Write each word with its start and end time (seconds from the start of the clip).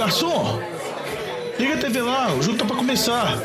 garçom! 0.00 0.58
Liga 1.58 1.74
a 1.74 1.78
TV 1.78 2.00
lá, 2.00 2.34
o 2.34 2.40
jogo 2.40 2.56
tá 2.56 2.64
pra 2.64 2.74
começar. 2.74 3.38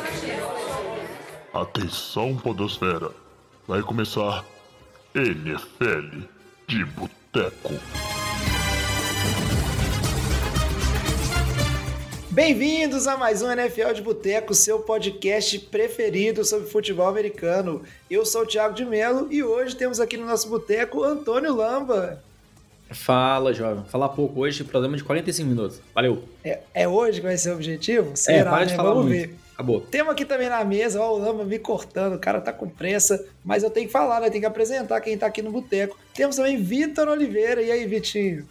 Atenção, 1.54 2.38
Podosfera. 2.38 3.12
Vai 3.68 3.82
começar 3.82 4.46
NFL 5.14 6.22
de 6.66 6.86
Boteco. 6.86 7.74
Bem-vindos 12.32 13.06
a 13.06 13.18
mais 13.18 13.42
um 13.42 13.52
NFL 13.52 13.92
de 13.94 14.02
Boteco, 14.02 14.54
seu 14.54 14.80
podcast 14.80 15.60
preferido 15.60 16.46
sobre 16.46 16.70
futebol 16.70 17.10
americano. 17.10 17.84
Eu 18.10 18.26
sou 18.26 18.44
o 18.44 18.48
Thiago 18.48 18.74
de 18.74 18.86
Melo 18.86 19.28
e 19.30 19.44
hoje 19.44 19.76
temos 19.76 20.00
aqui 20.00 20.16
no 20.16 20.26
nosso 20.26 20.48
boteco 20.48 21.04
Antônio 21.04 21.54
Lamba. 21.54 22.24
Fala, 22.92 23.52
jovem. 23.54 23.84
Falar 23.86 24.10
pouco 24.10 24.42
hoje, 24.42 24.64
programa 24.64 24.96
de 24.96 25.04
45 25.04 25.50
minutos. 25.50 25.82
Valeu. 25.94 26.24
É, 26.44 26.60
é 26.74 26.88
hoje 26.88 27.20
que 27.20 27.26
vai 27.26 27.38
ser 27.38 27.52
o 27.52 27.56
objetivo? 27.56 28.12
É, 28.12 28.16
Será, 28.16 28.52
para 28.52 28.60
né? 28.62 28.66
de 28.68 28.76
falar 28.76 28.90
Vamos 28.94 29.06
muito. 29.10 29.28
ver. 29.30 29.36
Acabou. 29.54 29.82
Temos 29.82 30.12
aqui 30.12 30.26
também 30.26 30.50
na 30.50 30.64
mesa, 30.66 31.02
ó, 31.02 31.14
o 31.14 31.18
Lamba 31.18 31.46
me 31.46 31.58
cortando, 31.58 32.16
o 32.16 32.20
cara 32.20 32.42
tá 32.42 32.52
com 32.52 32.68
pressa, 32.68 33.26
mas 33.44 33.64
eu 33.64 33.70
tenho 33.70 33.88
que 33.88 33.92
falar, 33.92 34.20
né? 34.20 34.30
Tem 34.30 34.42
que 34.42 34.46
apresentar 34.46 35.00
quem 35.00 35.18
tá 35.18 35.26
aqui 35.28 35.42
no 35.42 35.50
boteco. 35.50 35.98
Temos 36.14 36.36
também 36.36 36.62
Vitor 36.62 37.08
Oliveira. 37.08 37.62
E 37.62 37.72
aí, 37.72 37.86
Vitinho? 37.88 38.46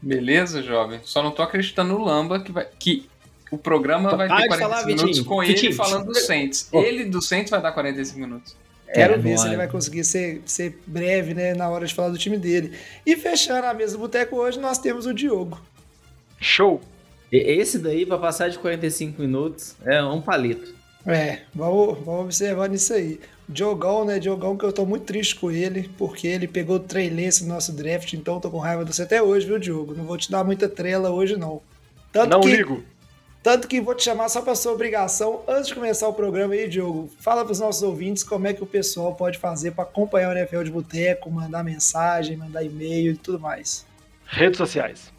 Beleza, 0.00 0.62
jovem? 0.62 1.00
Só 1.02 1.22
não 1.22 1.32
tô 1.32 1.42
acreditando 1.42 1.92
no 1.92 2.04
Lamba 2.04 2.38
que, 2.40 2.52
vai, 2.52 2.66
que 2.78 3.08
o 3.50 3.58
programa 3.58 4.14
vai 4.16 4.28
Para 4.28 4.36
ter 4.36 4.42
de 4.42 4.48
45 4.48 4.70
falar, 4.70 4.86
minutos 4.86 5.06
Vitinho. 5.08 5.24
com 5.24 5.42
ele 5.42 5.52
Vitinho. 5.54 5.74
falando 5.74 6.06
do 6.06 6.14
Saints. 6.14 6.68
Ele 6.72 7.04
do 7.04 7.20
Saints 7.20 7.50
vai 7.50 7.60
dar 7.60 7.72
45 7.72 8.18
minutos. 8.20 8.56
Quero 8.92 9.14
É, 9.14 9.18
ver 9.18 9.38
se 9.38 9.46
ele 9.46 9.56
vai 9.56 9.68
conseguir 9.68 10.02
ser, 10.04 10.40
ser 10.46 10.78
breve, 10.86 11.34
né, 11.34 11.54
na 11.54 11.68
hora 11.68 11.86
de 11.86 11.94
falar 11.94 12.08
do 12.08 12.18
time 12.18 12.38
dele. 12.38 12.72
E 13.04 13.16
fechando 13.16 13.66
a 13.66 13.74
mesa 13.74 13.92
do 13.92 13.98
boteco 13.98 14.36
hoje, 14.36 14.58
nós 14.58 14.78
temos 14.78 15.04
o 15.06 15.12
Diogo. 15.12 15.60
Show! 16.40 16.80
E- 17.30 17.36
Esse 17.60 17.78
daí, 17.78 18.06
pra 18.06 18.16
passar 18.18 18.48
de 18.48 18.58
45 18.58 19.20
minutos, 19.20 19.74
é 19.84 20.02
um 20.02 20.20
palito. 20.20 20.74
É, 21.06 21.40
vamos, 21.54 21.98
vamos 22.04 22.24
observar 22.24 22.68
nisso 22.68 22.92
aí. 22.92 23.20
O 23.48 23.52
Diogão, 23.52 24.04
né? 24.04 24.18
Diogão, 24.18 24.56
que 24.56 24.64
eu 24.64 24.72
tô 24.72 24.84
muito 24.84 25.04
triste 25.04 25.34
com 25.36 25.50
ele, 25.50 25.90
porque 25.96 26.26
ele 26.26 26.46
pegou 26.46 26.76
o 26.76 26.84
Lance 27.14 27.42
no 27.44 27.54
nosso 27.54 27.72
draft, 27.72 28.12
então 28.12 28.34
eu 28.34 28.40
tô 28.40 28.50
com 28.50 28.58
raiva 28.58 28.84
de 28.84 28.94
você 28.94 29.02
até 29.02 29.22
hoje, 29.22 29.46
viu, 29.46 29.58
Diogo? 29.58 29.94
Não 29.94 30.04
vou 30.04 30.16
te 30.18 30.30
dar 30.30 30.44
muita 30.44 30.68
trela 30.68 31.10
hoje, 31.10 31.36
não. 31.36 31.62
Tanto 32.12 32.30
não 32.30 32.40
que, 32.40 32.48
ligo. 32.48 32.82
Tanto 33.42 33.68
que 33.68 33.80
vou 33.80 33.94
te 33.94 34.02
chamar 34.02 34.28
só 34.28 34.42
pra 34.42 34.54
sua 34.54 34.72
obrigação. 34.72 35.42
Antes 35.48 35.68
de 35.68 35.74
começar 35.74 36.08
o 36.08 36.12
programa 36.12 36.54
aí, 36.54 36.68
Diogo, 36.68 37.08
fala 37.20 37.44
pros 37.44 37.60
nossos 37.60 37.82
ouvintes 37.82 38.22
como 38.24 38.46
é 38.46 38.52
que 38.52 38.62
o 38.62 38.66
pessoal 38.66 39.14
pode 39.14 39.38
fazer 39.38 39.70
pra 39.70 39.84
acompanhar 39.84 40.30
o 40.34 40.38
NFL 40.38 40.62
de 40.64 40.70
Boteco, 40.70 41.30
mandar 41.30 41.62
mensagem, 41.62 42.36
mandar 42.36 42.62
e-mail 42.64 43.12
e 43.12 43.16
tudo 43.16 43.38
mais. 43.38 43.86
Redes 44.26 44.58
sociais. 44.58 45.12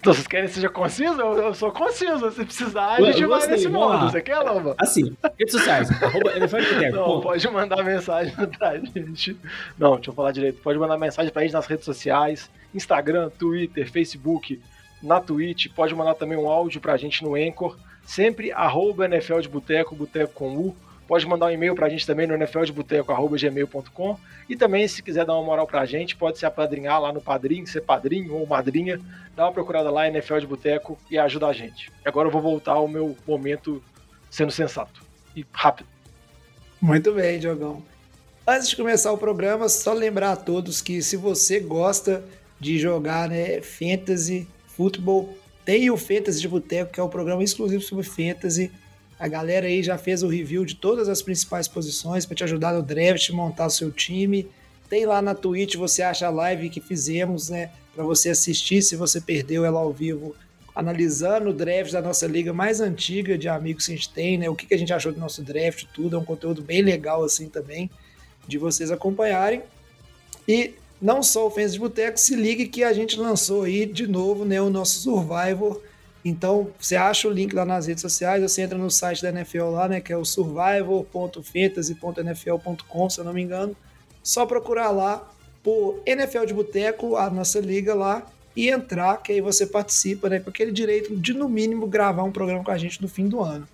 Então, 0.00 0.14
vocês 0.14 0.26
querem 0.26 0.48
que 0.48 0.54
seja 0.54 0.68
conciso? 0.68 1.20
Eu, 1.20 1.36
eu 1.38 1.54
sou 1.54 1.72
conciso. 1.72 2.30
Se 2.30 2.44
precisar, 2.44 2.94
a 2.94 3.00
Eu- 3.00 3.06
gente 3.06 3.22
eu 3.22 3.28
vai 3.28 3.38
gostei, 3.38 3.56
nesse 3.56 3.68
modo. 3.68 4.08
Você 4.10 4.20
quer, 4.22 4.38
Lamba? 4.38 4.76
Assim, 4.78 5.16
redes 5.38 5.52
sociais, 5.52 5.90
arroba 6.02 6.36
NFL 6.36 6.58
de 6.58 6.74
Boteco, 6.74 6.96
Não, 6.96 7.20
pode 7.20 7.50
mandar 7.50 7.82
mensagem 7.82 8.32
pra 8.56 8.78
gente. 8.78 9.36
Não, 9.76 9.96
deixa 9.96 10.10
eu 10.10 10.14
falar 10.14 10.30
direito. 10.32 10.60
Pode 10.62 10.78
mandar 10.78 10.96
mensagem 10.96 11.32
pra 11.32 11.42
gente 11.42 11.52
nas 11.52 11.66
redes 11.66 11.84
sociais: 11.84 12.48
Instagram, 12.72 13.30
Twitter, 13.30 13.90
Facebook, 13.90 14.60
na 15.06 15.20
Twitch. 15.20 15.68
Pode 15.74 15.94
mandar 15.94 16.14
também 16.14 16.36
um 16.36 16.48
áudio 16.48 16.80
pra 16.80 16.96
gente 16.96 17.22
no 17.22 17.34
Anchor. 17.34 17.76
Sempre 18.04 18.52
arroba 18.52 19.06
NFL 19.06 19.40
de 19.40 19.48
Boteco, 19.48 19.94
Boteco 19.94 20.32
com 20.34 20.56
U. 20.56 20.76
Pode 21.06 21.26
mandar 21.26 21.46
um 21.46 21.50
e-mail 21.50 21.74
pra 21.74 21.88
gente 21.88 22.04
também 22.04 22.26
no 22.26 22.34
nfldeboteco.gmail.com 22.34 24.18
E 24.48 24.56
também, 24.56 24.88
se 24.88 25.02
quiser 25.02 25.24
dar 25.24 25.34
uma 25.34 25.44
moral 25.44 25.66
pra 25.66 25.86
gente, 25.86 26.16
pode 26.16 26.38
se 26.38 26.44
apadrinhar 26.44 27.00
lá 27.00 27.12
no 27.12 27.20
Padrim, 27.20 27.64
ser 27.64 27.82
padrinho 27.82 28.34
ou 28.34 28.44
madrinha. 28.46 29.00
Dá 29.36 29.44
uma 29.44 29.52
procurada 29.52 29.88
lá, 29.90 30.08
NFL 30.08 30.38
de 30.38 30.46
Boteco, 30.46 30.98
e 31.08 31.16
ajuda 31.16 31.46
a 31.46 31.52
gente. 31.52 31.92
Agora 32.04 32.26
eu 32.26 32.32
vou 32.32 32.42
voltar 32.42 32.72
ao 32.72 32.88
meu 32.88 33.16
momento 33.26 33.82
sendo 34.28 34.50
sensato 34.50 35.00
e 35.34 35.46
rápido. 35.52 35.88
Muito 36.80 37.12
bem, 37.12 37.38
Diogão. 37.38 37.82
Antes 38.46 38.68
de 38.68 38.76
começar 38.76 39.12
o 39.12 39.18
programa, 39.18 39.68
só 39.68 39.92
lembrar 39.92 40.32
a 40.32 40.36
todos 40.36 40.80
que 40.80 41.02
se 41.02 41.16
você 41.16 41.60
gosta 41.60 42.24
de 42.58 42.78
jogar 42.78 43.28
né, 43.28 43.60
Fantasy, 43.60 44.48
futebol, 44.76 45.36
tem 45.64 45.90
o 45.90 45.96
Fantasy 45.96 46.40
de 46.40 46.48
Boteco, 46.48 46.92
que 46.92 47.00
é 47.00 47.02
o 47.02 47.08
programa 47.08 47.42
exclusivo 47.42 47.82
sobre 47.82 48.04
Fantasy. 48.04 48.70
A 49.18 49.26
galera 49.26 49.66
aí 49.66 49.82
já 49.82 49.96
fez 49.96 50.22
o 50.22 50.28
review 50.28 50.64
de 50.64 50.76
todas 50.76 51.08
as 51.08 51.22
principais 51.22 51.66
posições 51.66 52.26
para 52.26 52.36
te 52.36 52.44
ajudar 52.44 52.74
no 52.74 52.82
draft, 52.82 53.30
montar 53.30 53.66
o 53.66 53.70
seu 53.70 53.90
time. 53.90 54.46
Tem 54.88 55.06
lá 55.06 55.22
na 55.22 55.34
Twitch, 55.34 55.74
você 55.74 56.02
acha 56.02 56.26
a 56.26 56.30
live 56.30 56.68
que 56.68 56.80
fizemos, 56.80 57.48
né? 57.48 57.70
Para 57.94 58.04
você 58.04 58.28
assistir 58.28 58.82
se 58.82 58.94
você 58.94 59.20
perdeu 59.20 59.64
ela 59.64 59.80
ao 59.80 59.92
vivo, 59.92 60.36
analisando 60.74 61.48
o 61.48 61.54
draft 61.54 61.90
da 61.90 62.02
nossa 62.02 62.26
liga 62.26 62.52
mais 62.52 62.80
antiga 62.80 63.38
de 63.38 63.48
amigos 63.48 63.86
que 63.86 63.92
a 63.92 63.96
gente 63.96 64.10
tem, 64.10 64.36
né? 64.36 64.50
O 64.50 64.54
que 64.54 64.66
que 64.66 64.74
a 64.74 64.78
gente 64.78 64.92
achou 64.92 65.10
do 65.10 65.18
nosso 65.18 65.42
draft, 65.42 65.86
tudo. 65.94 66.14
É 66.14 66.18
um 66.18 66.24
conteúdo 66.24 66.60
bem 66.60 66.82
legal 66.82 67.24
assim 67.24 67.48
também, 67.48 67.90
de 68.46 68.58
vocês 68.58 68.90
acompanharem. 68.90 69.62
E 70.46 70.74
não 71.00 71.22
só 71.22 71.46
o 71.46 71.50
Fãs 71.50 71.74
de 71.74 71.78
Boteco, 71.78 72.18
se 72.18 72.34
ligue 72.34 72.66
que 72.66 72.82
a 72.82 72.92
gente 72.92 73.16
lançou 73.18 73.62
aí 73.64 73.86
de 73.86 74.06
novo 74.06 74.44
né, 74.44 74.60
o 74.60 74.68
nosso 74.70 75.00
Survivor. 75.00 75.80
Então, 76.24 76.70
você 76.78 76.96
acha 76.96 77.28
o 77.28 77.30
link 77.30 77.54
lá 77.54 77.64
nas 77.64 77.86
redes 77.86 78.02
sociais, 78.02 78.42
você 78.42 78.62
entra 78.62 78.76
no 78.76 78.90
site 78.90 79.22
da 79.22 79.28
NFL 79.28 79.70
lá, 79.70 79.88
né, 79.88 80.00
que 80.00 80.12
é 80.12 80.16
o 80.16 80.24
survivor.fantasy.nfl.com, 80.24 83.10
se 83.10 83.20
eu 83.20 83.24
não 83.24 83.32
me 83.32 83.42
engano. 83.42 83.76
Só 84.22 84.44
procurar 84.44 84.90
lá 84.90 85.32
por 85.62 86.02
NFL 86.04 86.46
de 86.46 86.54
Boteco, 86.54 87.14
a 87.16 87.30
nossa 87.30 87.60
liga 87.60 87.94
lá, 87.94 88.26
e 88.56 88.68
entrar, 88.68 89.22
que 89.22 89.32
aí 89.32 89.40
você 89.40 89.66
participa, 89.66 90.28
né, 90.28 90.40
com 90.40 90.50
aquele 90.50 90.72
direito 90.72 91.14
de, 91.14 91.32
no 91.34 91.48
mínimo, 91.48 91.86
gravar 91.86 92.24
um 92.24 92.32
programa 92.32 92.64
com 92.64 92.70
a 92.70 92.78
gente 92.78 93.02
no 93.02 93.08
fim 93.08 93.28
do 93.28 93.40
ano. 93.40 93.68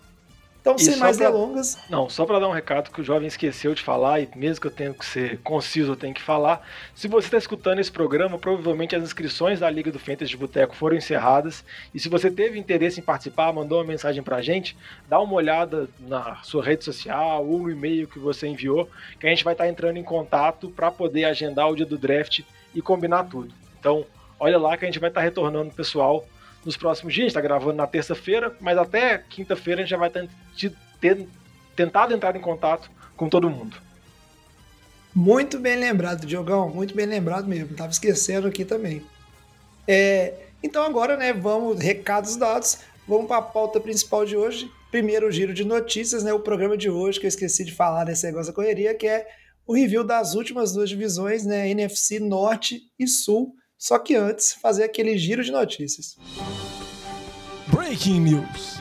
Então, 0.63 0.77
E 0.77 0.81
sem 0.81 0.97
mais 0.97 1.17
pra- 1.17 1.27
delongas, 1.29 1.77
Não, 1.91 2.09
só 2.09 2.25
para 2.25 2.39
dar 2.39 2.49
um 2.49 2.53
recado 2.53 2.89
que 2.93 3.01
o 3.01 3.05
jovem 3.05 3.27
esqueceu 3.27 3.75
de 3.75 3.83
falar, 3.83 4.21
e 4.21 4.29
mesmo 4.37 4.61
que 4.61 4.69
eu 4.69 4.71
tenha 4.71 4.95
que 4.95 5.05
ser 5.05 5.39
conciso, 5.41 5.91
eu 5.91 5.97
tenho 5.97 6.15
que 6.15 6.23
falar. 6.23 6.65
Se 6.95 7.09
você 7.09 7.27
está 7.27 7.37
escutando 7.37 7.81
esse 7.81 7.91
programa, 7.91 8.39
provavelmente 8.39 8.95
as 8.95 9.03
inscrições 9.03 9.59
da 9.59 9.69
Liga 9.69 9.91
do 9.91 9.99
Fantasy 9.99 10.31
de 10.31 10.37
Boteco 10.37 10.77
foram 10.77 10.97
encerradas. 10.97 11.65
E 11.93 11.99
se 11.99 12.09
você 12.09 12.31
teve 12.31 12.61
interesse 12.61 13.01
em 13.01 13.03
participar, 13.03 13.53
mandou 13.53 13.79
uma 13.79 13.85
mensagem 13.85 14.23
pra 14.23 14.41
gente, 14.41 14.77
dá 15.09 15.19
uma 15.21 15.35
olhada 15.35 15.89
na 15.99 16.37
sua 16.45 16.63
rede 16.65 16.85
social 16.85 17.45
ou 17.45 17.59
no 17.59 17.69
e-mail 17.71 18.07
que 18.07 18.21
você 18.21 18.47
enviou, 18.47 18.89
que 19.19 19.27
a 19.27 19.31
gente 19.31 19.43
vai 19.43 19.55
estar 19.55 19.67
entrando 19.69 19.97
em 19.97 20.05
contato 20.05 20.71
para 20.71 20.93
poder 20.93 21.25
agendar 21.25 21.69
o 21.69 21.75
dia 21.75 21.85
do 21.87 21.99
draft 21.99 22.43
e 22.73 22.81
combinar 22.81 23.25
tudo. 23.25 23.53
Então, 23.81 24.07
olha 24.39 24.59
lá 24.61 24.77
que 24.77 24.85
a 24.85 24.87
gente 24.89 25.01
vai 25.01 25.11
estar 25.11 25.23
retornando 25.23 25.71
o 25.71 25.75
pessoal 25.75 26.25
nos 26.65 26.77
próximos 26.77 27.13
dias. 27.13 27.25
A 27.25 27.27
gente 27.27 27.31
está 27.31 27.41
gravando 27.41 27.75
na 27.75 27.87
terça-feira, 27.87 28.55
mas 28.61 28.79
até 28.79 29.19
quinta-feira 29.19 29.81
a 29.81 29.85
gente 29.85 29.91
já 29.91 29.97
vai 29.97 30.11
ter, 30.11 30.29
ter 31.01 31.27
tentado 31.75 32.15
entrar 32.15 32.35
em 32.37 32.41
contato 32.41 32.91
com 33.17 33.29
todo 33.29 33.51
mundo. 33.51 33.77
Muito 35.15 35.59
bem 35.59 35.77
lembrado, 35.77 36.27
Diogão. 36.27 36.71
Muito 36.71 36.95
bem 36.95 37.07
lembrado 37.07 37.47
mesmo. 37.47 37.77
Tava 37.77 37.91
esquecendo 37.91 38.47
aqui 38.47 38.65
também. 38.65 39.03
É, 39.87 40.35
então 40.63 40.85
agora, 40.85 41.17
né, 41.17 41.33
vamos, 41.33 41.81
recados 41.81 42.37
dados, 42.37 42.79
vamos 43.07 43.27
para 43.27 43.39
a 43.39 43.43
pauta 43.43 43.81
principal 43.81 44.25
de 44.25 44.37
hoje. 44.37 44.71
Primeiro 44.91 45.29
o 45.29 45.31
giro 45.31 45.53
de 45.53 45.65
notícias, 45.65 46.23
né, 46.23 46.33
o 46.33 46.41
programa 46.41 46.77
de 46.77 46.89
hoje, 46.89 47.19
que 47.19 47.27
eu 47.27 47.29
esqueci 47.29 47.65
de 47.65 47.75
falar 47.75 48.05
desse 48.05 48.25
negócio 48.27 48.53
da 48.53 48.55
correria, 48.55 48.95
que 48.95 49.07
é 49.07 49.27
o 49.67 49.75
review 49.75 50.05
das 50.05 50.35
últimas 50.35 50.73
duas 50.73 50.89
divisões, 50.89 51.45
né, 51.45 51.69
NFC 51.69 52.19
Norte 52.21 52.83
e 52.99 53.07
Sul. 53.07 53.55
Só 53.83 53.99
que 53.99 54.15
antes, 54.15 54.53
fazer 54.53 54.85
aquele 54.85 55.19
giro 55.19 55.43
de 55.43 55.51
notícias. 55.51 56.17
Breaking 57.67 58.21
News. 58.21 58.81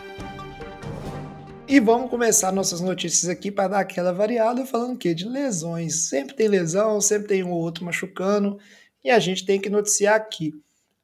E 1.68 1.80
vamos 1.80 2.08
começar 2.08 2.52
nossas 2.52 2.82
notícias 2.82 3.28
aqui 3.28 3.50
para 3.50 3.70
dar 3.70 3.80
aquela 3.80 4.14
variada, 4.14 4.64
falando 4.64 4.94
o 4.94 4.98
quê? 5.00 5.16
De 5.16 5.28
lesões. 5.28 6.08
Sempre 6.08 6.36
tem 6.36 6.48
lesão, 6.48 7.02
sempre 7.02 7.30
tem 7.30 7.44
um 7.44 7.50
ou 7.50 7.60
outro 7.60 7.84
machucando, 7.84 8.60
e 9.04 9.10
a 9.10 9.18
gente 9.18 9.44
tem 9.44 9.60
que 9.60 9.72
noticiar 9.72 10.14
aqui. 10.14 10.54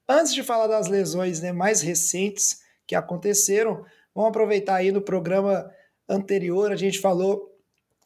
Antes 0.08 0.32
de 0.32 0.44
falar 0.44 0.68
das 0.68 0.88
lesões 0.88 1.42
né, 1.42 1.52
mais 1.52 1.82
recentes 1.82 2.62
que 2.86 2.94
aconteceram, 2.94 3.84
vamos 4.14 4.30
aproveitar 4.30 4.76
aí 4.76 4.92
no 4.92 5.02
programa 5.02 5.72
anterior, 6.08 6.72
a 6.72 6.76
gente 6.76 7.00
falou 7.00 7.52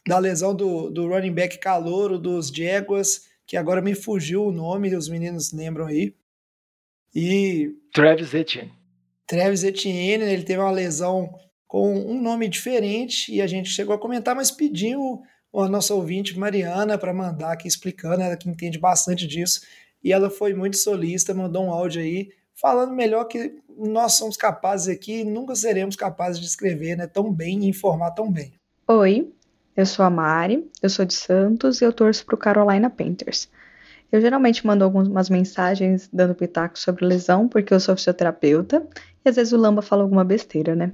da 0.07 0.17
lesão 0.17 0.55
do, 0.55 0.89
do 0.89 1.09
running 1.09 1.33
back 1.33 1.57
calouro 1.57 2.17
dos 2.17 2.47
Jaguars, 2.47 3.29
que 3.51 3.57
agora 3.57 3.81
me 3.81 3.93
fugiu 3.93 4.45
o 4.45 4.51
nome, 4.51 4.95
os 4.95 5.09
meninos 5.09 5.51
lembram 5.51 5.85
aí. 5.85 6.15
E 7.13 7.75
Travis 7.93 8.33
Etienne. 8.33 8.71
Travis 9.27 9.65
Etienne, 9.65 10.23
né, 10.23 10.31
ele 10.31 10.43
teve 10.43 10.61
uma 10.61 10.71
lesão 10.71 11.37
com 11.67 11.93
um 11.93 12.21
nome 12.21 12.47
diferente 12.47 13.29
e 13.29 13.41
a 13.41 13.47
gente 13.47 13.67
chegou 13.67 13.93
a 13.93 13.99
comentar, 13.99 14.33
mas 14.33 14.51
pediu 14.51 15.21
a 15.53 15.67
nossa 15.67 15.93
ouvinte 15.93 16.39
Mariana 16.39 16.97
para 16.97 17.13
mandar 17.13 17.51
aqui 17.51 17.67
explicando, 17.67 18.21
ela 18.21 18.37
que 18.37 18.47
entende 18.47 18.79
bastante 18.79 19.27
disso, 19.27 19.59
e 20.01 20.13
ela 20.13 20.29
foi 20.29 20.53
muito 20.53 20.77
solista, 20.77 21.33
mandou 21.33 21.65
um 21.65 21.71
áudio 21.71 22.01
aí 22.01 22.29
falando 22.53 22.93
melhor 22.93 23.25
que 23.25 23.53
nós 23.77 24.13
somos 24.13 24.37
capazes 24.37 24.87
aqui, 24.87 25.25
nunca 25.25 25.55
seremos 25.57 25.97
capazes 25.97 26.39
de 26.39 26.47
escrever 26.47 26.95
né, 26.95 27.05
tão 27.05 27.29
bem 27.29 27.65
e 27.65 27.67
informar 27.67 28.11
tão 28.11 28.31
bem. 28.31 28.53
Oi, 28.87 29.29
eu 29.81 29.85
sou 29.85 30.05
a 30.05 30.09
Mari, 30.09 30.69
eu 30.81 30.89
sou 30.89 31.05
de 31.05 31.13
Santos 31.13 31.81
e 31.81 31.83
eu 31.83 31.91
torço 31.91 32.25
pro 32.25 32.37
Carolina 32.37 32.89
Panthers. 32.89 33.49
Eu 34.11 34.21
geralmente 34.21 34.65
mando 34.67 34.83
algumas 34.83 35.29
mensagens 35.29 36.09
dando 36.11 36.35
pitaco 36.35 36.77
sobre 36.77 37.05
lesão, 37.05 37.47
porque 37.47 37.73
eu 37.73 37.79
sou 37.79 37.95
fisioterapeuta, 37.95 38.85
e 39.23 39.29
às 39.29 39.37
vezes 39.37 39.53
o 39.53 39.57
Lamba 39.57 39.81
fala 39.81 40.03
alguma 40.03 40.23
besteira, 40.23 40.75
né? 40.75 40.91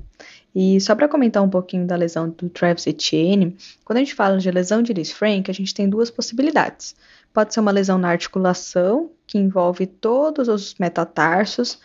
E 0.53 0.79
só 0.79 0.95
para 0.95 1.07
comentar 1.07 1.43
um 1.43 1.49
pouquinho 1.49 1.85
da 1.85 1.95
lesão 1.95 2.29
do 2.29 2.49
Travis 2.49 2.85
Etienne, 2.87 3.57
quando 3.83 3.97
a 3.97 3.99
gente 3.99 4.15
fala 4.15 4.37
de 4.37 4.49
lesão 4.51 4.81
de 4.81 4.93
Liz 4.93 5.11
Frank, 5.11 5.49
a 5.49 5.53
gente 5.53 5.73
tem 5.73 5.89
duas 5.89 6.11
possibilidades. 6.11 6.95
Pode 7.33 7.53
ser 7.53 7.59
uma 7.59 7.71
lesão 7.71 7.97
na 7.97 8.09
articulação, 8.09 9.09
que 9.25 9.37
envolve 9.37 9.85
todos 9.85 10.47
os 10.47 10.75
metatarsos 10.79 11.79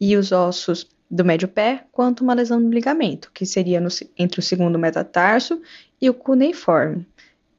e 0.00 0.16
os 0.16 0.32
ossos 0.32 0.88
do 1.10 1.24
médio 1.24 1.48
pé, 1.48 1.84
quanto 1.92 2.22
uma 2.22 2.34
lesão 2.34 2.58
no 2.58 2.70
ligamento, 2.70 3.30
que 3.32 3.46
seria 3.46 3.80
no, 3.80 3.88
entre 4.18 4.40
o 4.40 4.42
segundo 4.42 4.78
metatarso 4.78 5.60
e 6.00 6.10
o 6.10 6.14
cuneiforme. 6.14 7.06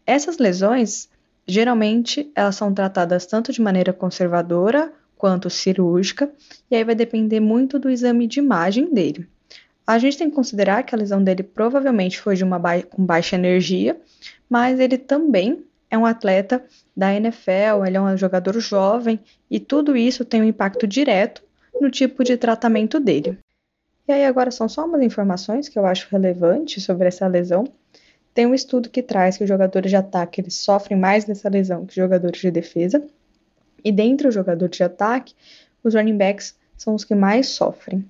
Essas 0.05 0.37
lesões, 0.37 1.09
geralmente, 1.45 2.31
elas 2.35 2.55
são 2.55 2.73
tratadas 2.73 3.25
tanto 3.25 3.51
de 3.51 3.61
maneira 3.61 3.93
conservadora 3.93 4.91
quanto 5.17 5.49
cirúrgica, 5.49 6.29
e 6.69 6.75
aí 6.75 6.83
vai 6.83 6.93
depender 6.93 7.39
muito 7.39 7.79
do 7.79 7.89
exame 7.89 8.27
de 8.27 8.39
imagem 8.39 8.93
dele. 8.93 9.27
A 9.85 9.97
gente 9.97 10.17
tem 10.17 10.29
que 10.29 10.35
considerar 10.35 10.83
que 10.83 10.93
a 10.93 10.97
lesão 10.97 11.23
dele 11.23 11.43
provavelmente 11.43 12.19
foi 12.19 12.35
de 12.35 12.43
uma 12.43 12.59
ba 12.59 12.81
com 12.83 13.05
baixa 13.05 13.35
energia, 13.35 13.99
mas 14.49 14.79
ele 14.79 14.97
também 14.97 15.63
é 15.89 15.97
um 15.97 16.05
atleta 16.05 16.63
da 16.95 17.13
NFL, 17.13 17.85
ele 17.85 17.95
é 17.95 18.01
um 18.01 18.17
jogador 18.17 18.59
jovem, 18.59 19.19
e 19.49 19.59
tudo 19.59 19.95
isso 19.95 20.25
tem 20.25 20.41
um 20.41 20.45
impacto 20.45 20.85
direto 20.85 21.41
no 21.79 21.89
tipo 21.89 22.23
de 22.23 22.37
tratamento 22.37 22.99
dele. 22.99 23.37
E 24.07 24.11
aí 24.11 24.25
agora 24.25 24.51
são 24.51 24.69
só 24.69 24.85
umas 24.85 25.01
informações 25.01 25.67
que 25.67 25.77
eu 25.77 25.85
acho 25.85 26.07
relevantes 26.09 26.83
sobre 26.83 27.07
essa 27.07 27.27
lesão. 27.27 27.65
Tem 28.33 28.45
um 28.45 28.53
estudo 28.53 28.89
que 28.89 29.01
traz 29.01 29.37
que 29.37 29.43
os 29.43 29.49
jogadores 29.49 29.89
de 29.89 29.97
ataque 29.97 30.39
eles 30.41 30.55
sofrem 30.55 30.97
mais 30.97 31.25
dessa 31.25 31.49
lesão 31.49 31.85
que 31.85 31.89
os 31.89 31.95
jogadores 31.95 32.39
de 32.39 32.49
defesa. 32.49 33.03
E 33.83 33.91
dentre 33.91 34.27
os 34.27 34.33
jogadores 34.33 34.77
de 34.77 34.83
ataque, 34.83 35.33
os 35.83 35.93
running 35.93 36.17
backs 36.17 36.55
são 36.77 36.95
os 36.95 37.03
que 37.03 37.15
mais 37.15 37.47
sofrem. 37.47 38.05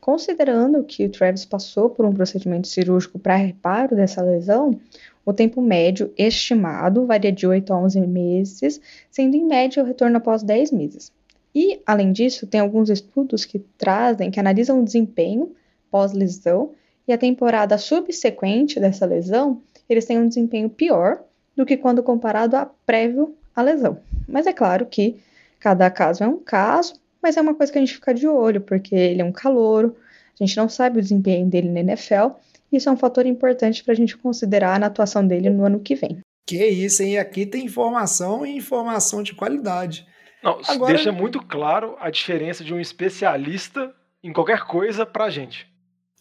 Considerando 0.00 0.84
que 0.84 1.06
o 1.06 1.10
Travis 1.10 1.46
passou 1.46 1.88
por 1.88 2.04
um 2.04 2.12
procedimento 2.12 2.68
cirúrgico 2.68 3.18
para 3.18 3.36
reparo 3.36 3.96
dessa 3.96 4.22
lesão, 4.22 4.78
o 5.24 5.32
tempo 5.32 5.62
médio 5.62 6.12
estimado 6.16 7.06
varia 7.06 7.32
de 7.32 7.46
8 7.46 7.72
a 7.72 7.78
11 7.78 8.00
meses, 8.02 8.80
sendo 9.10 9.34
em 9.34 9.46
média 9.46 9.82
o 9.82 9.86
retorno 9.86 10.18
após 10.18 10.42
10 10.42 10.72
meses. 10.72 11.10
E, 11.54 11.80
além 11.86 12.12
disso, 12.12 12.46
tem 12.46 12.60
alguns 12.60 12.90
estudos 12.90 13.44
que 13.44 13.58
trazem, 13.58 14.30
que 14.30 14.40
analisam 14.40 14.80
o 14.80 14.84
desempenho 14.84 15.54
pós-lesão 15.90 16.72
e 17.06 17.12
a 17.12 17.18
temporada 17.18 17.78
subsequente 17.78 18.80
dessa 18.80 19.06
lesão, 19.06 19.62
eles 19.88 20.04
têm 20.04 20.18
um 20.18 20.26
desempenho 20.26 20.68
pior 20.68 21.22
do 21.56 21.64
que 21.64 21.76
quando 21.76 22.02
comparado 22.02 22.56
a 22.56 22.66
prévio 22.84 23.36
à 23.54 23.62
lesão. 23.62 23.98
Mas 24.26 24.46
é 24.46 24.52
claro 24.52 24.86
que 24.86 25.20
cada 25.60 25.88
caso 25.90 26.24
é 26.24 26.26
um 26.26 26.38
caso, 26.38 26.94
mas 27.22 27.36
é 27.36 27.40
uma 27.40 27.54
coisa 27.54 27.72
que 27.72 27.78
a 27.78 27.80
gente 27.80 27.94
fica 27.94 28.12
de 28.12 28.26
olho, 28.26 28.60
porque 28.60 28.94
ele 28.94 29.22
é 29.22 29.24
um 29.24 29.32
calouro, 29.32 29.96
a 30.38 30.44
gente 30.44 30.56
não 30.56 30.68
sabe 30.68 30.98
o 30.98 31.02
desempenho 31.02 31.46
dele 31.46 31.70
na 31.70 31.80
NFL, 31.80 32.36
e 32.72 32.76
isso 32.76 32.88
é 32.88 32.92
um 32.92 32.96
fator 32.96 33.24
importante 33.24 33.84
para 33.84 33.92
a 33.92 33.96
gente 33.96 34.16
considerar 34.16 34.80
na 34.80 34.86
atuação 34.86 35.26
dele 35.26 35.48
no 35.48 35.64
ano 35.64 35.78
que 35.78 35.94
vem. 35.94 36.18
Que 36.46 36.66
isso, 36.66 37.02
hein? 37.02 37.18
Aqui 37.18 37.46
tem 37.46 37.64
informação 37.64 38.44
e 38.44 38.56
informação 38.56 39.22
de 39.22 39.34
qualidade. 39.34 40.06
Não, 40.44 40.60
Agora... 40.68 40.92
deixa 40.92 41.10
muito 41.10 41.42
claro 41.42 41.96
a 41.98 42.10
diferença 42.10 42.62
de 42.62 42.74
um 42.74 42.78
especialista 42.78 43.94
em 44.22 44.30
qualquer 44.30 44.64
coisa 44.66 45.06
pra 45.06 45.30
gente. 45.30 45.66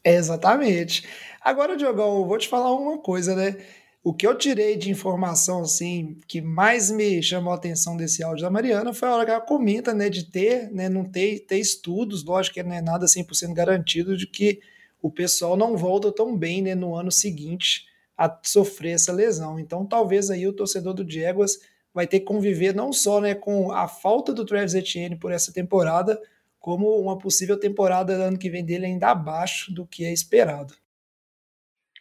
Exatamente. 0.04 1.06
Agora, 1.42 1.75
Diogão, 1.75 2.20
eu 2.20 2.25
vou 2.25 2.38
te 2.38 2.48
falar 2.48 2.74
uma 2.74 2.98
coisa, 2.98 3.36
né? 3.36 3.58
O 4.02 4.14
que 4.14 4.25
eu 4.25 4.38
tirei 4.38 4.78
de 4.78 4.90
informação, 4.90 5.62
assim, 5.62 6.20
que 6.28 6.42
mais 6.42 6.90
me 6.90 7.22
chamou 7.22 7.54
a 7.54 7.56
atenção 7.56 7.96
desse 7.96 8.24
áudio 8.24 8.44
da 8.44 8.50
Mariana 8.50 8.94
foi 8.94 9.08
a 9.08 9.14
hora 9.14 9.25
que 9.25 9.31
ela 9.31 9.42
comenta, 9.42 9.94
né, 9.94 10.10
de 10.10 10.30
ter, 10.30 10.70
né, 10.72 10.90
não 10.90 11.06
ter, 11.06 11.46
ter 11.46 11.58
estudos, 11.58 12.25
lógico 12.25 12.56
que 12.56 12.64
não 12.64 12.75
é 12.75 12.81
nada 12.81 13.06
100% 13.06 13.54
garantido 13.54 14.18
de 14.18 14.28
que 14.28 14.60
o 15.02 15.10
pessoal 15.10 15.56
não 15.56 15.78
volta 15.78 16.12
tão 16.12 16.38
bem, 16.38 16.62
né, 16.62 16.75
no 16.75 16.96
ano 16.96 17.12
seguinte 17.12 17.86
a 18.18 18.40
sofrer 18.44 18.92
essa 18.92 19.12
lesão. 19.12 19.58
Então, 19.58 19.86
talvez 19.86 20.30
aí 20.30 20.46
o 20.48 20.54
torcedor 20.54 20.94
do 20.94 21.10
Jaguars 21.10 21.60
vai 21.94 22.07
ter 22.07 22.19
que 22.19 22.25
conviver 22.25 22.74
não 22.74 22.92
só 22.92 23.22
né, 23.22 23.36
com 23.36 23.72
a 23.72 23.88
falta 23.88 24.34
do 24.34 24.45
Travis 24.45 24.74
Etienne 24.74 25.16
por 25.16 25.31
essa 25.31 25.54
temporada, 25.54 26.19
como 26.60 26.98
uma 27.00 27.18
possível 27.18 27.60
temporada 27.60 28.13
ano 28.13 28.38
que 28.38 28.50
vem 28.50 28.66
dele 28.66 28.86
ainda 28.86 29.10
abaixo 29.10 29.74
do 29.74 29.86
que 29.86 30.06
é 30.06 30.12
esperado. 30.12 30.74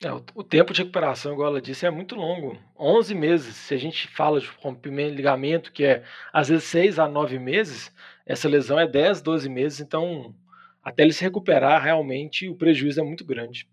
É, 0.04 0.12
o 0.34 0.42
tempo 0.42 0.72
de 0.72 0.80
recuperação, 0.80 1.32
igual 1.32 1.48
ela 1.48 1.62
disse, 1.62 1.86
é 1.86 1.90
muito 1.90 2.16
longo. 2.16 2.58
11 2.78 3.14
meses. 3.14 3.54
Se 3.54 3.74
a 3.74 3.76
gente 3.76 4.08
fala 4.08 4.40
de 4.40 4.48
rompimento 4.60 5.10
de 5.10 5.16
ligamento, 5.16 5.72
que 5.72 5.84
é 5.84 6.02
às 6.32 6.48
vezes 6.48 6.64
6 6.64 6.98
a 6.98 7.06
9 7.06 7.38
meses, 7.38 7.92
essa 8.26 8.48
lesão 8.48 8.80
é 8.80 8.86
10, 8.86 9.22
12 9.22 9.48
meses. 9.48 9.80
Então, 9.80 10.34
até 10.82 11.04
ele 11.04 11.12
se 11.12 11.22
recuperar, 11.22 11.82
realmente 11.82 12.48
o 12.48 12.56
prejuízo 12.56 13.00
é 13.00 13.04
muito 13.04 13.24
grande. 13.24 13.68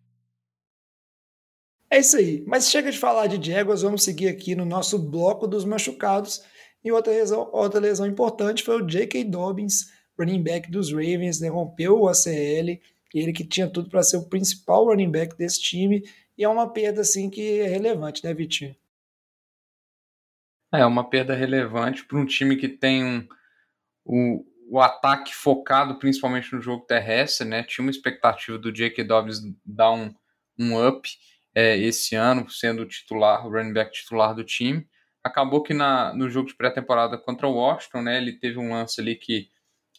É 1.91 1.99
isso 1.99 2.17
aí. 2.17 2.43
Mas 2.45 2.69
chega 2.69 2.91
de 2.91 2.97
falar 2.97 3.27
de 3.27 3.51
Jaguars, 3.51 3.81
vamos 3.81 4.03
seguir 4.03 4.27
aqui 4.27 4.55
no 4.55 4.65
nosso 4.65 4.99
bloco 4.99 5.47
dos 5.47 5.65
machucados. 5.65 6.43
E 6.83 6.91
outra 6.91 7.11
lesão, 7.11 7.49
outra 7.51 7.79
lesão 7.79 8.05
importante 8.05 8.63
foi 8.63 8.81
o 8.81 8.85
J.K. 8.85 9.23
Dobbins, 9.25 9.91
running 10.17 10.43
back 10.43 10.69
dos 10.69 10.91
Ravens, 10.91 11.39
né? 11.41 11.49
rompeu 11.49 11.99
o 11.99 12.07
ACL, 12.07 12.79
ele 13.13 13.33
que 13.33 13.43
tinha 13.43 13.69
tudo 13.69 13.89
para 13.89 14.03
ser 14.03 14.17
o 14.17 14.29
principal 14.29 14.85
running 14.85 15.11
back 15.11 15.35
desse 15.35 15.61
time, 15.61 16.03
e 16.37 16.43
é 16.43 16.47
uma 16.47 16.71
perda 16.71 17.01
assim 17.01 17.29
que 17.29 17.59
é 17.59 17.67
relevante, 17.67 18.23
né, 18.23 18.33
Vitinho? 18.33 18.75
É 20.71 20.85
uma 20.85 21.09
perda 21.09 21.33
relevante 21.33 22.05
para 22.05 22.17
um 22.17 22.25
time 22.25 22.55
que 22.55 22.69
tem 22.69 23.03
um, 23.03 23.27
o, 24.05 24.45
o 24.69 24.79
ataque 24.79 25.35
focado 25.35 25.97
principalmente 25.97 26.53
no 26.53 26.61
jogo 26.61 26.85
terrestre, 26.85 27.47
né? 27.47 27.63
Tinha 27.63 27.83
uma 27.83 27.91
expectativa 27.91 28.57
do 28.57 28.71
J.K. 28.71 29.03
Dobbins 29.03 29.39
dar 29.65 29.91
um, 29.91 30.13
um 30.57 30.87
up 30.87 31.09
é, 31.53 31.77
esse 31.77 32.15
ano, 32.15 32.49
sendo 32.49 32.85
titular, 32.85 33.45
o 33.45 33.51
running 33.51 33.73
back 33.73 33.91
titular 33.91 34.35
do 34.35 34.43
time. 34.43 34.87
Acabou 35.23 35.61
que 35.61 35.73
na, 35.73 36.13
no 36.13 36.29
jogo 36.29 36.47
de 36.47 36.55
pré-temporada 36.55 37.17
contra 37.17 37.47
o 37.47 37.53
Washington, 37.53 38.01
né, 38.03 38.17
ele 38.17 38.33
teve 38.33 38.57
um 38.57 38.71
lance 38.71 39.01
ali 39.01 39.15
que 39.15 39.49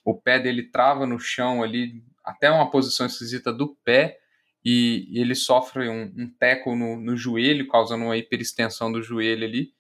o 0.05 0.15
pé 0.15 0.39
dele 0.39 0.71
trava 0.71 1.07
no 1.07 1.19
chão 1.19 1.63
ali, 1.63 2.03
até 2.25 2.51
uma 2.51 2.71
posição 2.71 3.07
esquisita 3.07 3.53
do 3.53 3.77
pé, 3.85 4.19
e, 4.65 5.09
ele 5.13 5.35
sofre 5.35 5.89
um, 5.89 6.13
um 6.17 6.29
teco 6.39 6.75
no, 6.75 6.97
no, 6.97 7.17
joelho, 7.17 7.69
causando 7.69 8.05
uma 8.05 8.17
hiperextensão 8.17 8.93
do 8.93 9.03
joelho 9.03 9.45
ali. 9.45 9.73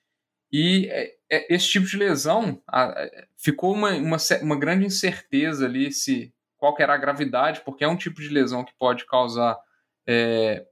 E 0.52 0.88
é, 0.90 1.14
é, 1.31 1.55
esse 1.55 1.69
tipo 1.69 1.87
de 1.87 1.96
lesão 1.96 2.61
a, 2.67 2.94
ficou 3.37 3.72
uma, 3.72 3.90
uma, 3.93 4.17
uma, 4.43 4.58
grande 4.58 4.87
incerteza 4.87 5.67
ali 5.67 5.93
se 5.93 6.32
qual 6.56 6.74
era 6.79 6.94
a 6.94 6.98
gravidade, 6.98 7.60
porque 7.65 7.84
é 7.84 7.89
um 7.89 7.96
tipo 7.96 8.20
de 8.20 8.29
lesão 8.29 8.65
que 8.65 8.72
pode 8.79 9.06
causar 9.06 9.58
é, 10.06 10.67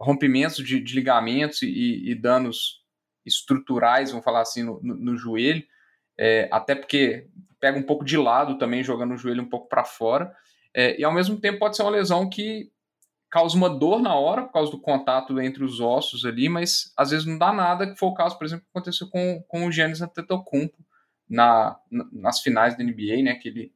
rompimentos 0.00 0.56
de, 0.56 0.80
de 0.80 0.94
ligamentos 0.94 1.62
e, 1.62 2.10
e, 2.10 2.14
danos 2.14 2.82
estruturais, 3.24 4.10
vamos 4.10 4.24
falar 4.24 4.42
assim, 4.42 4.62
no, 4.62 4.80
no, 4.82 5.16
joelho, 5.16 5.64
é, 6.18 6.48
até 6.52 6.74
porque 6.74 7.28
pega 7.58 7.78
um 7.78 7.82
pouco 7.82 8.04
de 8.04 8.16
lado 8.16 8.58
também, 8.58 8.84
jogando 8.84 9.14
o 9.14 9.18
joelho 9.18 9.42
um 9.42 9.48
pouco 9.48 9.68
para 9.68 9.84
fora, 9.84 10.34
é, 10.72 10.98
e 11.00 11.04
ao 11.04 11.12
mesmo 11.12 11.40
tempo 11.40 11.58
pode 11.58 11.76
ser 11.76 11.82
uma 11.82 11.90
lesão 11.90 12.28
que 12.28 12.70
causa 13.30 13.56
uma 13.56 13.68
dor 13.68 14.00
na 14.00 14.14
hora, 14.14 14.42
por 14.42 14.52
causa 14.52 14.70
do 14.70 14.80
contato 14.80 15.40
entre 15.40 15.64
os 15.64 15.80
ossos 15.80 16.24
ali, 16.24 16.48
mas 16.48 16.92
às 16.96 17.10
vezes 17.10 17.26
não 17.26 17.38
dá 17.38 17.52
nada, 17.52 17.86
que 17.86 17.98
foi 17.98 18.08
o 18.08 18.14
caso, 18.14 18.38
por 18.38 18.44
exemplo, 18.44 18.64
que 18.64 18.70
aconteceu 18.70 19.08
com, 19.08 19.42
com 19.48 19.66
o 19.66 19.72
Giannis 19.72 20.00
Antetokounmpo 20.00 20.76
na, 21.28 21.76
nas 22.12 22.40
finais 22.40 22.76
da 22.76 22.84
NBA, 22.84 23.22
né, 23.22 23.34
que 23.34 23.48
ele 23.48 23.72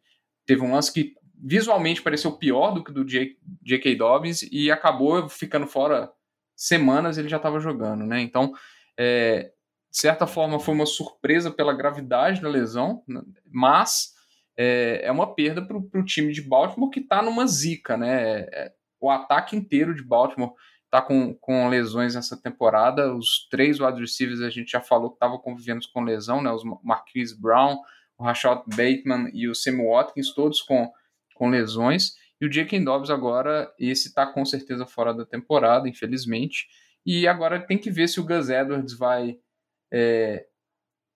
teve 0.47 0.63
um 0.63 0.73
lance 0.73 0.93
que 0.93 1.17
visualmente 1.43 2.03
pareceu 2.03 2.33
pior 2.33 2.73
do 2.73 2.85
que 2.85 2.93
do 2.93 3.05
J.K. 3.05 3.95
Dobbins 3.97 4.43
e 4.43 4.71
acabou 4.71 5.29
ficando 5.29 5.67
fora 5.67 6.11
semanas 6.55 7.17
ele 7.17 7.29
já 7.29 7.39
estava 7.39 7.59
jogando, 7.59 8.05
né? 8.05 8.21
Então, 8.21 8.53
é, 8.99 9.53
de 9.91 9.99
certa 9.99 10.27
forma, 10.27 10.61
foi 10.61 10.75
uma 10.75 10.87
surpresa 10.87 11.51
pela 11.51 11.73
gravidade 11.73 12.41
da 12.41 12.49
lesão, 12.49 13.03
né? 13.09 13.23
mas 13.51 14.13
é, 14.57 15.01
é 15.05 15.11
uma 15.11 15.35
perda 15.35 15.63
para 15.63 15.77
o 15.77 16.05
time 16.05 16.33
de 16.33 16.43
Baltimore 16.43 16.91
que 16.91 17.01
está 17.01 17.23
numa 17.23 17.47
zica, 17.47 17.97
né? 17.97 18.41
É, 18.53 18.73
o 19.01 19.11
ataque 19.11 19.57
inteiro 19.57 19.95
de 19.95 20.03
Baltimore 20.03 20.53
está 20.85 21.01
com, 21.01 21.35
com 21.35 21.69
lesões 21.69 22.15
nessa 22.15 22.37
temporada. 22.37 23.15
Os 23.15 23.49
três 23.49 23.81
wide 23.81 24.01
receivers 24.01 24.43
a 24.43 24.51
gente 24.51 24.73
já 24.73 24.81
falou 24.81 25.11
que 25.11 25.17
estavam 25.17 25.39
convivendo 25.39 25.81
com 25.95 26.03
lesão, 26.03 26.43
né? 26.43 26.53
Os 26.53 26.63
Marquise 26.85 27.41
Brown, 27.41 27.79
o 28.19 28.25
Rashad 28.25 28.63
Bateman 28.67 29.31
e 29.33 29.49
o 29.49 29.55
Sam 29.55 29.79
Watkins, 29.83 30.35
todos 30.35 30.61
com 30.61 30.93
com 31.41 31.49
lesões. 31.49 32.13
E 32.39 32.45
o 32.45 32.51
J.K. 32.51 32.85
Dobbs 32.85 33.09
agora, 33.09 33.73
esse 33.79 34.09
está 34.09 34.27
com 34.27 34.45
certeza 34.45 34.85
fora 34.85 35.15
da 35.15 35.25
temporada, 35.25 35.89
infelizmente. 35.89 36.67
E 37.05 37.27
agora 37.27 37.59
tem 37.59 37.79
que 37.79 37.91
ver 37.91 38.09
se 38.09 38.21
o 38.21 38.25
Gus 38.25 38.51
Edwards 38.51 38.93
vai 38.93 39.39
é, 39.91 40.45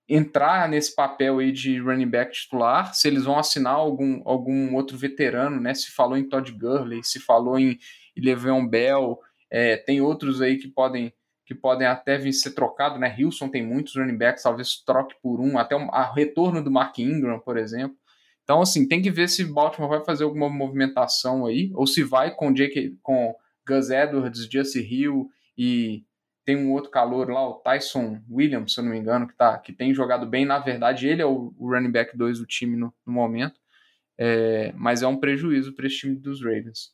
entrar 0.09 0.67
nesse 0.67 0.95
papel 0.95 1.41
aí 1.41 1.53
de 1.53 1.79
running 1.79 2.09
back 2.09 2.33
titular, 2.33 2.95
se 2.95 3.07
eles 3.07 3.25
vão 3.25 3.39
assinar 3.39 3.75
algum, 3.75 4.23
algum 4.25 4.75
outro 4.75 4.97
veterano, 4.97 5.61
né? 5.61 5.75
Se 5.75 5.91
falou 5.91 6.17
em 6.17 6.27
Todd 6.27 6.51
Gurley, 6.53 7.05
se 7.05 7.21
falou 7.21 7.59
em 7.59 7.79
Le'Veon 8.17 8.67
Bell, 8.67 9.21
é, 9.51 9.77
tem 9.77 10.01
outros 10.01 10.41
aí 10.41 10.57
que 10.57 10.69
podem 10.69 11.13
que 11.47 11.55
podem 11.55 11.87
até 11.87 12.17
vir 12.17 12.33
ser 12.33 12.53
trocados, 12.53 12.99
né? 12.99 13.15
Wilson 13.19 13.51
tem 13.51 13.63
muitos 13.63 13.95
running 13.95 14.17
backs, 14.17 14.43
talvez 14.43 14.77
troque 14.83 15.15
por 15.23 15.43
um, 15.43 15.59
até 15.59 15.77
o 15.77 15.91
retorno 16.15 16.65
do 16.65 16.71
Mark 16.71 16.99
Ingram, 16.99 17.39
por 17.39 17.59
exemplo. 17.59 17.99
Então, 18.45 18.61
assim, 18.61 18.87
tem 18.87 19.01
que 19.01 19.11
ver 19.11 19.29
se 19.29 19.45
Baltimore 19.45 19.89
vai 19.89 20.05
fazer 20.05 20.25
alguma 20.25 20.49
movimentação 20.51 21.47
aí, 21.47 21.71
ou 21.75 21.87
se 21.87 22.03
vai 22.03 22.35
com 22.35 22.53
Jake, 22.53 22.97
com 23.03 23.35
Gus 23.67 23.91
Edwards, 23.91 24.47
Justin 24.51 24.81
Hill 24.81 25.31
e 25.57 26.05
tem 26.45 26.57
um 26.57 26.73
outro 26.73 26.91
calor 26.91 27.31
lá, 27.31 27.49
o 27.49 27.55
Tyson 27.55 28.21
Williams, 28.31 28.75
se 28.75 28.81
eu 28.81 28.85
não 28.85 28.91
me 28.91 28.99
engano, 28.99 29.27
que, 29.27 29.35
tá, 29.35 29.59
que 29.59 29.73
tem 29.73 29.95
jogado 29.95 30.27
bem. 30.27 30.45
Na 30.45 30.59
verdade, 30.59 31.09
ele 31.09 31.23
é 31.23 31.27
o, 31.27 31.55
o 31.59 31.71
running 31.71 31.91
back 31.91 32.17
2 32.17 32.39
do 32.39 32.47
time 32.47 32.77
no, 32.77 32.93
no 33.07 33.13
momento. 33.13 33.59
É, 34.19 34.73
mas 34.77 35.03
é 35.03 35.07
um 35.07 35.17
prejuízo 35.17 35.75
para 35.75 35.87
esse 35.87 35.97
time 35.97 36.17
dos 36.17 36.43
Ravens. 36.43 36.93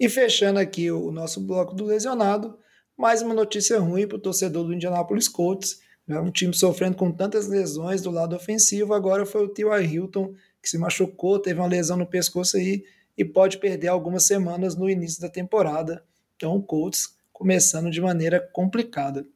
E 0.00 0.08
fechando 0.08 0.58
aqui 0.58 0.90
o 0.90 1.12
nosso 1.12 1.46
bloco 1.46 1.74
do 1.74 1.84
lesionado, 1.84 2.58
mais 2.96 3.20
uma 3.20 3.34
notícia 3.34 3.78
ruim 3.78 4.08
para 4.08 4.16
o 4.16 4.20
torcedor 4.20 4.64
do 4.64 4.72
Indianapolis 4.72 5.28
Colts. 5.28 5.80
Né? 6.06 6.18
Um 6.18 6.30
time 6.30 6.54
sofrendo 6.54 6.96
com 6.96 7.10
tantas 7.10 7.46
lesões 7.48 8.02
do 8.02 8.10
lado 8.10 8.34
ofensivo. 8.34 8.94
Agora 8.94 9.24
foi 9.24 9.44
o 9.44 9.48
T.Y. 9.48 9.84
Hilton 9.84 10.34
que 10.62 10.68
se 10.68 10.78
machucou, 10.78 11.40
teve 11.40 11.58
uma 11.58 11.66
lesão 11.66 11.96
no 11.96 12.06
pescoço 12.06 12.56
aí 12.56 12.84
e 13.18 13.24
pode 13.24 13.58
perder 13.58 13.88
algumas 13.88 14.24
semanas 14.24 14.76
no 14.76 14.88
início 14.88 15.20
da 15.20 15.28
temporada. 15.28 16.04
Então 16.36 16.54
o 16.54 16.62
Colts 16.62 17.16
começando 17.32 17.90
de 17.90 18.00
maneira 18.00 18.40
complicada. 18.52 19.26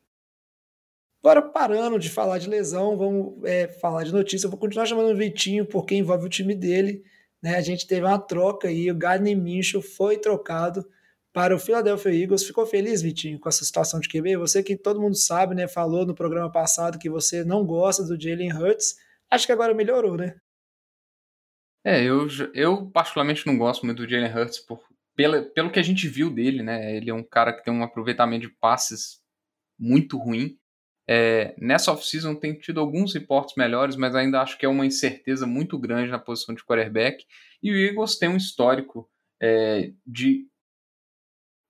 Agora, 1.21 1.43
parando 1.43 1.99
de 1.99 2.09
falar 2.09 2.39
de 2.39 2.49
lesão, 2.49 2.97
vamos 2.97 3.43
é, 3.45 3.67
falar 3.67 4.05
de 4.05 4.13
notícia. 4.13 4.47
Eu 4.47 4.51
vou 4.51 4.61
continuar 4.61 4.87
chamando 4.87 5.11
o 5.11 5.17
Vitinho 5.17 5.67
porque 5.67 5.97
envolve 5.97 6.27
o 6.27 6.29
time 6.31 6.55
dele. 6.55 7.03
Né? 7.43 7.57
A 7.57 7.61
gente 7.61 7.87
teve 7.87 8.07
uma 8.07 8.19
troca 8.19 8.69
aí, 8.69 8.89
o 8.91 8.95
Gardner 8.95 9.37
Minshew 9.37 9.83
foi 9.83 10.19
trocado 10.19 10.87
para 11.37 11.55
o 11.55 11.59
Philadelphia 11.59 12.15
Eagles. 12.15 12.47
Ficou 12.47 12.65
feliz, 12.65 13.03
Vitinho, 13.03 13.39
com 13.39 13.47
essa 13.47 13.63
situação 13.63 14.01
de 14.01 14.09
QB? 14.09 14.39
Você 14.39 14.63
que 14.63 14.75
todo 14.75 14.99
mundo 14.99 15.15
sabe, 15.15 15.55
né? 15.55 15.69
Falou 15.69 16.07
no 16.07 16.15
programa 16.15 16.51
passado 16.51 16.99
que 16.99 17.11
você 17.11 17.45
não 17.45 17.63
gosta 17.63 18.03
do 18.03 18.19
Jalen 18.19 18.55
Hurts. 18.55 18.97
Acho 19.31 19.45
que 19.45 19.53
agora 19.53 19.75
melhorou, 19.75 20.17
né? 20.17 20.41
É, 21.85 22.03
eu, 22.03 22.27
eu 22.55 22.91
particularmente 22.91 23.47
não 23.47 23.59
gosto 23.59 23.85
muito 23.85 23.99
do 23.99 24.09
Jalen 24.09 24.35
Hurts 24.35 24.61
por, 24.61 24.81
pela, 25.15 25.43
pelo 25.43 25.71
que 25.71 25.79
a 25.79 25.83
gente 25.83 26.09
viu 26.09 26.31
dele, 26.31 26.63
né? 26.63 26.97
Ele 26.97 27.11
é 27.11 27.15
um 27.15 27.23
cara 27.23 27.53
que 27.53 27.63
tem 27.63 27.75
um 27.75 27.83
aproveitamento 27.83 28.49
de 28.49 28.55
passes 28.55 29.21
muito 29.79 30.17
ruim. 30.17 30.59
É, 31.07 31.55
nessa 31.59 31.93
off-season 31.93 32.35
tem 32.35 32.59
tido 32.59 32.81
alguns 32.81 33.13
reportes 33.13 33.57
melhores, 33.59 33.95
mas 33.95 34.15
ainda 34.15 34.41
acho 34.41 34.57
que 34.57 34.65
é 34.65 34.69
uma 34.71 34.87
incerteza 34.87 35.47
muito 35.47 35.79
grande 35.79 36.11
na 36.11 36.19
posição 36.19 36.55
de 36.55 36.65
quarterback. 36.65 37.27
E 37.63 37.71
o 37.71 37.77
Eagles 37.77 38.17
tem 38.17 38.31
um 38.31 38.39
histórico 38.39 39.07
é, 39.39 39.93
de 40.07 40.47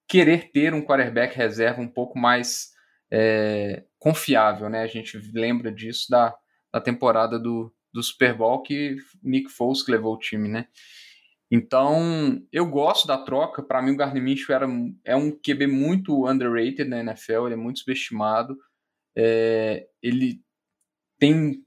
querer 0.09 0.51
ter 0.53 0.73
um 0.75 0.83
quarterback 0.83 1.37
reserva 1.37 1.81
um 1.81 1.89
pouco 1.89 2.19
mais 2.19 2.71
é, 3.11 3.85
confiável, 3.99 4.69
né? 4.69 4.83
A 4.83 4.87
gente 4.87 5.19
lembra 5.35 5.73
disso 5.73 6.07
da, 6.11 6.35
da 6.73 6.81
temporada 6.81 7.39
do, 7.39 7.73
do 7.93 8.03
Super 8.03 8.35
Bowl 8.35 8.63
que 8.63 8.97
Nick 9.23 9.51
Foles 9.51 9.83
que 9.83 9.91
levou 9.91 10.15
o 10.15 10.19
time, 10.19 10.49
né? 10.49 10.67
Então, 11.51 12.43
eu 12.53 12.67
gosto 12.67 13.07
da 13.07 13.17
troca. 13.19 13.63
Para 13.63 13.81
mim, 13.81 13.93
o 13.93 13.97
Gardner 13.97 14.23
Minshew 14.23 14.55
era, 14.55 14.67
é 15.05 15.15
um 15.15 15.31
QB 15.31 15.69
muito 15.69 16.29
underrated 16.29 16.85
na 16.85 17.01
NFL, 17.01 17.47
ele 17.47 17.55
é 17.55 17.57
muito 17.57 17.79
subestimado. 17.79 18.57
É, 19.17 19.87
ele 20.03 20.43
tem 21.19 21.65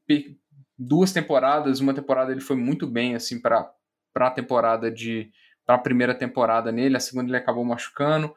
duas 0.78 1.12
temporadas, 1.12 1.80
uma 1.80 1.94
temporada 1.94 2.32
ele 2.32 2.42
foi 2.42 2.56
muito 2.56 2.88
bem 2.88 3.16
assim 3.16 3.42
para 3.42 3.74
a 4.16 4.32
temporada 4.32 4.92
de 4.92 5.32
para 5.70 5.76
a 5.76 5.80
primeira 5.80 6.16
temporada 6.16 6.72
nele, 6.72 6.98
a 6.98 7.00
segunda 7.00 7.30
ele 7.30 7.38
acabou 7.38 7.64
machucando. 7.64 8.34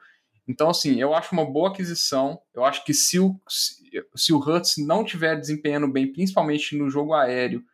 Então, 0.47 0.69
assim, 0.69 1.01
eu 1.01 1.15
acho 1.15 1.33
uma 1.33 1.51
boa 1.51 1.71
aquisição. 1.71 2.39
Eu 2.53 2.63
acho 2.63 2.85
que 2.85 2.93
se 2.93 3.19
o, 3.19 3.41
se, 3.49 4.35
o 4.35 4.37
Hurts 4.37 4.75
não 4.77 5.03
tiver 5.03 5.41
desempenhando 5.41 5.89
bem, 5.89 6.13
principalmente 6.13 6.77
no 6.77 6.91
jogo 6.91 7.15
aéreo, 7.15 7.65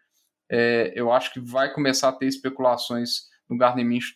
é, 0.48 0.92
eu 0.94 1.10
acho 1.10 1.32
que 1.32 1.40
vai 1.40 1.72
começar 1.72 2.08
a 2.08 2.12
ter 2.12 2.26
especulações 2.26 3.22
no 3.50 3.58
Gardner 3.58 3.84
Minshew 3.84 4.14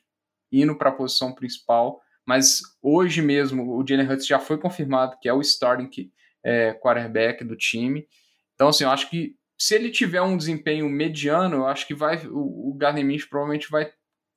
indo 0.52 0.78
para 0.78 0.90
a 0.90 0.94
posição 0.94 1.34
principal, 1.34 2.00
mas 2.24 2.62
hoje 2.80 3.20
mesmo 3.20 3.76
o 3.76 3.84
Jalen 3.84 4.06
Hurts 4.06 4.28
já 4.28 4.38
foi 4.38 4.58
confirmado 4.58 5.16
que 5.20 5.28
é 5.28 5.32
o 5.32 5.40
starting 5.40 5.90
é, 6.44 6.72
quarterback 6.74 7.42
do 7.42 7.56
time. 7.56 8.06
Então, 8.54 8.68
assim, 8.68 8.84
eu 8.84 8.90
acho 8.90 9.10
que 9.10 9.34
se 9.58 9.74
ele 9.74 9.90
tiver 9.90 10.22
um 10.22 10.36
desempenho 10.36 10.88
mediano, 10.88 11.56
eu 11.56 11.66
acho 11.66 11.84
que 11.84 11.96
vai 11.96 12.24
o, 12.28 12.70
o 12.70 12.74
Gardner 12.74 13.04
Minshew 13.04 13.28
provavelmente 13.28 13.68
vai 13.68 13.90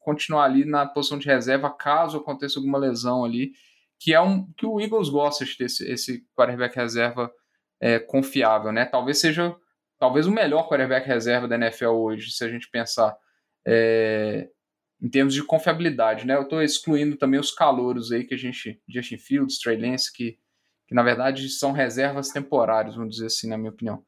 continuar 0.06 0.46
ali 0.46 0.64
na 0.64 0.86
posição 0.86 1.18
de 1.18 1.26
reserva 1.26 1.70
caso 1.70 2.18
aconteça 2.18 2.60
alguma 2.60 2.78
lesão 2.78 3.26
ali, 3.26 3.54
que 4.00 4.14
é 4.14 4.22
um 4.22 4.46
que 4.54 4.66
o 4.66 4.80
Eagles 4.80 5.10
gosta 5.10 5.44
de 5.44 5.58
ter 5.58 5.66
esse, 5.66 5.92
esse 5.92 6.24
quarterback 6.38 6.76
reserva 6.76 7.32
é, 7.82 7.98
confiável, 7.98 8.72
né? 8.72 8.86
Talvez 8.86 9.20
seja 9.20 9.56
talvez 9.98 10.28
o 10.28 10.32
melhor 10.32 10.70
quarterback 10.70 11.08
reserva 11.08 11.48
da 11.48 11.56
NFL 11.56 11.88
hoje, 11.88 12.32
se 12.32 12.44
a 12.44 12.50
gente 12.50 12.70
pensar 12.70 13.18
é, 13.66 14.48
em 15.02 15.10
termos 15.10 15.34
de 15.34 15.44
confiabilidade, 15.44 16.28
né? 16.28 16.36
Eu 16.36 16.44
estou 16.44 16.62
excluindo 16.62 17.18
também 17.18 17.40
os 17.40 17.52
calouros 17.52 18.12
aí 18.12 18.24
que 18.24 18.36
a 18.36 18.38
gente, 18.38 18.80
Justin 18.88 19.18
Fields, 19.18 19.58
Trey 19.58 19.78
Lance, 19.78 20.14
que, 20.14 20.38
que 20.88 20.94
na 20.94 21.02
verdade 21.02 21.50
são 21.50 21.72
reservas 21.72 22.30
temporárias, 22.30 22.96
vamos 22.96 23.16
dizer 23.16 23.28
assim, 23.28 23.50
na 23.50 23.58
minha 23.58 23.72
opinião. 23.72 24.06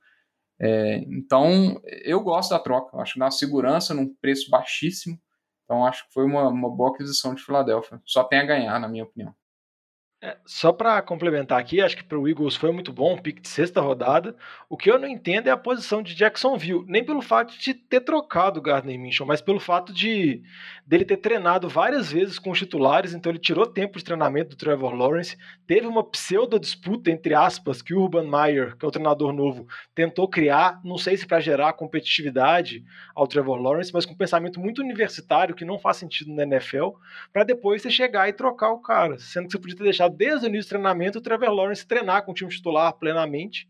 É, 0.60 0.98
então, 1.08 1.82
eu 2.04 2.20
gosto 2.22 2.52
da 2.52 2.60
troca, 2.60 2.98
acho 2.98 3.14
que 3.14 3.20
dá 3.20 3.26
uma 3.26 3.32
segurança 3.32 3.94
num 3.94 4.14
preço 4.16 4.50
baixíssimo, 4.50 5.20
então 5.68 5.86
acho 5.86 6.08
que 6.08 6.14
foi 6.14 6.24
uma, 6.24 6.48
uma 6.48 6.70
boa 6.70 6.92
aquisição 6.92 7.36
de 7.36 7.44
Filadélfia. 7.44 8.02
Só 8.06 8.24
tem 8.24 8.40
a 8.40 8.46
ganhar, 8.46 8.80
na 8.80 8.88
minha 8.88 9.04
opinião. 9.04 9.36
É, 10.20 10.36
só 10.48 10.74
para 10.74 11.00
complementar 11.04 11.60
aqui, 11.60 11.80
acho 11.80 11.96
que 11.96 12.04
para 12.04 12.18
o 12.18 12.28
Eagles 12.28 12.56
foi 12.56 12.72
muito 12.72 12.92
bom, 12.92 13.14
um 13.14 13.18
pique 13.20 13.40
de 13.40 13.48
sexta 13.50 13.80
rodada. 13.80 14.36
O 14.68 14.76
que 14.76 14.90
eu 14.90 14.98
não 14.98 15.08
entendo 15.08 15.48
é 15.48 15.52
a 15.52 15.58
posição 15.58 16.02
de 16.02 16.16
Jacksonville, 16.16 16.84
nem 16.88 17.06
pelo 17.06 17.22
fato 17.22 17.56
de 17.56 17.76
ter 17.76 18.02
trocado 18.02 18.60
o 18.60 18.62
Gardner 18.64 19.00
Minshew, 19.00 19.28
mas 19.28 19.42
pelo 19.42 19.60
fato 19.60 19.94
de 19.94 20.42
dele 20.88 21.06
ter 21.06 21.18
treinado 21.18 21.70
várias 21.70 22.12
vezes 22.12 22.40
com 22.40 22.50
os 22.50 22.58
titulares, 22.58 23.14
então 23.14 23.32
ele 23.32 23.38
tirou 23.38 23.68
tempo 23.68 24.00
de 24.00 24.04
treinamento 24.04 24.52
do 24.52 24.56
Trevor 24.56 24.96
Lawrence. 24.96 25.38
Teve 25.68 25.86
uma 25.86 26.04
pseudo 26.04 26.60
disputa 26.60 27.12
entre 27.12 27.36
aspas 27.36 27.84
que 27.84 27.94
o 27.94 28.02
Urban 28.02 28.28
Meyer, 28.28 28.76
que 28.76 28.86
é 28.86 28.88
o 28.88 28.92
treinador 28.92 29.32
novo, 29.32 29.68
tentou 29.94 30.28
criar, 30.28 30.82
não 30.84 30.98
sei 30.98 31.16
se 31.16 31.28
para 31.28 31.40
gerar 31.40 31.74
competitividade 31.74 32.84
ao 33.14 33.28
Trevor 33.28 33.62
Lawrence, 33.62 33.94
mas 33.94 34.04
com 34.04 34.14
um 34.14 34.18
pensamento 34.18 34.60
muito 34.60 34.82
universitário 34.82 35.54
que 35.54 35.66
não 35.66 35.78
faz 35.78 35.98
sentido 35.98 36.34
na 36.34 36.42
NFL, 36.42 36.94
para 37.32 37.44
depois 37.44 37.84
você 37.84 37.92
chegar 37.92 38.28
e 38.28 38.34
trocar 38.34 38.72
o 38.72 38.80
cara, 38.80 39.20
sendo 39.20 39.46
que 39.46 39.52
você 39.52 39.60
podia 39.60 39.78
ter 39.78 39.84
deixado 39.84 40.07
desde 40.10 40.46
o 40.46 40.50
início 40.50 40.68
do 40.68 40.70
treinamento 40.70 41.20
o 41.20 41.22
Trevor 41.22 41.50
Lawrence 41.50 41.86
treinar 41.86 42.24
com 42.24 42.32
o 42.32 42.36
time 42.36 42.50
titular 42.50 42.94
plenamente 42.94 43.68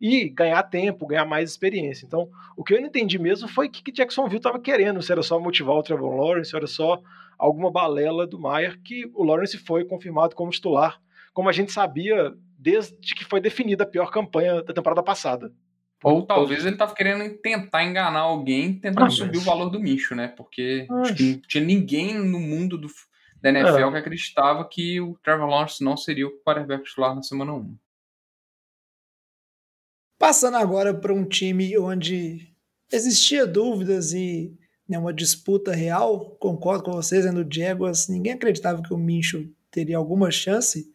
e 0.00 0.28
ganhar 0.28 0.62
tempo, 0.62 1.06
ganhar 1.06 1.26
mais 1.26 1.50
experiência. 1.50 2.06
Então, 2.06 2.30
o 2.56 2.64
que 2.64 2.74
eu 2.74 2.80
não 2.80 2.88
entendi 2.88 3.18
mesmo 3.18 3.46
foi 3.46 3.66
o 3.66 3.70
que 3.70 3.92
Jacksonville 3.92 4.38
estava 4.38 4.58
querendo, 4.58 5.02
se 5.02 5.12
era 5.12 5.22
só 5.22 5.38
motivar 5.38 5.76
o 5.76 5.82
Trevor 5.82 6.14
Lawrence, 6.16 6.50
se 6.50 6.56
era 6.56 6.66
só 6.66 7.02
alguma 7.38 7.70
balela 7.70 8.26
do 8.26 8.38
Maier, 8.38 8.80
que 8.82 9.10
o 9.14 9.22
Lawrence 9.24 9.58
foi 9.58 9.84
confirmado 9.84 10.34
como 10.34 10.50
titular, 10.50 10.98
como 11.34 11.48
a 11.48 11.52
gente 11.52 11.72
sabia 11.72 12.32
desde 12.58 13.14
que 13.14 13.24
foi 13.24 13.40
definida 13.40 13.84
a 13.84 13.86
pior 13.86 14.10
campanha 14.10 14.62
da 14.62 14.72
temporada 14.72 15.02
passada. 15.02 15.52
Ou 16.02 16.22
talvez 16.24 16.64
ele 16.64 16.74
estava 16.74 16.94
querendo 16.94 17.28
tentar 17.38 17.84
enganar 17.84 18.20
alguém, 18.20 18.74
tentando 18.74 19.06
ah, 19.06 19.10
subir 19.10 19.36
mas... 19.36 19.42
o 19.42 19.50
valor 19.50 19.68
do 19.68 19.78
Micho, 19.78 20.14
né? 20.14 20.28
Porque 20.28 20.86
acho 21.02 21.14
que 21.14 21.32
não 21.34 21.40
tinha 21.42 21.64
ninguém 21.64 22.14
no 22.14 22.40
mundo 22.40 22.78
do, 22.78 22.88
da 23.42 23.50
NFL 23.50 23.68
é. 23.68 23.90
que 23.90 23.98
acreditava 23.98 24.68
que 24.68 25.00
o 25.00 25.18
Trevor 25.22 25.48
Lawrence 25.48 25.82
não 25.82 25.96
seria 25.96 26.26
o 26.26 26.38
quarterback 26.44 26.84
titular 26.84 27.14
na 27.14 27.22
semana 27.22 27.54
1. 27.54 27.76
Passando 30.18 30.56
agora 30.58 30.92
para 30.92 31.14
um 31.14 31.24
time 31.24 31.78
onde 31.78 32.54
existia 32.92 33.46
dúvidas 33.46 34.12
e 34.12 34.54
né, 34.86 34.98
uma 34.98 35.14
disputa 35.14 35.72
real, 35.72 36.36
concordo 36.38 36.84
com 36.84 36.92
vocês, 36.92 37.24
né, 37.24 37.30
no 37.30 37.46
Jaguars, 37.50 38.08
ninguém 38.08 38.32
acreditava 38.32 38.82
que 38.82 38.92
o 38.92 38.98
Minshew 38.98 39.50
teria 39.70 39.96
alguma 39.96 40.30
chance. 40.30 40.92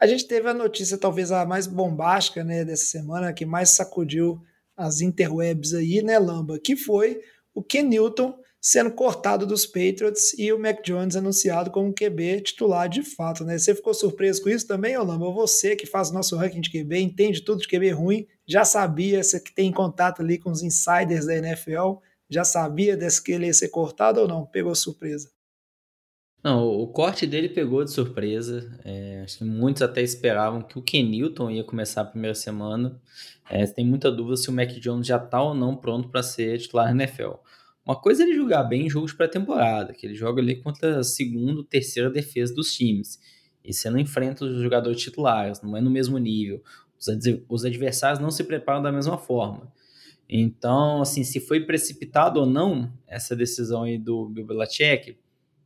A 0.00 0.06
gente 0.06 0.26
teve 0.26 0.48
a 0.48 0.54
notícia 0.54 0.96
talvez 0.96 1.32
a 1.32 1.44
mais 1.44 1.66
bombástica 1.66 2.44
né, 2.44 2.64
dessa 2.64 2.84
semana, 2.84 3.32
que 3.32 3.44
mais 3.44 3.70
sacudiu 3.70 4.40
as 4.76 5.00
interwebs 5.00 5.74
aí, 5.74 6.00
né, 6.02 6.18
Lamba, 6.18 6.58
que 6.58 6.76
foi 6.76 7.20
o 7.52 7.62
Ken 7.62 7.82
Newton 7.82 8.38
sendo 8.66 8.90
cortado 8.92 9.46
dos 9.46 9.66
Patriots 9.66 10.32
e 10.38 10.50
o 10.50 10.58
Mac 10.58 10.82
Jones 10.82 11.16
anunciado 11.16 11.70
como 11.70 11.92
QB 11.92 12.40
titular 12.40 12.88
de 12.88 13.02
fato, 13.02 13.44
né? 13.44 13.58
Você 13.58 13.74
ficou 13.74 13.92
surpreso 13.92 14.42
com 14.42 14.48
isso 14.48 14.66
também, 14.66 14.96
Olamba? 14.96 15.30
Você 15.30 15.76
que 15.76 15.84
faz 15.84 16.08
o 16.08 16.14
nosso 16.14 16.34
ranking 16.34 16.62
de 16.62 16.70
QB, 16.70 16.98
entende 16.98 17.42
tudo 17.42 17.60
de 17.60 17.68
QB 17.68 17.90
ruim, 17.90 18.26
já 18.48 18.64
sabia, 18.64 19.22
você 19.22 19.38
que 19.38 19.54
tem 19.54 19.70
contato 19.70 20.22
ali 20.22 20.38
com 20.38 20.50
os 20.50 20.62
insiders 20.62 21.26
da 21.26 21.36
NFL, 21.36 21.96
já 22.30 22.42
sabia 22.42 22.96
desse 22.96 23.22
que 23.22 23.32
ele 23.32 23.44
ia 23.44 23.52
ser 23.52 23.68
cortado 23.68 24.22
ou 24.22 24.26
não? 24.26 24.46
Pegou 24.46 24.74
surpresa? 24.74 25.30
Não, 26.42 26.66
o 26.66 26.86
corte 26.88 27.26
dele 27.26 27.50
pegou 27.50 27.84
de 27.84 27.90
surpresa. 27.90 28.80
É, 28.82 29.20
acho 29.24 29.38
que 29.38 29.44
muitos 29.44 29.82
até 29.82 30.00
esperavam 30.00 30.62
que 30.62 30.78
o 30.78 30.82
Ken 30.82 31.02
Newton 31.02 31.50
ia 31.50 31.64
começar 31.64 32.00
a 32.00 32.06
primeira 32.06 32.34
semana. 32.34 32.98
É, 33.50 33.66
tem 33.66 33.84
muita 33.84 34.10
dúvida 34.10 34.38
se 34.38 34.48
o 34.48 34.52
Mac 34.52 34.70
Jones 34.70 35.06
já 35.06 35.18
está 35.18 35.42
ou 35.42 35.54
não 35.54 35.76
pronto 35.76 36.08
para 36.08 36.22
ser 36.22 36.58
titular 36.58 36.86
na 36.86 37.04
NFL. 37.04 37.32
Uma 37.84 38.00
coisa 38.00 38.22
é 38.22 38.26
ele 38.26 38.34
jogar 38.34 38.62
bem 38.64 38.86
em 38.86 38.90
jogos 38.90 39.12
pré-temporada, 39.12 39.92
que 39.92 40.06
ele 40.06 40.14
joga 40.14 40.40
ali 40.40 40.56
contra 40.56 41.00
a 41.00 41.04
segunda, 41.04 41.62
terceira 41.64 42.10
defesa 42.10 42.54
dos 42.54 42.72
times. 42.72 43.20
E 43.62 43.72
você 43.72 43.90
não 43.90 43.98
enfrenta 43.98 44.44
os 44.44 44.62
jogadores 44.62 45.00
titulares, 45.00 45.60
não 45.62 45.76
é 45.76 45.80
no 45.80 45.90
mesmo 45.90 46.18
nível. 46.18 46.62
Os 47.48 47.64
adversários 47.64 48.20
não 48.20 48.30
se 48.30 48.44
preparam 48.44 48.82
da 48.82 48.90
mesma 48.90 49.18
forma. 49.18 49.72
Então, 50.28 51.02
assim, 51.02 51.22
se 51.22 51.40
foi 51.40 51.60
precipitado 51.60 52.40
ou 52.40 52.46
não 52.46 52.90
essa 53.06 53.36
decisão 53.36 53.82
aí 53.82 53.98
do 53.98 54.28
Bill 54.28 54.46
Belichick, 54.46 55.16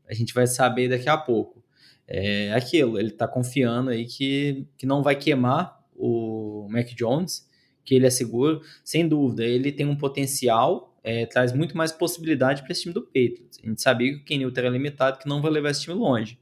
a 0.09 0.15
gente 0.15 0.35
vai 0.35 0.47
saber 0.47 0.89
daqui 0.89 1.09
a 1.09 1.17
pouco. 1.17 1.63
É 2.07 2.53
aquilo, 2.55 2.99
ele 2.99 3.11
está 3.11 3.29
confiando 3.29 3.91
aí 3.91 4.07
que, 4.07 4.67
que 4.77 4.87
não 4.87 5.03
vai 5.03 5.15
queimar 5.15 5.79
o 5.95 6.67
Mac 6.71 6.89
Jones, 6.95 7.47
que 7.85 7.95
ele 7.95 8.07
é 8.07 8.11
seguro, 8.11 8.63
sem 8.83 9.07
dúvida, 9.07 9.45
ele 9.45 9.71
tem 9.71 9.87
um 9.87 9.97
potencial, 9.97 10.98
é, 11.09 11.25
traz 11.25 11.55
muito 11.55 11.75
mais 11.75 11.91
possibilidade 11.91 12.63
para 12.63 12.71
esse 12.71 12.83
time 12.83 12.93
do 12.93 13.01
Patriots. 13.01 13.59
A 13.65 13.67
gente 13.67 13.81
sabia 13.81 14.13
que 14.13 14.19
o 14.19 14.25
Kenny 14.25 14.45
era 14.55 14.69
limitado, 14.69 15.19
que 15.19 15.27
não 15.27 15.41
vai 15.41 15.51
levar 15.51 15.71
esse 15.71 15.81
time 15.81 15.97
longe. 15.97 16.39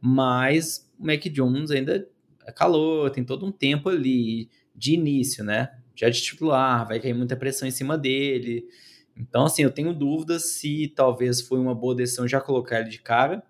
Mas 0.00 0.88
o 0.96 1.04
Mac 1.04 1.20
Jones 1.24 1.72
ainda 1.72 2.08
é 2.46 2.52
calor, 2.52 3.10
tem 3.10 3.24
todo 3.24 3.44
um 3.44 3.50
tempo 3.50 3.88
ali 3.88 4.48
de 4.72 4.94
início, 4.94 5.42
né? 5.42 5.68
Já 5.96 6.08
de 6.08 6.22
titular, 6.22 6.86
vai 6.86 7.00
cair 7.00 7.12
muita 7.12 7.34
pressão 7.34 7.66
em 7.66 7.72
cima 7.72 7.98
dele. 7.98 8.68
Então, 9.16 9.46
assim, 9.46 9.64
eu 9.64 9.70
tenho 9.70 9.92
dúvidas 9.92 10.44
se 10.52 10.86
talvez 10.94 11.40
foi 11.40 11.58
uma 11.58 11.74
boa 11.74 11.96
decisão 11.96 12.28
já 12.28 12.40
colocar 12.40 12.82
ele 12.82 12.88
de 12.88 13.00
cara, 13.00 13.42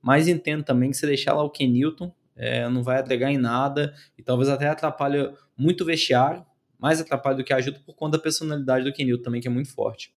mas 0.00 0.26
entendo 0.26 0.64
também 0.64 0.90
que 0.90 0.96
se 0.96 1.06
deixar 1.06 1.34
lá 1.34 1.44
o 1.44 1.50
Kenilton, 1.50 2.10
é, 2.34 2.66
não 2.70 2.82
vai 2.82 2.98
agregar 2.98 3.30
em 3.30 3.36
nada 3.36 3.94
e 4.16 4.22
talvez 4.22 4.48
até 4.48 4.68
atrapalhe 4.68 5.30
muito 5.54 5.82
o 5.82 5.86
vestiário, 5.86 6.46
mais 6.86 7.00
atrapalha 7.00 7.36
do 7.36 7.42
que 7.42 7.52
ajuda 7.52 7.80
por 7.80 7.96
conta 7.96 8.16
da 8.16 8.22
personalidade 8.22 8.84
do 8.84 8.92
Kenilton 8.92 9.24
também, 9.24 9.40
que 9.40 9.48
é 9.48 9.50
muito 9.50 9.74
forte. 9.74 10.14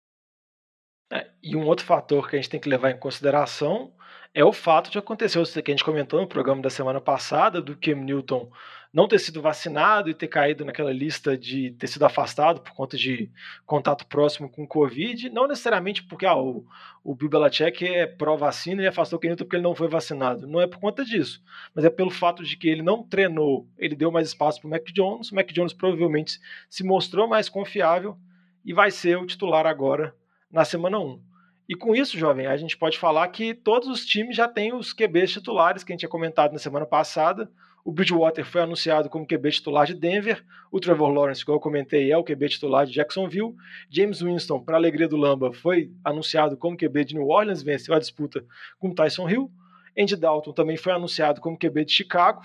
É, 1.10 1.30
e 1.42 1.56
um 1.56 1.64
outro 1.64 1.86
fator 1.86 2.28
que 2.28 2.36
a 2.36 2.38
gente 2.38 2.50
tem 2.50 2.60
que 2.60 2.68
levar 2.68 2.90
em 2.90 2.98
consideração 2.98 3.94
é 4.34 4.44
o 4.44 4.52
fato 4.52 4.90
de 4.90 4.98
acontecer, 4.98 5.38
o 5.38 5.44
que 5.44 5.70
a 5.70 5.74
gente 5.74 5.84
comentou 5.84 6.20
no 6.20 6.26
programa 6.26 6.62
da 6.62 6.70
semana 6.70 7.00
passada, 7.00 7.60
do 7.60 7.76
Cam 7.76 7.96
Newton 7.96 8.50
não 8.92 9.06
ter 9.06 9.18
sido 9.18 9.42
vacinado 9.42 10.08
e 10.08 10.14
ter 10.14 10.28
caído 10.28 10.64
naquela 10.64 10.92
lista 10.92 11.36
de 11.36 11.72
ter 11.72 11.86
sido 11.86 12.04
afastado 12.04 12.60
por 12.60 12.72
conta 12.72 12.96
de 12.96 13.30
contato 13.66 14.06
próximo 14.06 14.48
com 14.48 14.66
Covid, 14.66 15.28
não 15.28 15.46
necessariamente 15.46 16.02
porque 16.02 16.24
ah, 16.24 16.36
o, 16.36 16.64
o 17.04 17.14
Bill 17.14 17.28
Belichick 17.28 17.86
é 17.86 18.06
pró-vacina 18.06 18.82
e 18.82 18.86
afastou 18.86 19.18
o 19.18 19.22
Newton 19.22 19.44
porque 19.44 19.56
ele 19.56 19.62
não 19.62 19.74
foi 19.74 19.88
vacinado. 19.88 20.46
Não 20.46 20.60
é 20.60 20.66
por 20.66 20.80
conta 20.80 21.04
disso, 21.04 21.42
mas 21.74 21.84
é 21.84 21.90
pelo 21.90 22.10
fato 22.10 22.42
de 22.42 22.56
que 22.56 22.68
ele 22.68 22.82
não 22.82 23.02
treinou, 23.02 23.68
ele 23.78 23.94
deu 23.94 24.10
mais 24.10 24.28
espaço 24.28 24.60
para 24.60 24.68
o 24.68 24.70
Mac 24.70 24.86
Jones, 24.92 25.30
o 25.30 25.34
Mac 25.34 25.50
Jones 25.52 25.72
provavelmente 25.72 26.40
se 26.68 26.82
mostrou 26.82 27.28
mais 27.28 27.48
confiável 27.48 28.16
e 28.64 28.72
vai 28.72 28.90
ser 28.90 29.18
o 29.18 29.26
titular 29.26 29.66
agora 29.66 30.14
na 30.50 30.64
semana 30.64 30.98
1. 30.98 31.27
E 31.68 31.74
com 31.74 31.94
isso, 31.94 32.16
jovem, 32.16 32.46
a 32.46 32.56
gente 32.56 32.78
pode 32.78 32.98
falar 32.98 33.28
que 33.28 33.52
todos 33.52 33.88
os 33.88 34.06
times 34.06 34.34
já 34.34 34.48
têm 34.48 34.72
os 34.72 34.94
QBs 34.94 35.32
titulares 35.32 35.84
que 35.84 35.92
a 35.92 35.94
gente 35.94 36.00
tinha 36.00 36.08
comentado 36.08 36.52
na 36.52 36.58
semana 36.58 36.86
passada. 36.86 37.50
O 37.84 37.92
Bridgewater 37.92 38.44
foi 38.44 38.62
anunciado 38.62 39.10
como 39.10 39.26
QB 39.26 39.50
titular 39.50 39.86
de 39.86 39.94
Denver. 39.94 40.42
O 40.72 40.80
Trevor 40.80 41.10
Lawrence, 41.10 41.44
como 41.44 41.56
eu 41.56 41.60
comentei, 41.60 42.10
é 42.10 42.16
o 42.16 42.24
QB 42.24 42.48
titular 42.48 42.86
de 42.86 42.92
Jacksonville. 42.92 43.54
James 43.90 44.22
Winston, 44.22 44.60
para 44.60 44.76
alegria 44.76 45.06
do 45.06 45.16
Lamba, 45.16 45.52
foi 45.52 45.92
anunciado 46.02 46.56
como 46.56 46.76
QB 46.76 47.04
de 47.04 47.14
New 47.14 47.28
Orleans, 47.28 47.62
venceu 47.62 47.94
a 47.94 47.98
disputa 47.98 48.42
com 48.78 48.94
Tyson 48.94 49.28
Hill. 49.28 49.50
Andy 49.98 50.16
Dalton 50.16 50.52
também 50.52 50.76
foi 50.78 50.92
anunciado 50.92 51.40
como 51.40 51.58
QB 51.58 51.84
de 51.84 51.92
Chicago. 51.92 52.42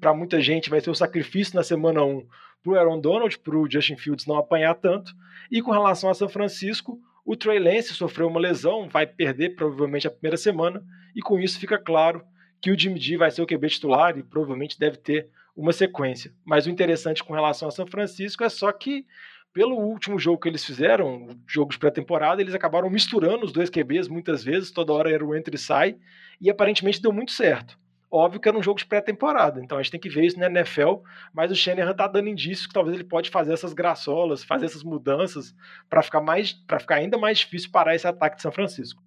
Para 0.00 0.14
muita 0.14 0.40
gente 0.40 0.70
vai 0.70 0.80
ser 0.80 0.90
o 0.90 0.94
sacrifício 0.94 1.56
na 1.56 1.64
semana 1.64 2.04
1 2.04 2.24
para 2.62 2.72
o 2.72 2.76
Aaron 2.76 3.00
Donald, 3.00 3.38
para 3.38 3.56
o 3.56 3.68
Justin 3.68 3.96
Fields 3.96 4.26
não 4.26 4.36
apanhar 4.36 4.74
tanto. 4.74 5.12
E 5.50 5.60
com 5.60 5.70
relação 5.70 6.10
a 6.10 6.14
São 6.14 6.28
Francisco, 6.28 7.00
o 7.24 7.36
Trey 7.36 7.58
Lance 7.58 7.94
sofreu 7.94 8.28
uma 8.28 8.40
lesão, 8.40 8.88
vai 8.88 9.06
perder 9.06 9.50
provavelmente 9.50 10.06
a 10.06 10.10
primeira 10.10 10.36
semana, 10.36 10.82
e 11.14 11.20
com 11.20 11.38
isso 11.38 11.58
fica 11.58 11.78
claro 11.78 12.22
que 12.60 12.70
o 12.70 12.78
Jimmy 12.78 13.00
G 13.00 13.16
vai 13.16 13.30
ser 13.30 13.42
o 13.42 13.46
QB 13.46 13.68
titular 13.68 14.18
e 14.18 14.22
provavelmente 14.22 14.78
deve 14.78 14.96
ter 14.96 15.28
uma 15.56 15.72
sequência. 15.72 16.32
Mas 16.44 16.66
o 16.66 16.70
interessante 16.70 17.24
com 17.24 17.32
relação 17.32 17.68
a 17.68 17.70
São 17.70 17.86
Francisco 17.86 18.44
é 18.44 18.48
só 18.48 18.70
que, 18.72 19.06
pelo 19.52 19.76
último 19.76 20.18
jogo 20.18 20.40
que 20.40 20.48
eles 20.48 20.64
fizeram, 20.64 21.28
jogo 21.46 21.72
de 21.72 21.78
pré-temporada, 21.78 22.40
eles 22.40 22.54
acabaram 22.54 22.88
misturando 22.90 23.44
os 23.44 23.52
dois 23.52 23.70
QBs 23.70 24.08
muitas 24.08 24.44
vezes, 24.44 24.70
toda 24.70 24.92
hora 24.92 25.10
era 25.10 25.24
o 25.24 25.34
entre 25.34 25.56
e 25.56 25.58
sai, 25.58 25.96
e 26.40 26.50
aparentemente 26.50 27.02
deu 27.02 27.12
muito 27.12 27.32
certo. 27.32 27.78
Óbvio 28.12 28.40
que 28.40 28.48
era 28.48 28.58
um 28.58 28.62
jogo 28.62 28.78
de 28.78 28.86
pré-temporada, 28.86 29.62
então 29.62 29.78
a 29.78 29.82
gente 29.82 29.92
tem 29.92 30.00
que 30.00 30.08
ver 30.08 30.24
isso 30.24 30.38
na 30.38 30.46
NFL, 30.46 30.96
mas 31.32 31.52
o 31.52 31.54
Shanahan 31.54 31.94
tá 31.94 32.08
dando 32.08 32.28
indícios 32.28 32.66
que 32.66 32.72
talvez 32.72 32.96
ele 32.96 33.04
pode 33.04 33.30
fazer 33.30 33.52
essas 33.52 33.72
graçolas, 33.72 34.42
fazer 34.42 34.66
essas 34.66 34.82
mudanças 34.82 35.54
para 35.88 36.02
ficar 36.02 36.20
mais 36.20 36.52
para 36.52 36.80
ficar 36.80 36.96
ainda 36.96 37.16
mais 37.16 37.38
difícil 37.38 37.70
parar 37.70 37.94
esse 37.94 38.08
ataque 38.08 38.36
de 38.36 38.42
São 38.42 38.50
Francisco. 38.50 39.00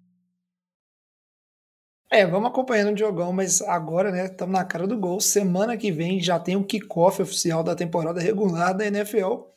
É, 2.10 2.24
vamos 2.24 2.48
acompanhando 2.48 2.94
o 2.94 2.98
jogão, 2.98 3.32
mas 3.32 3.60
agora, 3.60 4.10
né, 4.10 4.26
estamos 4.26 4.52
na 4.52 4.64
cara 4.64 4.86
do 4.86 4.96
gol. 4.96 5.20
Semana 5.20 5.76
que 5.76 5.90
vem 5.90 6.20
já 6.20 6.38
tem 6.38 6.54
o 6.56 6.64
kickoff 6.64 7.20
oficial 7.20 7.62
da 7.62 7.74
temporada 7.74 8.20
regular 8.20 8.72
da 8.72 8.86
NFL. 8.86 9.48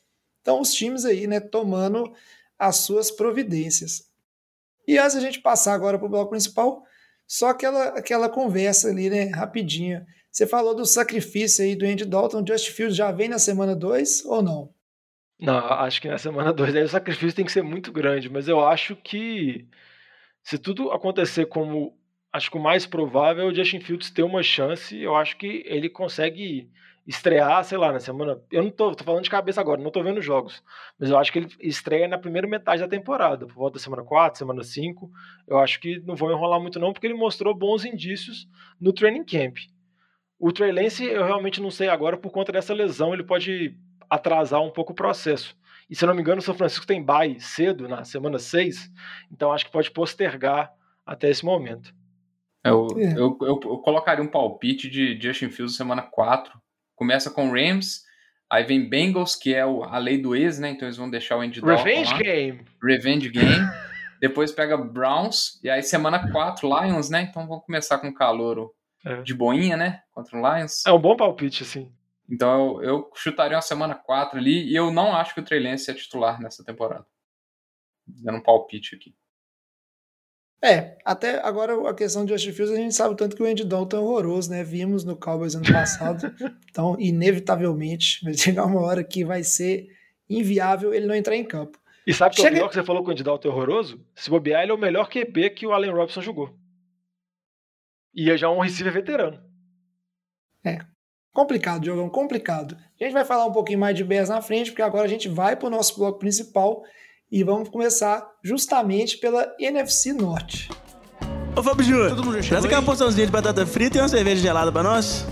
Então 0.41 0.59
os 0.59 0.73
times 0.73 1.05
aí, 1.05 1.27
né, 1.27 1.39
tomando 1.39 2.11
as 2.57 2.77
suas 2.77 3.11
providências. 3.11 4.09
E 4.87 4.97
antes 4.97 5.15
a 5.15 5.19
gente 5.19 5.39
passar 5.39 5.73
agora 5.73 5.97
para 5.99 6.07
o 6.07 6.09
bloco 6.09 6.31
principal, 6.31 6.83
só 7.27 7.49
aquela, 7.49 7.89
aquela 7.89 8.29
conversa 8.29 8.89
ali, 8.89 9.09
né, 9.09 9.25
rapidinha. 9.25 10.07
Você 10.31 10.47
falou 10.47 10.73
do 10.73 10.85
sacrifício 10.85 11.63
aí 11.63 11.75
do 11.75 11.85
Andy 11.85 12.05
Dalton, 12.05 12.45
Just 12.47 12.69
Fields 12.69 12.95
já 12.95 13.11
vem 13.11 13.27
na 13.27 13.39
semana 13.39 13.75
2 13.75 14.25
ou 14.25 14.41
não? 14.41 14.73
Não, 15.39 15.57
acho 15.57 16.01
que 16.01 16.07
na 16.07 16.17
semana 16.17 16.53
2 16.53 16.75
aí 16.75 16.83
o 16.83 16.89
sacrifício 16.89 17.35
tem 17.35 17.45
que 17.45 17.51
ser 17.51 17.61
muito 17.61 17.91
grande, 17.91 18.29
mas 18.29 18.47
eu 18.47 18.65
acho 18.65 18.95
que 18.95 19.67
se 20.43 20.57
tudo 20.57 20.91
acontecer 20.91 21.45
como 21.47 21.97
acho 22.31 22.49
que 22.49 22.57
o 22.57 22.61
mais 22.61 22.85
provável 22.85 23.43
é 23.43 23.51
o 23.51 23.53
Justin 23.53 23.81
Fields 23.81 24.09
ter 24.11 24.23
uma 24.23 24.41
chance, 24.41 24.97
eu 24.97 25.15
acho 25.15 25.37
que 25.37 25.63
ele 25.65 25.89
consegue 25.89 26.69
estrear, 27.07 27.63
sei 27.63 27.77
lá, 27.77 27.93
na 27.93 27.99
semana. 27.99 28.37
Eu 28.51 28.63
não 28.63 28.69
tô, 28.69 28.93
tô 28.93 29.03
falando 29.03 29.23
de 29.23 29.29
cabeça 29.29 29.61
agora, 29.61 29.81
não 29.81 29.89
tô 29.89 30.03
vendo 30.03 30.21
jogos. 30.21 30.61
Mas 30.99 31.09
eu 31.09 31.17
acho 31.17 31.31
que 31.31 31.39
ele 31.39 31.47
estreia 31.61 32.07
na 32.07 32.17
primeira 32.17 32.45
metade 32.45 32.81
da 32.81 32.87
temporada, 32.87 33.47
por 33.47 33.55
volta 33.55 33.75
da 33.75 33.83
semana 33.83 34.03
4, 34.03 34.37
semana 34.37 34.61
5. 34.61 35.09
Eu 35.47 35.57
acho 35.57 35.79
que 35.79 35.99
não 36.01 36.15
vão 36.15 36.31
enrolar 36.31 36.59
muito, 36.59 36.79
não, 36.79 36.91
porque 36.91 37.07
ele 37.07 37.13
mostrou 37.13 37.55
bons 37.55 37.85
indícios 37.85 38.47
no 38.79 38.91
training 38.91 39.23
camp. 39.23 39.57
O 40.37 40.51
Trey 40.51 40.71
Lance, 40.71 41.05
eu 41.05 41.23
realmente 41.23 41.61
não 41.61 41.71
sei 41.71 41.87
agora, 41.87 42.17
por 42.17 42.31
conta 42.31 42.51
dessa 42.51 42.73
lesão, 42.73 43.13
ele 43.13 43.23
pode 43.23 43.75
atrasar 44.09 44.61
um 44.61 44.69
pouco 44.69 44.91
o 44.91 44.95
processo. 44.95 45.57
E 45.89 45.95
se 45.95 46.03
eu 46.03 46.07
não 46.07 46.13
me 46.13 46.21
engano, 46.21 46.39
o 46.39 46.43
São 46.43 46.53
Francisco 46.53 46.85
tem 46.85 47.03
bye 47.03 47.39
cedo, 47.39 47.87
na 47.87 48.03
semana 48.03 48.37
6, 48.37 48.91
então 49.31 49.51
acho 49.51 49.65
que 49.65 49.71
pode 49.71 49.89
postergar 49.89 50.71
até 51.05 51.29
esse 51.29 51.43
momento. 51.43 51.95
Eu, 52.63 52.87
é. 52.97 53.13
eu, 53.13 53.37
eu, 53.41 53.59
eu, 53.63 53.77
colocaria 53.79 54.23
um 54.23 54.27
palpite 54.27 54.89
de 54.89 55.19
Justin 55.19 55.49
Fields 55.49 55.77
semana 55.77 56.01
4, 56.01 56.51
Começa 56.97 57.29
com 57.29 57.51
Rams, 57.51 58.03
aí 58.49 58.63
vem 58.65 58.89
Bengals, 58.89 59.35
que 59.35 59.53
é 59.53 59.63
o, 59.63 59.83
a 59.83 59.99
lei 59.99 60.19
do 60.19 60.35
ex, 60.35 60.57
né? 60.57 60.71
Então 60.71 60.87
eles 60.87 60.97
vão 60.97 61.09
deixar 61.09 61.37
o 61.37 61.41
Andy 61.41 61.61
Dalton 61.61 61.83
Revenge 61.83 62.11
lá. 62.11 62.17
Game. 62.19 62.65
Revenge 62.83 63.29
Game. 63.29 63.65
Depois 64.19 64.51
pega 64.51 64.75
Browns, 64.75 65.59
e 65.63 65.69
aí 65.69 65.83
semana 65.83 66.31
4, 66.31 66.67
Lions, 66.67 67.09
né? 67.09 67.21
Então 67.21 67.47
vão 67.47 67.59
começar 67.59 67.99
com 67.99 68.11
calor 68.11 68.73
é. 69.05 69.21
de 69.21 69.31
boinha, 69.31 69.77
né? 69.77 70.01
Contra 70.11 70.35
o 70.35 70.41
Lions. 70.41 70.83
É 70.87 70.91
um 70.91 70.99
bom 70.99 71.15
palpite, 71.15 71.61
assim. 71.61 71.93
Então 72.27 72.81
eu, 72.81 72.83
eu 72.83 73.11
chutaria 73.13 73.55
uma 73.55 73.61
semana 73.61 73.93
4 73.93 74.39
ali, 74.39 74.67
e 74.67 74.75
eu 74.75 74.91
não 74.91 75.15
acho 75.15 75.35
que 75.35 75.39
o 75.39 75.43
Trey 75.43 75.61
Lance 75.61 75.91
é 75.91 75.93
titular 75.93 76.41
nessa 76.41 76.65
temporada. 76.65 77.05
Dando 78.07 78.39
um 78.39 78.43
palpite 78.43 78.95
aqui. 78.95 79.15
É, 80.61 80.97
até 81.05 81.39
agora 81.45 81.89
a 81.89 81.93
questão 81.93 82.25
de 82.25 82.31
Justin 82.31 82.51
Fields, 82.51 82.73
a 82.73 82.81
gente 82.81 82.95
sabe 82.95 83.15
tanto 83.15 83.35
que 83.35 83.43
o 83.43 83.45
Andy 83.45 83.63
Dalton 83.63 83.97
é 83.97 83.99
horroroso, 83.99 84.49
né? 84.49 84.63
Vimos 84.63 85.03
no 85.03 85.15
Cowboys 85.15 85.53
ano 85.53 85.71
passado. 85.71 86.33
então, 86.69 86.95
inevitavelmente, 86.99 88.23
vai 88.23 88.33
chegar 88.33 88.65
uma 88.65 88.81
hora 88.81 89.03
que 89.03 89.23
vai 89.23 89.43
ser 89.43 89.87
inviável 90.27 90.93
ele 90.93 91.05
não 91.05 91.15
entrar 91.15 91.35
em 91.35 91.43
campo. 91.43 91.79
E 92.07 92.13
sabe 92.13 92.35
que 92.35 92.41
Chega... 92.41 92.55
o 92.55 92.59
pior 92.59 92.69
que 92.69 92.75
você 92.75 92.83
falou 92.83 93.03
que 93.03 93.09
o 93.09 93.11
Andy 93.11 93.23
Dalton 93.23 93.49
é 93.49 93.51
horroroso? 93.51 94.03
Se 94.15 94.29
bobear, 94.29 94.63
ele 94.63 94.71
é 94.71 94.75
o 94.75 94.79
melhor 94.79 95.09
QB 95.09 95.51
que 95.51 95.67
o 95.67 95.73
Allen 95.73 95.91
Robinson 95.91 96.21
jogou. 96.21 96.57
E 98.15 98.31
é 98.31 98.37
já 98.37 98.49
um 98.49 98.59
receiver 98.59 98.93
veterano. 98.93 99.39
É. 100.65 100.79
Complicado, 101.33 101.85
jogão, 101.85 102.09
complicado. 102.09 102.75
A 102.99 103.03
gente 103.03 103.13
vai 103.13 103.23
falar 103.23 103.45
um 103.45 103.51
pouquinho 103.51 103.77
mais 103.77 103.95
de 103.95 104.03
Bears 104.03 104.29
na 104.29 104.41
frente, 104.41 104.71
porque 104.71 104.81
agora 104.81 105.05
a 105.05 105.09
gente 105.09 105.29
vai 105.29 105.55
para 105.55 105.67
o 105.67 105.69
nosso 105.69 105.95
bloco 105.95 106.17
principal 106.17 106.81
e 107.31 107.43
vamos 107.43 107.69
começar 107.69 108.27
justamente 108.43 109.17
pela 109.17 109.53
NFC 109.59 110.13
Norte. 110.13 110.69
Ô 111.55 111.63
Fábio 111.63 111.83
Júnior, 111.83 112.15
traz 112.47 112.63
aqui 112.63 112.73
uma 112.73 112.83
porçãozinha 112.83 113.25
de 113.25 113.31
batata 113.31 113.65
frita 113.65 113.97
e 113.97 114.01
uma 114.01 114.07
cerveja 114.07 114.41
gelada 114.41 114.71
para 114.71 114.83
nós. 114.83 115.25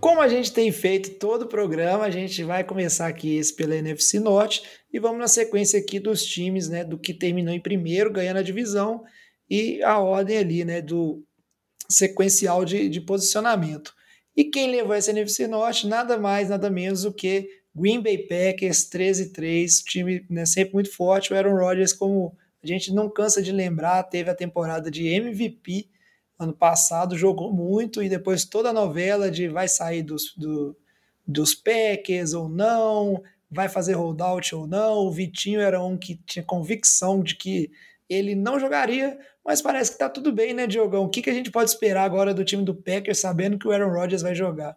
Como 0.00 0.20
a 0.20 0.28
gente 0.28 0.52
tem 0.52 0.70
feito 0.70 1.18
todo 1.18 1.42
o 1.42 1.48
programa, 1.48 2.04
a 2.04 2.10
gente 2.10 2.44
vai 2.44 2.62
começar 2.62 3.06
aqui 3.06 3.36
esse 3.36 3.54
pela 3.54 3.74
NFC 3.74 4.20
Norte 4.20 4.62
e 4.92 4.98
vamos 4.98 5.18
na 5.18 5.28
sequência 5.28 5.78
aqui 5.80 5.98
dos 5.98 6.24
times, 6.24 6.68
né, 6.68 6.84
do 6.84 6.98
que 6.98 7.14
terminou 7.14 7.54
em 7.54 7.60
primeiro, 7.60 8.12
ganhando 8.12 8.38
a 8.38 8.42
divisão 8.42 9.02
e 9.48 9.82
a 9.82 9.98
ordem 9.98 10.38
ali, 10.38 10.64
né, 10.64 10.82
do 10.82 11.24
sequencial 11.88 12.64
de, 12.64 12.88
de 12.88 13.00
posicionamento. 13.00 13.94
E 14.36 14.44
quem 14.44 14.70
levou 14.70 14.94
essa 14.94 15.10
NFC 15.10 15.46
Norte, 15.46 15.86
nada 15.86 16.18
mais, 16.18 16.50
nada 16.50 16.68
menos 16.68 17.02
do 17.02 17.12
que 17.12 17.48
Green 17.76 18.00
Bay 18.00 18.16
Packers 18.16 18.88
13-3, 18.88 19.82
time 19.84 20.24
né, 20.30 20.46
sempre 20.46 20.72
muito 20.72 20.90
forte. 20.90 21.32
O 21.32 21.36
Aaron 21.36 21.56
Rodgers, 21.56 21.92
como 21.92 22.34
a 22.64 22.66
gente 22.66 22.90
não 22.92 23.10
cansa 23.10 23.42
de 23.42 23.52
lembrar, 23.52 24.02
teve 24.04 24.30
a 24.30 24.34
temporada 24.34 24.90
de 24.90 25.06
MVP 25.06 25.90
ano 26.38 26.54
passado, 26.54 27.18
jogou 27.18 27.52
muito 27.52 28.02
e 28.02 28.08
depois 28.08 28.44
toda 28.44 28.70
a 28.70 28.72
novela 28.72 29.30
de 29.30 29.48
vai 29.48 29.68
sair 29.68 30.02
dos, 30.02 30.34
do, 30.36 30.74
dos 31.26 31.54
Packers 31.54 32.32
ou 32.32 32.48
não, 32.48 33.22
vai 33.50 33.68
fazer 33.68 33.92
holdout 33.92 34.54
ou 34.54 34.66
não. 34.66 35.06
O 35.06 35.12
Vitinho 35.12 35.60
era 35.60 35.82
um 35.82 35.98
que 35.98 36.16
tinha 36.26 36.42
convicção 36.42 37.22
de 37.22 37.36
que 37.36 37.70
ele 38.08 38.34
não 38.34 38.58
jogaria, 38.58 39.18
mas 39.44 39.60
parece 39.60 39.92
que 39.92 39.98
tá 39.98 40.08
tudo 40.08 40.32
bem, 40.32 40.54
né, 40.54 40.66
Diogão? 40.66 41.04
O 41.04 41.08
que, 41.10 41.22
que 41.22 41.30
a 41.30 41.34
gente 41.34 41.50
pode 41.50 41.70
esperar 41.70 42.04
agora 42.04 42.32
do 42.32 42.44
time 42.44 42.64
do 42.64 42.74
Packers 42.74 43.18
sabendo 43.18 43.58
que 43.58 43.68
o 43.68 43.72
Aaron 43.72 43.92
Rodgers 43.92 44.22
vai 44.22 44.34
jogar? 44.34 44.76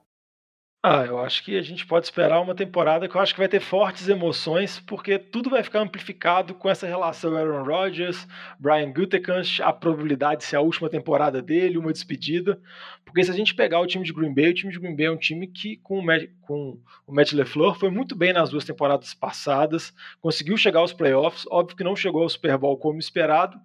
Ah, 0.81 1.03
eu 1.05 1.19
acho 1.19 1.43
que 1.43 1.57
a 1.57 1.61
gente 1.61 1.85
pode 1.85 2.05
esperar 2.05 2.39
uma 2.39 2.55
temporada 2.55 3.05
que 3.09 3.13
eu 3.13 3.19
acho 3.19 3.33
que 3.33 3.39
vai 3.39 3.49
ter 3.49 3.59
fortes 3.59 4.07
emoções, 4.07 4.79
porque 4.79 5.19
tudo 5.19 5.49
vai 5.49 5.61
ficar 5.61 5.81
amplificado 5.81 6.53
com 6.53 6.69
essa 6.69 6.87
relação 6.87 7.35
Aaron 7.35 7.65
Rodgers, 7.65 8.25
Brian 8.57 8.89
Gutekunst, 8.89 9.59
a 9.59 9.73
probabilidade 9.73 10.39
de 10.39 10.45
ser 10.45 10.55
a 10.55 10.61
última 10.61 10.89
temporada 10.89 11.41
dele, 11.41 11.77
uma 11.77 11.91
despedida. 11.91 12.61
Porque 13.03 13.21
se 13.21 13.29
a 13.29 13.33
gente 13.33 13.53
pegar 13.53 13.81
o 13.81 13.87
time 13.87 14.05
de 14.05 14.13
Green 14.13 14.33
Bay, 14.33 14.51
o 14.51 14.53
time 14.53 14.71
de 14.71 14.79
Green 14.79 14.95
Bay 14.95 15.07
é 15.07 15.11
um 15.11 15.17
time 15.17 15.47
que, 15.47 15.75
com 15.83 15.99
o 15.99 16.01
Matt, 16.01 16.29
com 16.43 16.79
o 17.05 17.13
Matt 17.13 17.33
LeFleur, 17.33 17.75
foi 17.77 17.89
muito 17.89 18.15
bem 18.15 18.31
nas 18.31 18.49
duas 18.49 18.63
temporadas 18.63 19.13
passadas, 19.13 19.93
conseguiu 20.21 20.55
chegar 20.55 20.79
aos 20.79 20.93
playoffs, 20.93 21.45
óbvio 21.51 21.75
que 21.75 21.83
não 21.83 21.93
chegou 21.93 22.23
ao 22.23 22.29
Super 22.29 22.57
Bowl 22.57 22.77
como 22.77 22.99
esperado, 22.99 23.59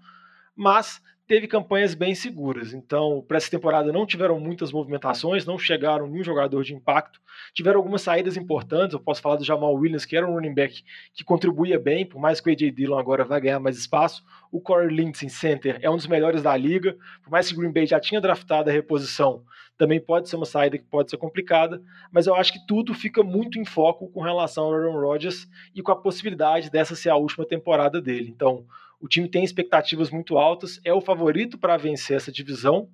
mas 0.57 1.01
teve 1.27 1.49
campanhas 1.49 1.95
bem 1.95 2.15
seguras. 2.15 2.75
Então, 2.75 3.25
para 3.27 3.39
essa 3.39 3.51
temporada 3.51 3.93
não 3.93 4.07
tiveram 4.07 4.39
muitas 4.39 4.71
movimentações, 4.71 5.47
não 5.47 5.59
chegaram 5.59 6.07
nenhum 6.07 6.23
jogador 6.23 6.63
de 6.63 6.75
impacto. 6.75 7.21
Tiveram 7.55 7.79
algumas 7.79 8.03
saídas 8.03 8.37
importantes. 8.37 8.93
Eu 8.93 9.01
posso 9.01 9.23
falar 9.23 9.37
do 9.37 9.45
Jamal 9.45 9.75
Williams, 9.75 10.05
que 10.05 10.17
era 10.17 10.27
um 10.29 10.35
running 10.35 10.55
back 10.55 10.85
que 11.15 11.25
contribuía 11.25 11.79
bem, 11.79 12.05
por 12.05 12.21
mais 12.21 12.41
que 12.41 12.51
o 12.51 12.53
AJ 12.53 12.73
Dillon 12.73 12.99
agora 12.99 13.25
vai 13.25 13.41
ganhar 13.41 13.59
mais 13.59 13.77
espaço. 13.77 14.23
O 14.53 14.61
Corey 14.61 14.89
Lindsey, 14.89 15.29
center, 15.31 15.79
é 15.81 15.91
um 15.91 15.97
dos 15.97 16.07
melhores 16.07 16.43
da 16.43 16.57
liga. 16.57 16.97
Por 17.23 17.31
mais 17.31 17.49
que 17.49 17.55
o 17.55 17.59
Green 17.59 17.73
Bay 17.73 17.87
já 17.87 17.99
tinha 17.99 18.21
draftado 18.21 18.69
a 18.69 18.73
reposição, 18.73 19.43
também 19.79 20.01
pode 20.01 20.29
ser 20.29 20.37
uma 20.37 20.47
saída 20.47 20.79
que 20.79 20.85
pode 20.85 21.11
ser 21.11 21.17
complicada. 21.17 21.83
Mas 22.13 22.27
eu 22.27 22.35
acho 22.35 22.53
que 22.53 22.67
tudo 22.67 22.93
fica 22.93 23.23
muito 23.23 23.59
em 23.59 23.65
foco 23.65 24.09
com 24.09 24.21
relação 24.21 24.65
ao 24.65 24.75
Aaron 24.75 25.01
Rodgers 25.01 25.49
e 25.75 25.83
com 25.83 25.91
a 25.91 25.97
possibilidade 25.97 26.71
dessa 26.71 26.95
ser 26.95 27.09
a 27.09 27.17
última 27.17 27.47
temporada 27.47 28.01
dele. 28.01 28.31
Então, 28.31 28.67
o 29.05 29.09
time 29.09 29.29
tem 29.29 29.45
expectativas 29.45 30.09
muito 30.09 30.39
altas, 30.39 30.81
é 30.83 30.91
o 30.91 31.01
favorito 31.03 31.59
para 31.59 31.77
vencer 31.77 32.17
essa 32.17 32.33
divisão, 32.33 32.89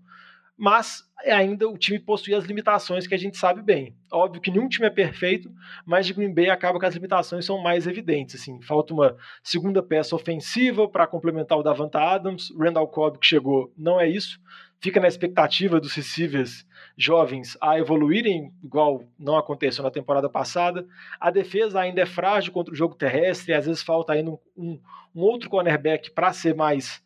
mas 0.59 1.05
ainda 1.25 1.69
o 1.69 1.79
time 1.79 2.01
possui 2.01 2.35
as 2.35 2.45
limitações 2.47 3.07
que 3.07 3.15
a 3.15 3.17
gente 3.17 3.37
sabe 3.39 3.63
bem. 3.63 3.95
Óbvio 4.13 4.43
que 4.43 4.51
nenhum 4.51 4.69
time 4.69 4.89
é 4.89 4.91
perfeito, 4.91 5.49
mas 5.87 6.05
de 6.07 6.13
Green 6.13 6.35
Bay 6.35 6.51
acaba 6.51 6.81
que 6.81 6.85
as 6.85 6.95
limitações 6.95 7.45
são 7.47 7.63
mais 7.63 7.87
evidentes. 7.87 8.41
Assim, 8.41 8.61
falta 8.61 8.93
uma 8.93 9.17
segunda 9.41 9.85
peça 9.85 10.17
ofensiva 10.17 10.89
para 10.89 11.07
complementar 11.07 11.57
o 11.57 11.63
Davanta 11.63 12.01
Adams, 12.01 12.53
Randall 12.59 12.89
Cobb 12.89 13.21
que 13.21 13.27
chegou, 13.27 13.73
não 13.79 14.01
é 14.01 14.09
isso. 14.09 14.41
Fica 14.81 14.99
na 14.99 15.09
expectativa 15.09 15.79
dos 15.79 15.95
receivers 15.95 16.67
jovens 16.97 17.57
a 17.61 17.79
evoluírem, 17.79 18.51
igual 18.65 19.05
não 19.19 19.37
aconteceu 19.37 19.85
na 19.85 19.91
temporada 19.91 20.29
passada. 20.29 20.87
A 21.21 21.31
defesa 21.31 21.81
ainda 21.81 22.01
é 22.01 22.07
frágil 22.07 22.53
contra 22.53 22.73
o 22.73 22.77
jogo 22.77 22.95
terrestre, 22.95 23.53
às 23.53 23.67
vezes 23.67 23.83
falta 23.83 24.15
ainda 24.15 24.31
um, 24.31 24.39
um, 24.57 24.81
um 25.15 25.21
outro 25.21 25.51
cornerback 25.51 26.11
para 26.11 26.33
ser 26.33 26.55
mais 26.55 27.03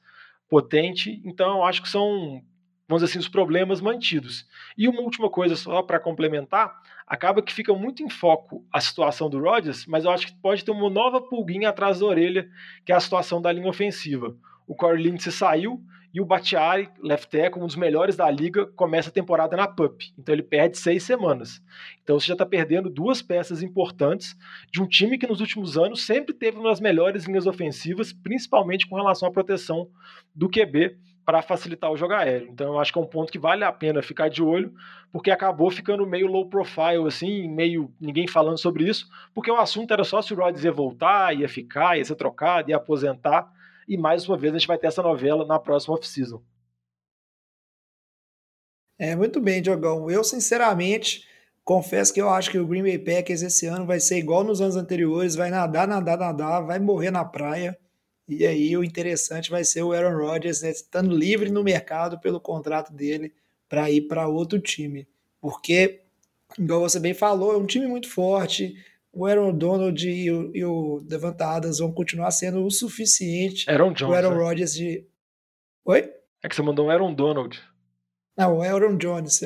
potente. 0.49 1.21
Então, 1.25 1.59
eu 1.59 1.65
acho 1.65 1.83
que 1.83 1.89
são, 1.89 2.41
vamos 2.89 3.03
dizer 3.03 3.07
assim, 3.07 3.19
os 3.19 3.29
problemas 3.29 3.81
mantidos. 3.81 4.47
E 4.79 4.87
uma 4.87 5.01
última 5.01 5.29
coisa, 5.29 5.57
só 5.57 5.83
para 5.83 5.99
complementar, 5.99 6.81
acaba 7.05 7.43
que 7.43 7.53
fica 7.53 7.75
muito 7.75 8.05
em 8.05 8.09
foco 8.09 8.65
a 8.73 8.81
situação 8.81 9.29
do 9.29 9.41
Rodgers, 9.41 9.85
mas 9.85 10.05
eu 10.05 10.13
acho 10.13 10.29
que 10.29 10.35
pode 10.41 10.65
ter 10.65 10.71
uma 10.71 10.89
nova 10.89 11.21
pulguinha 11.21 11.71
atrás 11.71 11.99
da 11.99 12.07
orelha, 12.07 12.49
que 12.85 12.93
é 12.93 12.95
a 12.95 13.01
situação 13.01 13.43
da 13.43 13.51
linha 13.51 13.69
ofensiva. 13.69 14.37
O 14.67 14.75
Corey 14.75 15.03
Lindsey 15.03 15.33
saiu 15.33 15.81
e 16.15 16.21
o 16.21 16.25
Batiari, 16.25 16.89
left 17.03 17.29
tackle, 17.29 17.61
um 17.61 17.67
dos 17.67 17.75
melhores 17.75 18.15
da 18.15 18.31
liga, 18.31 18.67
começa 18.77 19.09
a 19.09 19.13
temporada 19.13 19.57
na 19.57 19.67
PUP. 19.67 20.15
Então 20.17 20.33
ele 20.33 20.45
perde 20.45 20.79
seis 20.79 21.03
semanas. 21.03 21.61
Então 22.05 22.21
você 22.21 22.29
já 22.29 22.35
está 22.35 22.47
perdendo 22.47 22.89
duas 22.89 23.21
peças 23.21 23.63
importantes 23.63 24.37
de 24.73 24.81
um 24.81 24.87
time 24.87 25.19
que 25.19 25.27
nos 25.27 25.41
últimos 25.41 25.77
anos 25.77 26.07
sempre 26.07 26.33
teve 26.33 26.57
uma 26.57 26.71
das 26.71 26.81
melhores 26.81 27.25
linhas 27.25 27.49
ofensivas, 27.49 28.13
principalmente 28.13 28.87
com 28.87 28.95
relação 28.95 29.29
à 29.29 29.33
proteção 29.33 29.89
do 30.33 30.49
QB 30.49 30.97
para 31.25 31.43
facilitar 31.43 31.91
o 31.91 31.97
jogo 31.97 32.13
aéreo. 32.13 32.49
Então 32.49 32.75
eu 32.75 32.79
acho 32.79 32.93
que 32.93 32.99
é 32.99 33.03
um 33.03 33.07
ponto 33.07 33.33
que 33.33 33.39
vale 33.39 33.65
a 33.65 33.73
pena 33.73 34.01
ficar 34.01 34.29
de 34.29 34.43
olho, 34.43 34.73
porque 35.11 35.33
acabou 35.33 35.71
ficando 35.71 36.07
meio 36.07 36.29
low 36.29 36.49
profile, 36.49 37.07
assim, 37.09 37.49
meio 37.49 37.93
ninguém 38.01 38.29
falando 38.29 38.59
sobre 38.59 38.89
isso, 38.89 39.09
porque 39.35 39.51
o 39.51 39.57
assunto 39.57 39.93
era 39.93 40.05
só 40.05 40.21
se 40.23 40.33
o 40.33 40.37
Rodgers 40.37 40.65
ia 40.65 40.73
voltar, 40.73 41.35
ia 41.35 41.49
ficar, 41.49 41.97
ia 41.97 42.05
ser 42.05 42.15
trocado, 42.15 42.71
ia 42.71 42.77
aposentar. 42.77 43.51
E 43.89 43.97
mais 43.97 44.29
uma 44.29 44.37
vez 44.37 44.55
a 44.55 44.59
gente 44.59 44.69
vai 44.69 44.79
ter 44.79 44.87
essa 44.87 45.03
novela 45.03 45.45
na 45.45 45.59
próxima 45.59 45.95
off-season. 45.95 46.43
É, 48.99 49.17
muito 49.17 49.41
bem, 49.41 49.61
Diogão. 49.61 50.11
Eu, 50.11 50.23
sinceramente, 50.23 51.27
confesso 51.65 52.13
que 52.13 52.21
eu 52.21 52.31
acho 52.31 52.51
que 52.51 52.59
o 52.59 52.67
Green 52.67 52.83
Bay 52.83 52.99
Packers 52.99 53.43
esse 53.43 53.67
ano 53.67 53.87
vai 53.87 53.99
ser 53.99 54.19
igual 54.19 54.45
nos 54.45 54.61
anos 54.61 54.77
anteriores, 54.77 55.35
vai 55.35 55.51
nadar, 55.51 55.89
nadar, 55.89 56.17
nadar, 56.19 56.61
vai 56.61 56.79
morrer 56.79 57.11
na 57.11 57.25
praia. 57.25 57.79
E 58.29 58.47
aí 58.47 58.77
o 58.77 58.85
interessante 58.85 59.51
vai 59.51 59.65
ser 59.65 59.83
o 59.83 59.93
Aaron 59.93 60.17
Rodgers 60.17 60.63
né, 60.63 60.71
estando 60.71 61.15
livre 61.15 61.51
no 61.51 61.63
mercado 61.63 62.19
pelo 62.21 62.41
contrato 62.41 62.93
dele 62.93 63.35
para 63.69 63.91
ir 63.91 64.03
para 64.03 64.29
outro 64.29 64.61
time. 64.61 65.07
Porque, 65.41 66.01
igual 66.59 66.81
você 66.81 66.99
bem 66.99 67.13
falou, 67.13 67.53
é 67.53 67.57
um 67.57 67.67
time 67.67 67.87
muito 67.87 68.09
forte, 68.09 68.75
o 69.15 69.27
Aaron 69.27 69.53
Donald 69.53 70.09
e 70.09 70.31
o, 70.31 70.51
e 70.55 70.65
o 70.65 71.01
Devante 71.01 71.43
Adams 71.43 71.79
vão 71.79 71.93
continuar 71.93 72.31
sendo 72.31 72.65
o 72.65 72.71
suficiente 72.71 73.69
Aaron 73.71 73.93
Jones, 73.93 74.13
o 74.13 74.15
Aaron 74.15 74.35
né? 74.35 74.43
Rodgers 74.43 74.75
de... 74.75 75.07
Oi? 75.85 76.11
É 76.43 76.49
que 76.49 76.55
você 76.55 76.63
mandou 76.63 76.87
um 76.87 76.91
Aaron 76.91 77.15
Donald. 77.15 77.61
Não, 78.37 78.59
o 78.59 78.63
Aaron 78.63 78.97
Jones. 78.97 79.41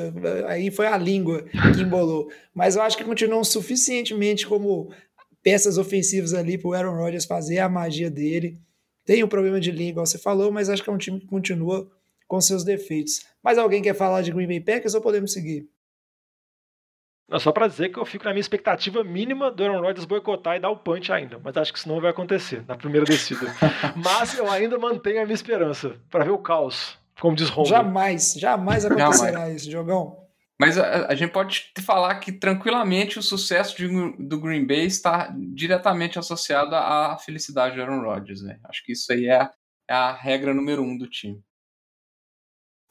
Aí 0.47 0.71
foi 0.71 0.87
a 0.87 0.97
língua 0.97 1.43
que 1.43 1.83
embolou. 1.83 2.31
Mas 2.55 2.77
eu 2.77 2.83
acho 2.83 2.97
que 2.97 3.05
continuam 3.05 3.45
suficientemente 3.45 4.47
como 4.47 4.91
peças 5.43 5.79
ofensivas 5.79 6.33
ali 6.35 6.57
para 6.57 6.69
o 6.69 6.75
Aaron 6.75 6.97
Rodgers 6.97 7.25
fazer 7.25 7.59
a 7.59 7.69
magia 7.69 8.11
dele. 8.11 8.59
Tem 9.05 9.23
um 9.23 9.29
problema 9.29 9.61
de 9.61 9.71
língua, 9.71 10.05
você 10.05 10.19
falou, 10.19 10.53
mas 10.53 10.69
acho 10.69 10.85
que 10.85 10.91
é 10.91 10.93
um 10.93 10.99
time 10.99 11.19
que 11.19 11.27
continua 11.27 11.91
com 12.27 12.39
seus 12.43 12.63
defeitos. 12.63 13.25
Mas 13.43 13.57
alguém 13.57 13.81
quer 13.81 13.95
falar 13.95 14.21
de 14.21 14.31
Green 14.31 14.47
Bay 14.47 14.61
Packers 14.61 14.95
ou 14.95 15.01
podemos 15.01 15.33
seguir? 15.33 15.67
Não, 17.29 17.39
só 17.39 17.53
para 17.53 17.69
dizer 17.69 17.91
que 17.91 17.99
eu 17.99 18.07
fico 18.07 18.25
na 18.25 18.31
minha 18.31 18.41
expectativa 18.41 19.05
mínima 19.05 19.51
do 19.51 19.63
Aaron 19.63 19.83
Rodgers 19.83 20.07
boicotar 20.07 20.57
e 20.57 20.61
dar 20.61 20.71
o 20.71 20.77
punch 20.79 21.13
ainda, 21.13 21.39
mas 21.45 21.57
acho 21.59 21.73
que 21.73 21.79
isso 21.79 21.89
não 21.89 22.01
vai 22.01 22.11
acontecer 22.11 22.65
na 22.67 22.75
primeira 22.75 23.05
descida. 23.05 23.55
mas 23.95 24.37
eu 24.39 24.51
ainda 24.51 24.79
mantenho 24.79 25.21
a 25.21 25.25
minha 25.25 25.35
esperança 25.35 25.97
para 26.11 26.25
ver 26.25 26.31
o 26.31 26.39
caos, 26.39 26.99
como 27.21 27.37
diz 27.37 27.51
Romulo. 27.51 27.69
Jamais, 27.69 28.33
jamais 28.35 28.87
acontecerá 28.87 29.33
jamais. 29.33 29.57
isso, 29.57 29.69
Diogão. 29.69 30.27
Mas 30.59 30.77
a, 30.79 31.07
a, 31.07 31.15
gente 31.15 31.31
pode 31.31 31.71
falar 31.85 32.17
que 32.17 32.33
tranquilamente 32.33 33.19
o 33.19 33.23
sucesso 33.23 33.77
de, 33.77 33.87
do 34.19 34.41
Green 34.41 34.67
Bay 34.67 34.87
está 34.87 35.33
diretamente 35.55 36.19
associado 36.19 36.75
à 36.75 37.17
felicidade 37.19 37.77
do 37.77 37.83
Aaron 37.83 38.03
Rodgers. 38.03 38.43
Né? 38.43 38.59
Acho 38.65 38.85
que 38.85 38.93
isso 38.93 39.13
aí 39.13 39.27
é 39.27 39.37
a, 39.37 39.53
é 39.89 39.95
a 39.95 40.13
regra 40.13 40.53
número 40.53 40.83
um 40.83 40.97
do 40.97 41.09
time. 41.09 41.41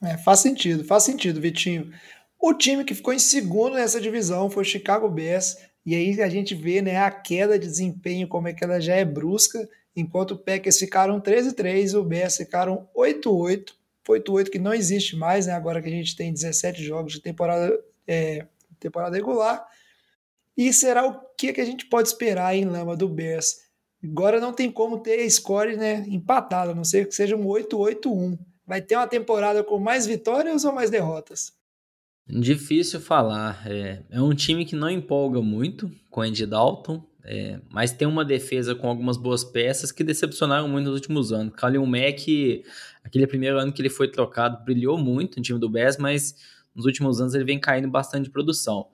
É, 0.01 0.15
faz 0.17 0.39
sentido, 0.39 0.83
faz 0.83 1.03
sentido, 1.03 1.41
Vitinho. 1.41 1.91
O 2.39 2.53
time 2.53 2.83
que 2.83 2.93
ficou 2.93 3.13
em 3.13 3.19
segundo 3.19 3.75
nessa 3.75 3.99
divisão 3.99 4.49
foi 4.49 4.63
o 4.63 4.65
Chicago 4.65 5.09
Bears, 5.09 5.57
e 5.85 5.95
aí 5.95 6.21
a 6.21 6.29
gente 6.29 6.53
vê 6.53 6.81
né, 6.81 6.97
a 6.97 7.09
queda 7.09 7.57
de 7.57 7.65
desempenho, 7.65 8.27
como 8.27 8.47
é 8.47 8.53
que 8.53 8.63
ela 8.63 8.79
já 8.79 8.95
é 8.95 9.03
brusca, 9.03 9.67
enquanto 9.95 10.31
o 10.31 10.37
Packers 10.37 10.77
ficaram 10.77 11.19
13-3, 11.19 11.97
o 11.97 12.03
Bears 12.03 12.37
ficaram 12.37 12.87
8-8, 12.95 13.73
8-8 14.07 14.49
que 14.49 14.59
não 14.59 14.73
existe 14.73 15.15
mais, 15.15 15.47
né, 15.47 15.53
agora 15.53 15.81
que 15.81 15.87
a 15.87 15.91
gente 15.91 16.15
tem 16.15 16.31
17 16.31 16.83
jogos 16.83 17.13
de 17.13 17.21
temporada, 17.21 17.77
é, 18.05 18.45
temporada 18.79 19.15
regular, 19.15 19.65
e 20.55 20.71
será 20.73 21.07
o 21.07 21.19
que, 21.35 21.53
que 21.53 21.61
a 21.61 21.65
gente 21.65 21.85
pode 21.85 22.07
esperar 22.07 22.55
em 22.55 22.65
lama 22.65 22.95
do 22.95 23.07
Bears? 23.07 23.61
Agora 24.03 24.39
não 24.39 24.53
tem 24.53 24.71
como 24.71 24.99
ter 24.99 25.29
score 25.29 25.75
né, 25.75 26.05
empatado, 26.07 26.71
a 26.71 26.75
não 26.75 26.83
ser 26.83 27.07
que 27.07 27.15
seja 27.15 27.35
um 27.35 27.45
8-8-1. 27.45 28.37
Vai 28.65 28.81
ter 28.81 28.95
uma 28.95 29.07
temporada 29.07 29.63
com 29.63 29.79
mais 29.79 30.05
vitórias 30.05 30.65
ou 30.65 30.73
mais 30.73 30.89
derrotas? 30.89 31.56
Difícil 32.29 32.99
falar. 32.99 33.61
É, 33.65 34.03
é, 34.09 34.21
um 34.21 34.33
time 34.33 34.65
que 34.65 34.75
não 34.75 34.89
empolga 34.89 35.41
muito 35.41 35.89
com 36.09 36.21
Andy 36.21 36.45
Dalton, 36.45 37.01
é, 37.23 37.59
mas 37.69 37.91
tem 37.91 38.07
uma 38.07 38.25
defesa 38.25 38.75
com 38.75 38.87
algumas 38.87 39.15
boas 39.15 39.43
peças 39.43 39.91
que 39.91 40.03
decepcionaram 40.03 40.67
muito 40.67 40.85
nos 40.85 40.95
últimos 40.95 41.31
anos. 41.31 41.53
Kalil 41.55 41.85
Mack, 41.85 42.63
aquele 43.03 43.27
primeiro 43.27 43.57
ano 43.57 43.71
que 43.71 43.81
ele 43.81 43.89
foi 43.89 44.09
trocado, 44.09 44.63
brilhou 44.65 44.97
muito 44.97 45.37
no 45.37 45.43
time 45.43 45.59
do 45.59 45.69
Bears, 45.69 45.97
mas 45.97 46.35
nos 46.75 46.85
últimos 46.85 47.21
anos 47.21 47.33
ele 47.33 47.45
vem 47.45 47.59
caindo 47.59 47.89
bastante 47.89 48.25
de 48.25 48.29
produção. 48.29 48.87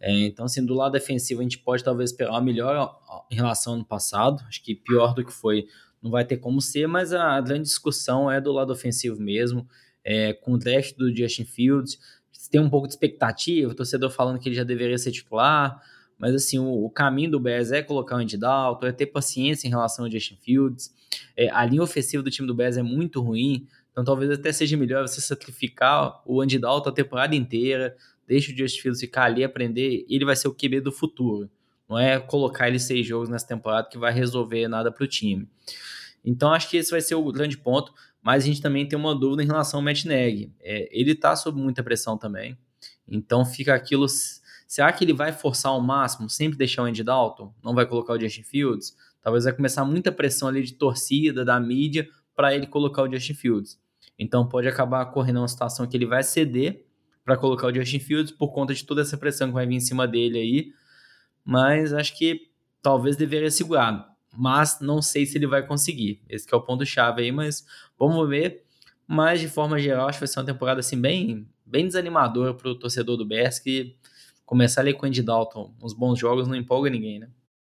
É, 0.00 0.12
então, 0.26 0.46
assim, 0.46 0.64
do 0.64 0.74
lado 0.74 0.92
defensivo 0.92 1.40
a 1.40 1.42
gente 1.44 1.58
pode 1.58 1.84
talvez 1.84 2.10
esperar 2.10 2.32
uma 2.32 2.40
melhor 2.40 2.98
em 3.30 3.36
relação 3.36 3.74
ao 3.74 3.76
ano 3.76 3.84
passado. 3.84 4.42
Acho 4.48 4.62
que 4.64 4.74
pior 4.74 5.14
do 5.14 5.24
que 5.24 5.32
foi 5.32 5.66
não 6.02 6.10
vai 6.10 6.24
ter 6.24 6.38
como 6.38 6.60
ser, 6.60 6.88
mas 6.88 7.12
a 7.12 7.40
grande 7.40 7.64
discussão 7.64 8.30
é 8.30 8.40
do 8.40 8.50
lado 8.50 8.72
ofensivo 8.72 9.20
mesmo. 9.20 9.68
É, 10.02 10.32
com 10.32 10.54
o 10.54 10.58
draft 10.58 10.96
do 10.96 11.14
Justin 11.14 11.44
Fields, 11.44 11.98
tem 12.48 12.60
um 12.60 12.70
pouco 12.70 12.86
de 12.86 12.92
expectativa, 12.92 13.70
o 13.70 13.74
torcedor 13.74 14.10
falando 14.10 14.38
que 14.38 14.48
ele 14.48 14.56
já 14.56 14.64
deveria 14.64 14.96
ser 14.96 15.10
titular, 15.10 15.82
mas 16.18 16.34
assim, 16.34 16.58
o, 16.58 16.84
o 16.84 16.90
caminho 16.90 17.30
do 17.30 17.40
Bears 17.40 17.72
é 17.72 17.82
colocar 17.82 18.16
o 18.16 18.18
Andy 18.18 18.36
Dalton, 18.36 18.86
é 18.86 18.92
ter 18.92 19.06
paciência 19.06 19.66
em 19.66 19.70
relação 19.70 20.04
ao 20.04 20.10
Justin 20.10 20.36
Fields. 20.36 20.94
É, 21.36 21.50
a 21.50 21.64
linha 21.64 21.82
ofensiva 21.82 22.22
do 22.22 22.30
time 22.30 22.46
do 22.46 22.54
Bears 22.54 22.76
é 22.76 22.82
muito 22.82 23.20
ruim, 23.20 23.66
então 23.90 24.04
talvez 24.04 24.30
até 24.30 24.52
seja 24.52 24.76
melhor 24.76 25.06
você 25.06 25.20
sacrificar 25.20 26.22
o 26.24 26.40
Andy 26.40 26.58
Dalton 26.58 26.90
a 26.90 26.92
temporada 26.92 27.34
inteira, 27.34 27.96
deixa 28.28 28.52
o 28.52 28.56
Justin 28.56 28.80
Fields 28.80 29.00
ficar 29.00 29.24
ali, 29.24 29.42
aprender, 29.42 30.06
ele 30.08 30.24
vai 30.24 30.36
ser 30.36 30.48
o 30.48 30.54
QB 30.54 30.82
do 30.82 30.92
futuro. 30.92 31.50
Não 31.88 31.98
é 31.98 32.20
colocar 32.20 32.68
ele 32.68 32.78
seis 32.78 33.04
jogos 33.04 33.28
nessa 33.28 33.48
temporada 33.48 33.88
que 33.88 33.98
vai 33.98 34.12
resolver 34.12 34.68
nada 34.68 34.92
para 34.92 35.02
o 35.02 35.08
time. 35.08 35.48
Então 36.24 36.52
acho 36.52 36.68
que 36.70 36.76
esse 36.76 36.90
vai 36.90 37.00
ser 37.00 37.16
o 37.16 37.32
grande 37.32 37.58
ponto, 37.58 37.92
mas 38.22 38.44
a 38.44 38.46
gente 38.46 38.60
também 38.60 38.86
tem 38.86 38.98
uma 38.98 39.14
dúvida 39.14 39.42
em 39.42 39.46
relação 39.46 39.80
ao 39.80 39.84
Matt 39.84 40.04
Nagy. 40.04 40.52
É, 40.60 40.88
ele 40.90 41.12
está 41.12 41.34
sob 41.36 41.60
muita 41.60 41.82
pressão 41.82 42.18
também, 42.18 42.56
então 43.06 43.44
fica 43.44 43.74
aquilo... 43.74 44.06
Será 44.66 44.92
que 44.92 45.02
ele 45.02 45.12
vai 45.12 45.32
forçar 45.32 45.72
ao 45.72 45.80
máximo, 45.80 46.30
sempre 46.30 46.56
deixar 46.56 46.82
o 46.82 46.84
Andy 46.84 47.02
Dalton? 47.02 47.52
Não 47.60 47.74
vai 47.74 47.84
colocar 47.84 48.12
o 48.12 48.20
Justin 48.20 48.44
Fields? 48.44 48.96
Talvez 49.20 49.42
vai 49.42 49.52
começar 49.52 49.84
muita 49.84 50.12
pressão 50.12 50.46
ali 50.46 50.62
de 50.62 50.74
torcida, 50.74 51.44
da 51.44 51.58
mídia, 51.58 52.08
para 52.36 52.54
ele 52.54 52.68
colocar 52.68 53.02
o 53.02 53.12
Justin 53.12 53.34
Fields. 53.34 53.80
Então 54.16 54.48
pode 54.48 54.68
acabar 54.68 55.04
correndo 55.06 55.38
uma 55.38 55.48
situação 55.48 55.88
que 55.88 55.96
ele 55.96 56.06
vai 56.06 56.22
ceder 56.22 56.86
para 57.24 57.36
colocar 57.36 57.66
o 57.66 57.74
Justin 57.74 57.98
Fields 57.98 58.30
por 58.30 58.52
conta 58.52 58.72
de 58.72 58.84
toda 58.84 59.02
essa 59.02 59.18
pressão 59.18 59.48
que 59.48 59.54
vai 59.54 59.66
vir 59.66 59.74
em 59.74 59.80
cima 59.80 60.06
dele 60.06 60.38
aí. 60.38 60.72
Mas 61.44 61.92
acho 61.92 62.16
que 62.16 62.50
talvez 62.80 63.16
deveria 63.16 63.50
segurar. 63.50 64.08
Mas 64.36 64.78
não 64.80 65.02
sei 65.02 65.26
se 65.26 65.36
ele 65.36 65.48
vai 65.48 65.66
conseguir. 65.66 66.22
Esse 66.28 66.46
é 66.52 66.56
o 66.56 66.62
ponto 66.62 66.86
chave 66.86 67.22
aí, 67.22 67.32
mas 67.32 67.66
vamos 68.00 68.28
ver. 68.28 68.64
Mas 69.06 69.40
de 69.40 69.48
forma 69.48 69.78
geral, 69.78 70.08
acho 70.08 70.18
que 70.18 70.24
vai 70.24 70.28
ser 70.28 70.40
uma 70.40 70.46
temporada 70.46 70.80
assim 70.80 71.00
bem, 71.00 71.46
bem 71.66 71.86
desanimadora 71.86 72.54
para 72.54 72.70
o 72.70 72.74
torcedor 72.74 73.16
do 73.16 73.26
Bears 73.26 73.58
que 73.58 73.96
começar 74.46 74.80
ali 74.80 74.94
com 74.94 75.04
o 75.04 75.08
Andy 75.08 75.22
Dalton, 75.22 75.74
uns 75.82 75.92
bons 75.92 76.18
jogos 76.18 76.48
não 76.48 76.56
empolga 76.56 76.88
ninguém, 76.90 77.18
né? 77.20 77.28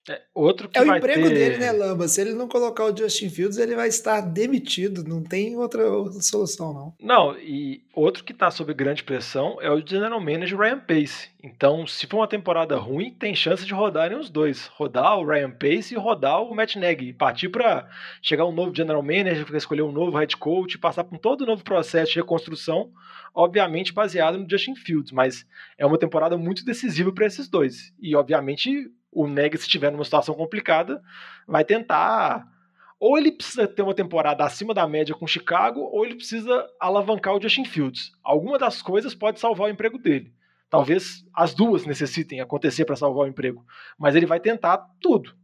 É, 0.08 0.20
outro 0.34 0.68
que 0.68 0.76
é 0.76 0.82
o 0.82 0.96
emprego 0.96 1.28
ter... 1.28 1.34
dele, 1.34 1.58
né, 1.58 1.70
Lamba? 1.70 2.08
Se 2.08 2.20
ele 2.20 2.32
não 2.32 2.48
colocar 2.48 2.84
o 2.84 2.96
Justin 2.96 3.30
Fields, 3.30 3.56
ele 3.56 3.76
vai 3.76 3.86
estar 3.86 4.20
demitido. 4.20 5.04
Não 5.04 5.22
tem 5.22 5.56
outra, 5.56 5.88
outra 5.88 6.20
solução, 6.20 6.74
não. 6.74 6.94
Não, 7.00 7.38
e 7.38 7.84
outro 7.94 8.24
que 8.24 8.32
está 8.32 8.50
sob 8.50 8.74
grande 8.74 9.04
pressão 9.04 9.58
é 9.60 9.70
o 9.70 9.84
General 9.86 10.20
Manager 10.20 10.58
Ryan 10.58 10.80
Pace. 10.80 11.30
Então, 11.40 11.86
se 11.86 12.06
for 12.08 12.18
uma 12.18 12.28
temporada 12.28 12.76
ruim, 12.76 13.14
tem 13.14 13.32
chance 13.32 13.64
de 13.64 13.72
rodarem 13.72 14.18
os 14.18 14.28
dois. 14.28 14.66
Rodar 14.74 15.18
o 15.18 15.24
Ryan 15.24 15.52
Pace 15.52 15.94
e 15.94 15.96
rodar 15.96 16.42
o 16.42 16.54
Matt 16.54 16.74
Nagy. 16.74 17.08
E 17.08 17.12
partir 17.12 17.48
para 17.48 17.88
chegar 18.20 18.44
um 18.44 18.52
novo 18.52 18.74
General 18.74 19.02
Manager, 19.02 19.46
escolher 19.54 19.82
um 19.82 19.92
novo 19.92 20.18
head 20.18 20.36
coach, 20.36 20.78
passar 20.78 21.04
por 21.04 21.18
todo 21.18 21.44
um 21.44 21.46
novo 21.46 21.62
processo 21.62 22.12
de 22.12 22.18
reconstrução, 22.18 22.90
obviamente 23.32 23.92
baseado 23.92 24.36
no 24.36 24.50
Justin 24.50 24.74
Fields. 24.74 25.12
Mas 25.12 25.46
é 25.78 25.86
uma 25.86 25.98
temporada 25.98 26.36
muito 26.36 26.64
decisiva 26.64 27.12
para 27.12 27.26
esses 27.26 27.48
dois. 27.48 27.94
E, 28.00 28.16
obviamente, 28.16 28.90
o 29.12 29.28
Neg, 29.28 29.56
se 29.56 29.64
estiver 29.64 29.92
numa 29.92 30.04
situação 30.04 30.34
complicada, 30.34 31.02
vai 31.46 31.64
tentar. 31.64 32.50
Ou 32.98 33.18
ele 33.18 33.32
precisa 33.32 33.68
ter 33.68 33.82
uma 33.82 33.94
temporada 33.94 34.44
acima 34.44 34.72
da 34.72 34.86
média 34.88 35.14
com 35.14 35.26
Chicago, 35.26 35.80
ou 35.80 36.04
ele 36.04 36.14
precisa 36.14 36.66
alavancar 36.80 37.34
o 37.34 37.42
Justin 37.42 37.64
Fields. 37.64 38.12
Alguma 38.22 38.58
das 38.58 38.80
coisas 38.80 39.14
pode 39.14 39.38
salvar 39.38 39.68
o 39.68 39.70
emprego 39.70 39.98
dele. 39.98 40.32
Talvez 40.70 41.24
as 41.34 41.52
duas 41.52 41.84
necessitem 41.84 42.40
acontecer 42.40 42.86
para 42.86 42.96
salvar 42.96 43.26
o 43.26 43.28
emprego. 43.28 43.64
Mas 43.98 44.14
ele 44.14 44.24
vai 44.24 44.40
tentar 44.40 44.78
tudo. 45.00 45.36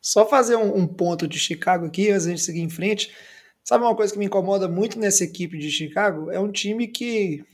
Só 0.00 0.26
fazer 0.26 0.56
um, 0.56 0.76
um 0.76 0.86
ponto 0.86 1.28
de 1.28 1.38
Chicago 1.38 1.86
aqui, 1.86 2.10
antes 2.10 2.24
de 2.24 2.38
seguir 2.38 2.62
em 2.62 2.70
frente. 2.70 3.14
Sabe 3.62 3.84
uma 3.84 3.94
coisa 3.94 4.12
que 4.12 4.18
me 4.18 4.24
incomoda 4.24 4.66
muito 4.66 4.98
nessa 4.98 5.22
equipe 5.22 5.58
de 5.58 5.70
Chicago? 5.70 6.30
É 6.30 6.40
um 6.40 6.50
time 6.50 6.88
que 6.88 7.44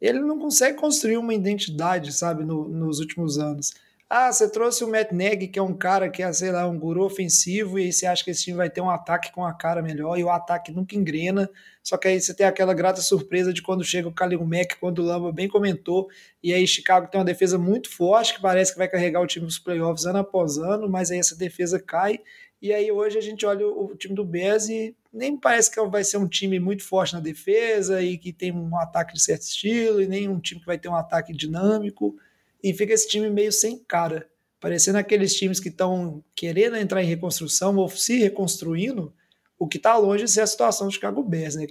ele 0.00 0.20
não 0.20 0.38
consegue 0.38 0.78
construir 0.78 1.16
uma 1.16 1.34
identidade, 1.34 2.12
sabe, 2.12 2.44
no, 2.44 2.68
nos 2.68 3.00
últimos 3.00 3.38
anos. 3.38 3.74
Ah, 4.16 4.32
você 4.32 4.48
trouxe 4.48 4.84
o 4.84 4.88
Matt 4.88 5.10
Nagy, 5.10 5.48
que 5.48 5.58
é 5.58 5.62
um 5.62 5.74
cara 5.74 6.08
que 6.08 6.22
é, 6.22 6.32
sei 6.32 6.52
lá, 6.52 6.68
um 6.68 6.78
guru 6.78 7.02
ofensivo, 7.02 7.80
e 7.80 7.92
você 7.92 8.06
acha 8.06 8.22
que 8.22 8.30
esse 8.30 8.44
time 8.44 8.56
vai 8.56 8.70
ter 8.70 8.80
um 8.80 8.88
ataque 8.88 9.32
com 9.32 9.44
a 9.44 9.52
cara 9.52 9.82
melhor, 9.82 10.16
e 10.16 10.22
o 10.22 10.30
ataque 10.30 10.70
nunca 10.70 10.94
engrena. 10.94 11.50
Só 11.82 11.96
que 11.96 12.06
aí 12.06 12.20
você 12.20 12.32
tem 12.32 12.46
aquela 12.46 12.72
grata 12.72 13.00
surpresa 13.00 13.52
de 13.52 13.60
quando 13.60 13.82
chega 13.82 14.06
o 14.06 14.12
Khalil 14.12 14.44
Mack, 14.44 14.76
quando 14.78 15.00
o 15.00 15.04
Lamba 15.04 15.32
bem 15.32 15.48
comentou, 15.48 16.08
e 16.40 16.54
aí 16.54 16.64
Chicago 16.64 17.08
tem 17.10 17.18
uma 17.18 17.24
defesa 17.24 17.58
muito 17.58 17.90
forte, 17.90 18.34
que 18.34 18.40
parece 18.40 18.70
que 18.70 18.78
vai 18.78 18.86
carregar 18.86 19.20
o 19.20 19.26
time 19.26 19.46
nos 19.46 19.58
playoffs 19.58 20.06
ano 20.06 20.20
após 20.20 20.58
ano, 20.58 20.88
mas 20.88 21.10
aí 21.10 21.18
essa 21.18 21.34
defesa 21.34 21.80
cai, 21.80 22.20
e 22.62 22.72
aí 22.72 22.92
hoje 22.92 23.18
a 23.18 23.20
gente 23.20 23.44
olha 23.44 23.66
o, 23.66 23.96
time 23.96 24.14
do 24.14 24.24
Bears 24.24 24.68
e 24.68 24.94
nem 25.12 25.36
parece 25.36 25.72
que 25.72 25.84
vai 25.88 26.04
ser 26.04 26.18
um 26.18 26.28
time 26.28 26.60
muito 26.60 26.84
forte 26.84 27.14
na 27.14 27.20
defesa, 27.20 28.00
e 28.00 28.16
que 28.16 28.32
tem 28.32 28.52
um 28.52 28.78
ataque 28.78 29.12
de 29.12 29.20
certo 29.20 29.42
estilo, 29.42 30.00
e 30.00 30.06
nem 30.06 30.28
um 30.28 30.38
time 30.38 30.60
que 30.60 30.66
vai 30.68 30.78
ter 30.78 30.88
um 30.88 30.94
ataque 30.94 31.32
dinâmico, 31.32 32.14
e 32.64 32.72
fica 32.72 32.94
esse 32.94 33.06
time 33.06 33.28
meio 33.28 33.52
sem 33.52 33.78
cara, 33.78 34.26
parecendo 34.58 34.96
aqueles 34.96 35.34
times 35.36 35.60
que 35.60 35.68
estão 35.68 36.24
querendo 36.34 36.76
entrar 36.76 37.02
em 37.02 37.06
reconstrução 37.06 37.76
ou 37.76 37.90
se 37.90 38.18
reconstruindo, 38.18 39.12
o 39.58 39.68
que 39.68 39.76
está 39.76 39.98
longe 39.98 40.24
de 40.24 40.30
ser 40.30 40.40
a 40.40 40.46
situação 40.46 40.86
do 40.86 40.92
Chicago 40.94 41.22
Bears, 41.22 41.56
né, 41.56 41.66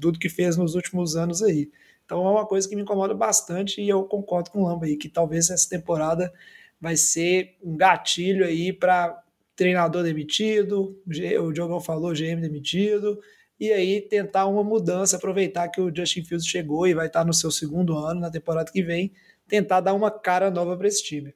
tudo 0.00 0.18
que 0.18 0.30
fez 0.30 0.56
nos 0.56 0.74
últimos 0.74 1.14
anos 1.14 1.42
aí. 1.42 1.70
Então 2.06 2.26
é 2.26 2.30
uma 2.30 2.46
coisa 2.46 2.66
que 2.66 2.74
me 2.74 2.80
incomoda 2.80 3.12
bastante 3.12 3.82
e 3.82 3.88
eu 3.90 4.02
concordo 4.04 4.50
com 4.50 4.62
o 4.62 4.66
Lamba 4.66 4.86
aí, 4.86 4.96
que 4.96 5.10
talvez 5.10 5.50
essa 5.50 5.68
temporada 5.68 6.32
vai 6.80 6.96
ser 6.96 7.58
um 7.62 7.76
gatilho 7.76 8.46
aí 8.46 8.72
para 8.72 9.22
treinador 9.54 10.02
demitido, 10.02 10.98
o 11.06 11.52
Diogão 11.52 11.80
falou, 11.82 12.14
GM 12.14 12.40
demitido, 12.40 13.20
e 13.60 13.70
aí 13.70 14.00
tentar 14.00 14.46
uma 14.46 14.64
mudança, 14.64 15.18
aproveitar 15.18 15.68
que 15.68 15.82
o 15.82 15.94
Justin 15.94 16.24
Fields 16.24 16.46
chegou 16.46 16.88
e 16.88 16.94
vai 16.94 17.08
estar 17.08 17.26
no 17.26 17.34
seu 17.34 17.50
segundo 17.50 17.98
ano 17.98 18.20
na 18.20 18.30
temporada 18.30 18.72
que 18.72 18.82
vem, 18.82 19.12
tentar 19.50 19.80
dar 19.80 19.92
uma 19.92 20.10
cara 20.10 20.50
nova 20.50 20.76
para 20.76 20.88
esse 20.88 21.02
time. 21.02 21.34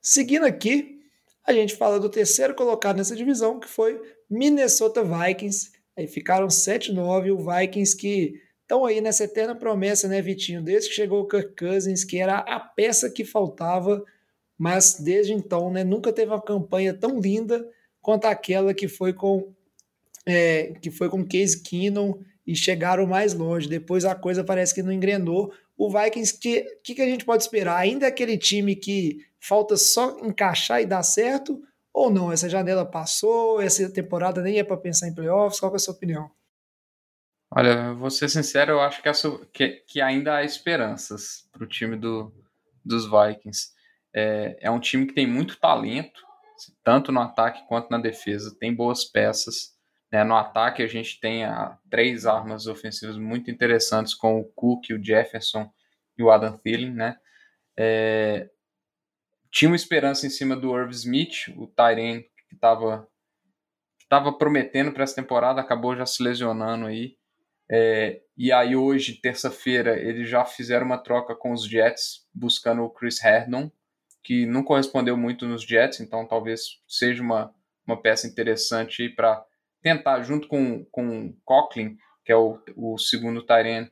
Seguindo 0.00 0.44
aqui, 0.44 1.00
a 1.44 1.52
gente 1.52 1.74
fala 1.74 1.98
do 1.98 2.08
terceiro 2.08 2.54
colocado 2.54 2.98
nessa 2.98 3.16
divisão, 3.16 3.58
que 3.58 3.68
foi 3.68 4.00
Minnesota 4.28 5.02
Vikings. 5.02 5.72
Aí 5.96 6.06
ficaram 6.06 6.46
7-9, 6.46 7.32
o 7.32 7.38
Vikings 7.38 7.96
que 7.96 8.40
estão 8.62 8.84
aí 8.84 9.00
nessa 9.00 9.24
eterna 9.24 9.54
promessa, 9.54 10.06
né, 10.06 10.22
Vitinho? 10.22 10.62
Desde 10.62 10.88
que 10.88 10.94
chegou 10.94 11.22
o 11.22 11.26
Kirk 11.26 11.56
Cousins, 11.56 12.04
que 12.04 12.18
era 12.18 12.38
a 12.38 12.60
peça 12.60 13.10
que 13.10 13.24
faltava, 13.24 14.04
mas 14.56 15.00
desde 15.00 15.32
então, 15.32 15.72
né, 15.72 15.82
nunca 15.82 16.12
teve 16.12 16.30
uma 16.30 16.40
campanha 16.40 16.94
tão 16.94 17.18
linda 17.18 17.68
quanto 18.00 18.26
aquela 18.26 18.72
que 18.72 18.86
foi 18.86 19.12
com 19.12 19.52
é, 20.26 20.74
que 20.80 20.90
foi 20.90 21.08
com 21.08 21.26
Case 21.26 21.62
Keenum 21.62 22.22
e 22.50 22.56
chegaram 22.56 23.06
mais 23.06 23.32
longe. 23.32 23.68
Depois 23.68 24.04
a 24.04 24.12
coisa 24.12 24.42
parece 24.42 24.74
que 24.74 24.82
não 24.82 24.90
engrenou 24.90 25.52
o 25.78 25.88
Vikings, 25.88 26.34
o 26.34 26.40
que, 26.40 26.62
que, 26.82 26.94
que 26.96 27.02
a 27.02 27.06
gente 27.06 27.24
pode 27.24 27.44
esperar? 27.44 27.76
Ainda 27.76 28.06
é 28.06 28.08
aquele 28.08 28.36
time 28.36 28.74
que 28.74 29.24
falta 29.38 29.76
só 29.76 30.18
encaixar 30.18 30.82
e 30.82 30.86
dar 30.86 31.04
certo? 31.04 31.62
Ou 31.92 32.10
não? 32.10 32.32
Essa 32.32 32.48
janela 32.48 32.84
passou, 32.84 33.60
essa 33.62 33.88
temporada 33.88 34.42
nem 34.42 34.58
é 34.58 34.64
para 34.64 34.76
pensar 34.76 35.06
em 35.06 35.14
playoffs? 35.14 35.60
Qual 35.60 35.72
é 35.72 35.76
a 35.76 35.78
sua 35.78 35.94
opinião? 35.94 36.28
Olha, 37.52 37.94
vou 37.94 38.10
ser 38.10 38.28
sincero, 38.28 38.72
eu 38.72 38.80
acho 38.80 39.00
que, 39.00 39.10
que, 39.52 39.68
que 39.86 40.00
ainda 40.00 40.36
há 40.36 40.44
esperanças 40.44 41.48
para 41.52 41.64
o 41.64 41.68
time 41.68 41.96
do, 41.96 42.32
dos 42.84 43.04
Vikings. 43.06 43.70
É, 44.12 44.56
é 44.60 44.70
um 44.70 44.80
time 44.80 45.06
que 45.06 45.14
tem 45.14 45.26
muito 45.26 45.58
talento, 45.58 46.20
tanto 46.82 47.12
no 47.12 47.20
ataque 47.20 47.66
quanto 47.68 47.90
na 47.90 47.98
defesa, 47.98 48.54
tem 48.58 48.74
boas 48.74 49.04
peças. 49.04 49.72
Né? 50.10 50.24
No 50.24 50.36
ataque, 50.36 50.82
a 50.82 50.86
gente 50.86 51.20
tem 51.20 51.44
a, 51.44 51.78
três 51.88 52.26
armas 52.26 52.66
ofensivas 52.66 53.16
muito 53.16 53.50
interessantes, 53.50 54.14
com 54.14 54.40
o 54.40 54.44
Cook, 54.44 54.90
o 54.90 55.02
Jefferson 55.02 55.70
e 56.18 56.22
o 56.22 56.30
Adam 56.30 56.56
Thielen. 56.58 56.92
Né? 56.92 57.16
É, 57.78 58.50
tinha 59.50 59.68
uma 59.70 59.76
esperança 59.76 60.26
em 60.26 60.30
cima 60.30 60.56
do 60.56 60.76
Irv 60.76 60.90
Smith, 60.90 61.48
o 61.56 61.66
Tyrion, 61.66 62.20
que 62.48 62.54
estava 62.54 63.08
tava 64.08 64.32
prometendo 64.36 64.90
para 64.90 65.04
essa 65.04 65.14
temporada, 65.14 65.60
acabou 65.60 65.94
já 65.94 66.04
se 66.04 66.20
lesionando 66.20 66.86
aí. 66.86 67.16
É, 67.70 68.20
e 68.36 68.50
aí 68.50 68.74
hoje, 68.74 69.20
terça-feira, 69.20 69.96
eles 69.96 70.28
já 70.28 70.44
fizeram 70.44 70.84
uma 70.84 70.98
troca 70.98 71.36
com 71.36 71.52
os 71.52 71.64
Jets, 71.64 72.26
buscando 72.34 72.82
o 72.82 72.90
Chris 72.90 73.22
Herndon, 73.22 73.70
que 74.24 74.44
não 74.46 74.64
correspondeu 74.64 75.16
muito 75.16 75.46
nos 75.46 75.62
Jets, 75.62 76.00
então 76.00 76.26
talvez 76.26 76.80
seja 76.88 77.22
uma, 77.22 77.54
uma 77.86 78.02
peça 78.02 78.26
interessante 78.26 79.08
para 79.10 79.44
tentar, 79.82 80.22
junto 80.22 80.48
com, 80.48 80.84
com 80.86 81.34
Coughlin, 81.44 81.96
que 82.24 82.32
é 82.32 82.36
o, 82.36 82.58
o 82.76 82.98
segundo 82.98 83.42
Tyrene, 83.42 83.90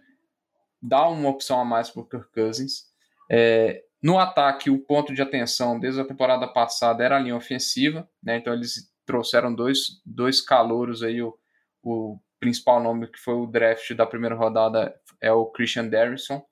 dar 0.80 1.08
uma 1.08 1.28
opção 1.28 1.60
a 1.60 1.64
mais 1.64 1.90
para 1.90 2.02
o 2.02 2.06
Kirk 2.06 2.32
Cousins. 2.32 2.86
É, 3.30 3.82
no 4.02 4.18
ataque, 4.18 4.70
o 4.70 4.78
ponto 4.78 5.12
de 5.12 5.20
atenção 5.20 5.78
desde 5.78 6.00
a 6.00 6.04
temporada 6.04 6.46
passada 6.46 7.02
era 7.02 7.16
a 7.16 7.18
linha 7.18 7.36
ofensiva, 7.36 8.08
né? 8.22 8.36
então 8.36 8.52
eles 8.52 8.92
trouxeram 9.04 9.54
dois, 9.54 10.00
dois 10.06 10.40
calouros 10.40 11.02
aí, 11.02 11.20
o, 11.20 11.36
o 11.82 12.18
principal 12.38 12.80
nome 12.80 13.08
que 13.08 13.18
foi 13.18 13.34
o 13.34 13.46
draft 13.46 13.92
da 13.94 14.06
primeira 14.06 14.36
rodada 14.36 14.94
é 15.20 15.32
o 15.32 15.46
Christian 15.46 15.88
Darrison. 15.88 16.44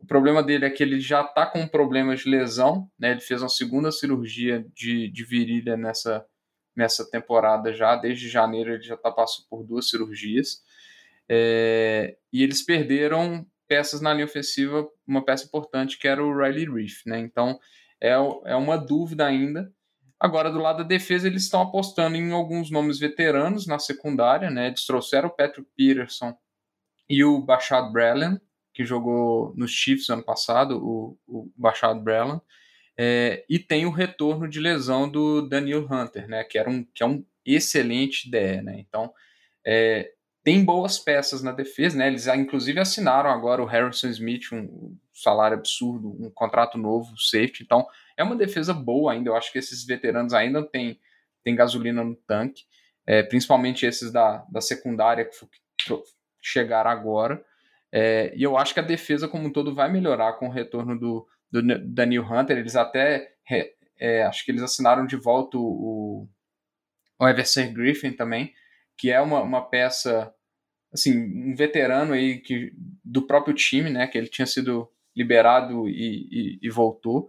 O 0.00 0.06
problema 0.06 0.42
dele 0.42 0.64
é 0.64 0.70
que 0.70 0.82
ele 0.82 1.00
já 1.00 1.22
está 1.22 1.46
com 1.46 1.66
problemas 1.68 2.20
de 2.20 2.30
lesão, 2.30 2.90
né? 2.98 3.12
ele 3.12 3.20
fez 3.20 3.42
uma 3.42 3.48
segunda 3.48 3.92
cirurgia 3.92 4.64
de, 4.74 5.08
de 5.08 5.24
virilha 5.24 5.76
nessa, 5.76 6.24
nessa 6.78 7.04
temporada 7.10 7.74
já, 7.74 7.96
desde 7.96 8.28
janeiro 8.28 8.72
ele 8.72 8.82
já 8.84 8.94
está 8.94 9.10
passando 9.10 9.46
por 9.50 9.64
duas 9.64 9.90
cirurgias. 9.90 10.62
É, 11.28 12.16
e 12.32 12.42
eles 12.42 12.62
perderam 12.62 13.44
peças 13.66 14.00
na 14.00 14.14
linha 14.14 14.24
ofensiva, 14.24 14.88
uma 15.06 15.22
peça 15.22 15.44
importante 15.44 15.98
que 15.98 16.06
era 16.06 16.24
o 16.24 16.34
Riley 16.34 16.70
Reef, 16.70 17.04
né? 17.04 17.18
Então 17.18 17.58
é, 18.00 18.10
é 18.10 18.54
uma 18.54 18.78
dúvida 18.78 19.26
ainda. 19.26 19.72
Agora, 20.20 20.50
do 20.50 20.58
lado 20.58 20.78
da 20.78 20.84
defesa, 20.84 21.26
eles 21.26 21.42
estão 21.42 21.62
apostando 21.62 22.16
em 22.16 22.32
alguns 22.32 22.70
nomes 22.70 22.98
veteranos 22.98 23.66
na 23.66 23.80
secundária, 23.80 24.48
né? 24.48 24.68
Eles 24.68 24.86
trouxeram 24.86 25.28
o 25.28 25.36
Patrick 25.36 25.68
Peterson 25.76 26.32
e 27.08 27.24
o 27.24 27.40
Bashad 27.40 27.92
Breland, 27.92 28.40
que 28.72 28.84
jogou 28.84 29.52
nos 29.56 29.72
Chiefs 29.72 30.08
ano 30.10 30.22
passado, 30.22 30.78
o, 30.80 31.18
o 31.26 31.50
Bashad 31.56 32.00
Breland. 32.00 32.40
É, 33.00 33.44
e 33.48 33.60
tem 33.60 33.86
o 33.86 33.90
retorno 33.90 34.48
de 34.48 34.58
lesão 34.58 35.08
do 35.08 35.48
Daniel 35.48 35.86
Hunter, 35.88 36.26
né? 36.26 36.42
Que, 36.42 36.58
era 36.58 36.68
um, 36.68 36.82
que 36.82 37.04
é 37.04 37.06
um 37.06 37.24
excelente 37.46 38.28
DE, 38.28 38.60
né? 38.60 38.80
Então, 38.80 39.12
é, 39.64 40.10
tem 40.42 40.64
boas 40.64 40.98
peças 40.98 41.40
na 41.40 41.52
defesa, 41.52 41.96
né? 41.96 42.08
Eles 42.08 42.26
inclusive 42.26 42.80
assinaram 42.80 43.30
agora 43.30 43.62
o 43.62 43.66
Harrison 43.66 44.08
Smith, 44.08 44.52
um 44.52 44.96
salário 45.12 45.56
absurdo, 45.56 46.08
um 46.20 46.28
contrato 46.30 46.76
novo, 46.76 47.16
safety. 47.16 47.62
Então, 47.62 47.86
é 48.16 48.24
uma 48.24 48.34
defesa 48.34 48.74
boa 48.74 49.12
ainda. 49.12 49.30
Eu 49.30 49.36
acho 49.36 49.52
que 49.52 49.58
esses 49.58 49.84
veteranos 49.84 50.34
ainda 50.34 50.62
têm, 50.64 50.98
têm 51.44 51.54
gasolina 51.54 52.02
no 52.02 52.16
tanque, 52.16 52.64
é, 53.06 53.22
principalmente 53.22 53.86
esses 53.86 54.10
da, 54.10 54.44
da 54.50 54.60
secundária 54.60 55.24
que, 55.24 55.36
que 55.78 56.02
chegaram 56.42 56.90
agora. 56.90 57.44
É, 57.92 58.32
e 58.34 58.42
eu 58.42 58.56
acho 58.56 58.74
que 58.74 58.80
a 58.80 58.82
defesa 58.82 59.28
como 59.28 59.46
um 59.46 59.52
todo 59.52 59.72
vai 59.72 59.90
melhorar 59.90 60.32
com 60.34 60.48
o 60.48 60.52
retorno 60.52 60.98
do, 60.98 61.26
do 61.50 61.62
Daniel 61.62 62.24
Hunter. 62.24 62.58
Eles 62.58 62.76
até, 62.76 63.32
é, 63.98 64.22
acho 64.24 64.44
que 64.44 64.50
eles 64.50 64.62
assinaram 64.62 65.06
de 65.06 65.16
volta 65.16 65.56
o, 65.58 66.28
o 67.18 67.28
Everson 67.28 67.72
Griffin 67.72 68.12
também, 68.12 68.52
que 68.96 69.10
é 69.10 69.20
uma, 69.20 69.40
uma 69.42 69.68
peça, 69.68 70.32
assim, 70.92 71.16
um 71.18 71.54
veterano 71.54 72.12
aí 72.12 72.38
que, 72.40 72.72
do 73.04 73.26
próprio 73.26 73.54
time, 73.54 73.90
né, 73.90 74.06
que 74.06 74.16
ele 74.16 74.28
tinha 74.28 74.46
sido 74.46 74.88
liberado 75.16 75.88
e, 75.88 76.28
e, 76.30 76.58
e 76.62 76.70
voltou. 76.70 77.28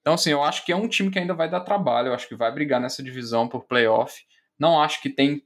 Então, 0.00 0.14
assim, 0.14 0.30
eu 0.30 0.42
acho 0.42 0.64
que 0.64 0.72
é 0.72 0.76
um 0.76 0.88
time 0.88 1.10
que 1.10 1.18
ainda 1.18 1.34
vai 1.34 1.50
dar 1.50 1.60
trabalho, 1.60 2.08
eu 2.08 2.14
acho 2.14 2.26
que 2.26 2.34
vai 2.34 2.50
brigar 2.52 2.80
nessa 2.80 3.02
divisão 3.02 3.46
por 3.48 3.66
playoff. 3.66 4.22
Não 4.58 4.80
acho 4.80 5.02
que 5.02 5.10
tem. 5.10 5.42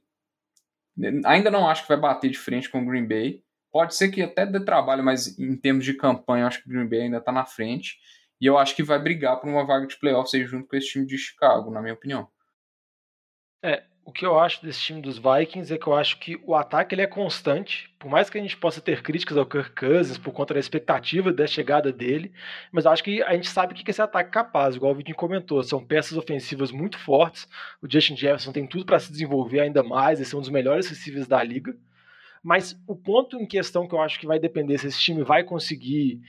Ainda 1.25 1.51
não 1.51 1.67
acho 1.67 1.81
que 1.81 1.89
vai 1.89 1.97
bater 1.97 2.29
de 2.29 2.37
frente 2.37 2.69
com 2.69 2.81
o 2.81 2.85
Green 2.85 3.05
Bay. 3.05 3.43
Pode 3.73 3.95
ser 3.95 4.09
que 4.09 4.21
até 4.21 4.45
dê 4.45 4.63
trabalho, 4.63 5.03
mas 5.03 5.37
em 5.39 5.57
termos 5.57 5.83
de 5.83 5.95
campanha, 5.95 6.45
acho 6.45 6.61
que 6.61 6.69
o 6.69 6.71
Green 6.71 6.87
Bay 6.87 7.01
ainda 7.01 7.17
está 7.17 7.31
na 7.31 7.43
frente. 7.43 7.97
E 8.39 8.45
eu 8.45 8.55
acho 8.55 8.75
que 8.75 8.83
vai 8.83 8.99
brigar 8.99 9.39
por 9.39 9.49
uma 9.49 9.65
vaga 9.65 9.87
de 9.87 9.97
playoffs 9.97 10.33
aí 10.35 10.45
junto 10.45 10.67
com 10.67 10.75
esse 10.75 10.89
time 10.89 11.07
de 11.07 11.17
Chicago, 11.17 11.71
na 11.71 11.81
minha 11.81 11.95
opinião. 11.95 12.27
É, 13.63 13.83
o 14.05 14.11
que 14.11 14.25
eu 14.25 14.37
acho 14.37 14.61
desse 14.61 14.79
time 14.79 15.01
dos 15.01 15.17
Vikings 15.17 15.73
é 15.73 15.77
que 15.79 15.87
eu 15.87 15.95
acho 15.95 16.19
que 16.19 16.39
o 16.45 16.53
ataque 16.53 16.93
ele 16.93 17.01
é 17.01 17.07
constante, 17.07 17.89
por 17.97 18.11
mais 18.11 18.29
que 18.29 18.37
a 18.37 18.41
gente 18.41 18.57
possa 18.57 18.79
ter 18.79 19.01
críticas 19.01 19.37
ao 19.37 19.45
Kirk 19.45 19.71
Cousins 19.71 20.19
por 20.19 20.33
conta 20.33 20.53
da 20.53 20.59
expectativa 20.59 21.31
da 21.33 21.47
chegada 21.47 21.91
dele, 21.91 22.31
mas 22.71 22.85
eu 22.85 22.91
acho 22.91 23.03
que 23.03 23.23
a 23.23 23.33
gente 23.33 23.47
sabe 23.47 23.73
o 23.73 23.75
que 23.75 23.89
esse 23.89 24.01
ataque 24.01 24.29
é 24.29 24.33
capaz, 24.33 24.75
igual 24.75 24.91
o 24.91 24.95
Vitinho 24.95 25.15
comentou, 25.15 25.63
são 25.63 25.83
peças 25.83 26.15
ofensivas 26.15 26.71
muito 26.71 26.99
fortes, 26.99 27.47
o 27.81 27.89
Justin 27.89 28.17
Jefferson 28.17 28.51
tem 28.51 28.67
tudo 28.67 28.85
para 28.85 28.99
se 28.99 29.11
desenvolver 29.11 29.61
ainda 29.61 29.81
mais, 29.81 30.19
esse 30.19 30.35
é 30.35 30.37
um 30.37 30.41
dos 30.41 30.49
melhores 30.49 30.87
receivers 30.87 31.25
da 31.25 31.41
liga, 31.41 31.75
mas 32.43 32.77
o 32.85 32.95
ponto 32.95 33.39
em 33.39 33.45
questão 33.45 33.87
que 33.87 33.95
eu 33.95 34.01
acho 34.01 34.19
que 34.19 34.27
vai 34.27 34.37
depender 34.37 34.77
se 34.77 34.87
esse 34.87 34.99
time 34.99 35.23
vai 35.23 35.43
conseguir 35.43 36.19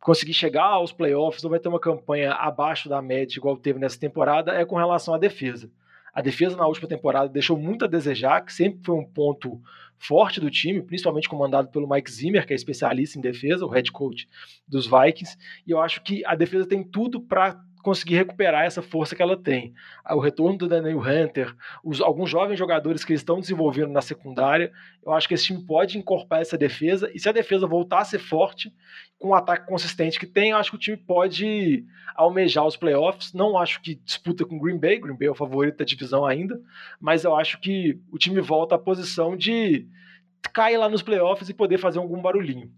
conseguir 0.00 0.34
chegar 0.34 0.66
aos 0.66 0.92
playoffs 0.92 1.42
ou 1.42 1.50
vai 1.50 1.58
ter 1.58 1.68
uma 1.68 1.80
campanha 1.80 2.32
abaixo 2.32 2.90
da 2.90 3.00
média 3.00 3.38
igual 3.38 3.56
teve 3.56 3.78
nessa 3.78 3.98
temporada 3.98 4.52
é 4.52 4.62
com 4.64 4.76
relação 4.76 5.14
à 5.14 5.18
defesa. 5.18 5.70
A 6.12 6.20
defesa 6.20 6.56
na 6.56 6.66
última 6.66 6.86
temporada 6.86 7.28
deixou 7.28 7.58
muito 7.58 7.86
a 7.86 7.88
desejar, 7.88 8.42
que 8.42 8.52
sempre 8.52 8.80
foi 8.84 8.94
um 8.94 9.04
ponto 9.04 9.60
forte 9.98 10.40
do 10.40 10.50
time, 10.50 10.82
principalmente 10.82 11.28
comandado 11.28 11.68
pelo 11.68 11.88
Mike 11.88 12.12
Zimmer, 12.12 12.46
que 12.46 12.52
é 12.52 12.56
especialista 12.56 13.18
em 13.18 13.22
defesa, 13.22 13.64
o 13.64 13.68
head 13.68 13.90
coach 13.90 14.28
dos 14.68 14.86
Vikings. 14.86 15.36
E 15.66 15.70
eu 15.70 15.80
acho 15.80 16.02
que 16.02 16.24
a 16.26 16.34
defesa 16.34 16.66
tem 16.66 16.84
tudo 16.84 17.20
para 17.20 17.58
conseguir 17.84 18.16
recuperar 18.16 18.64
essa 18.64 18.80
força 18.80 19.14
que 19.14 19.22
ela 19.22 19.36
tem. 19.36 19.74
O 20.10 20.18
retorno 20.18 20.56
do 20.56 20.66
Daniel 20.66 20.98
Hunter, 20.98 21.54
os, 21.84 22.00
alguns 22.00 22.30
jovens 22.30 22.58
jogadores 22.58 23.04
que 23.04 23.12
eles 23.12 23.20
estão 23.20 23.38
desenvolvendo 23.38 23.92
na 23.92 24.00
secundária, 24.00 24.72
eu 25.04 25.12
acho 25.12 25.28
que 25.28 25.34
esse 25.34 25.44
time 25.44 25.62
pode 25.62 25.98
incorporar 25.98 26.40
essa 26.40 26.56
defesa, 26.56 27.10
e 27.14 27.20
se 27.20 27.28
a 27.28 27.32
defesa 27.32 27.66
voltar 27.66 28.00
a 28.00 28.04
ser 28.04 28.18
forte, 28.18 28.74
com 29.18 29.28
o 29.28 29.34
ataque 29.34 29.66
consistente 29.66 30.18
que 30.18 30.26
tem, 30.26 30.50
eu 30.50 30.56
acho 30.56 30.70
que 30.70 30.76
o 30.76 30.80
time 30.80 30.96
pode 30.96 31.84
almejar 32.16 32.66
os 32.66 32.76
playoffs. 32.76 33.32
Não 33.34 33.56
acho 33.56 33.80
que 33.82 33.94
disputa 33.94 34.44
com 34.44 34.58
Green 34.58 34.78
Bay, 34.78 34.98
Green 34.98 35.16
Bay 35.16 35.28
é 35.28 35.30
o 35.30 35.34
favorito 35.34 35.76
da 35.76 35.84
divisão 35.84 36.24
ainda, 36.24 36.58
mas 36.98 37.22
eu 37.22 37.36
acho 37.36 37.60
que 37.60 38.00
o 38.10 38.18
time 38.18 38.40
volta 38.40 38.74
à 38.74 38.78
posição 38.78 39.36
de 39.36 39.86
cair 40.52 40.78
lá 40.78 40.88
nos 40.88 41.02
playoffs 41.02 41.48
e 41.48 41.54
poder 41.54 41.78
fazer 41.78 41.98
algum 41.98 42.20
barulhinho. 42.20 42.72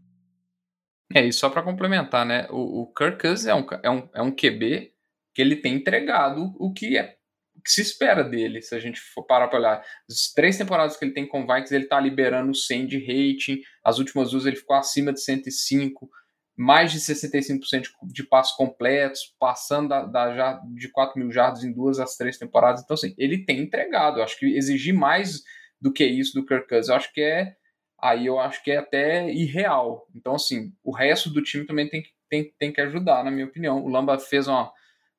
É, 1.14 1.24
e 1.24 1.32
só 1.32 1.48
para 1.48 1.62
complementar, 1.62 2.26
né? 2.26 2.48
O, 2.50 2.82
o 2.82 2.86
Kirk 2.92 3.20
Cousins 3.20 3.46
é 3.46 3.54
um, 3.54 3.66
é, 3.82 3.90
um, 3.90 4.08
é 4.14 4.22
um 4.22 4.32
QB 4.32 4.95
que 5.36 5.42
ele 5.42 5.56
tem 5.56 5.74
entregado 5.74 6.56
o 6.58 6.72
que 6.72 6.96
é 6.96 7.14
o 7.54 7.60
que 7.60 7.70
se 7.70 7.82
espera 7.82 8.24
dele, 8.24 8.60
se 8.62 8.74
a 8.74 8.78
gente 8.78 9.00
for 9.00 9.22
parar 9.22 9.48
para 9.48 9.58
olhar. 9.58 9.84
As 10.10 10.32
três 10.34 10.58
temporadas 10.58 10.96
que 10.96 11.04
ele 11.04 11.12
tem 11.14 11.26
com 11.26 11.42
o 11.42 11.46
Vikings, 11.46 11.74
ele 11.74 11.84
está 11.84 11.98
liberando 11.98 12.54
100 12.54 12.86
de 12.86 12.98
rating, 12.98 13.62
as 13.82 13.98
últimas 13.98 14.30
duas 14.30 14.44
ele 14.44 14.56
ficou 14.56 14.76
acima 14.76 15.10
de 15.10 15.22
105, 15.22 16.08
mais 16.54 16.92
de 16.92 16.98
65% 16.98 17.86
de 18.02 18.24
passos 18.24 18.54
completos, 18.56 19.34
passando 19.40 19.88
da, 19.88 20.04
da, 20.04 20.60
de 20.74 20.88
4 20.90 21.18
mil 21.18 21.32
jardas 21.32 21.64
em 21.64 21.72
duas 21.72 21.98
às 21.98 22.14
três 22.16 22.36
temporadas. 22.36 22.82
Então, 22.82 22.94
assim, 22.94 23.14
ele 23.16 23.44
tem 23.44 23.60
entregado. 23.60 24.18
Eu 24.18 24.24
acho 24.24 24.38
que 24.38 24.54
exigir 24.54 24.94
mais 24.94 25.42
do 25.80 25.92
que 25.92 26.04
isso 26.04 26.34
do 26.34 26.44
Kirk 26.44 26.68
Cousins, 26.68 26.88
eu 26.88 26.94
acho 26.94 27.12
que 27.12 27.22
é 27.22 27.56
aí 27.98 28.26
eu 28.26 28.38
acho 28.38 28.62
que 28.62 28.70
é 28.70 28.76
até 28.76 29.30
irreal. 29.32 30.06
Então, 30.14 30.34
assim, 30.34 30.72
o 30.84 30.94
resto 30.94 31.30
do 31.30 31.42
time 31.42 31.64
também 31.64 31.88
tem, 31.88 32.04
tem, 32.28 32.52
tem 32.58 32.72
que 32.72 32.80
ajudar, 32.82 33.24
na 33.24 33.30
minha 33.30 33.46
opinião. 33.46 33.82
O 33.82 33.88
Lamba 33.88 34.18
fez 34.18 34.46
uma, 34.46 34.70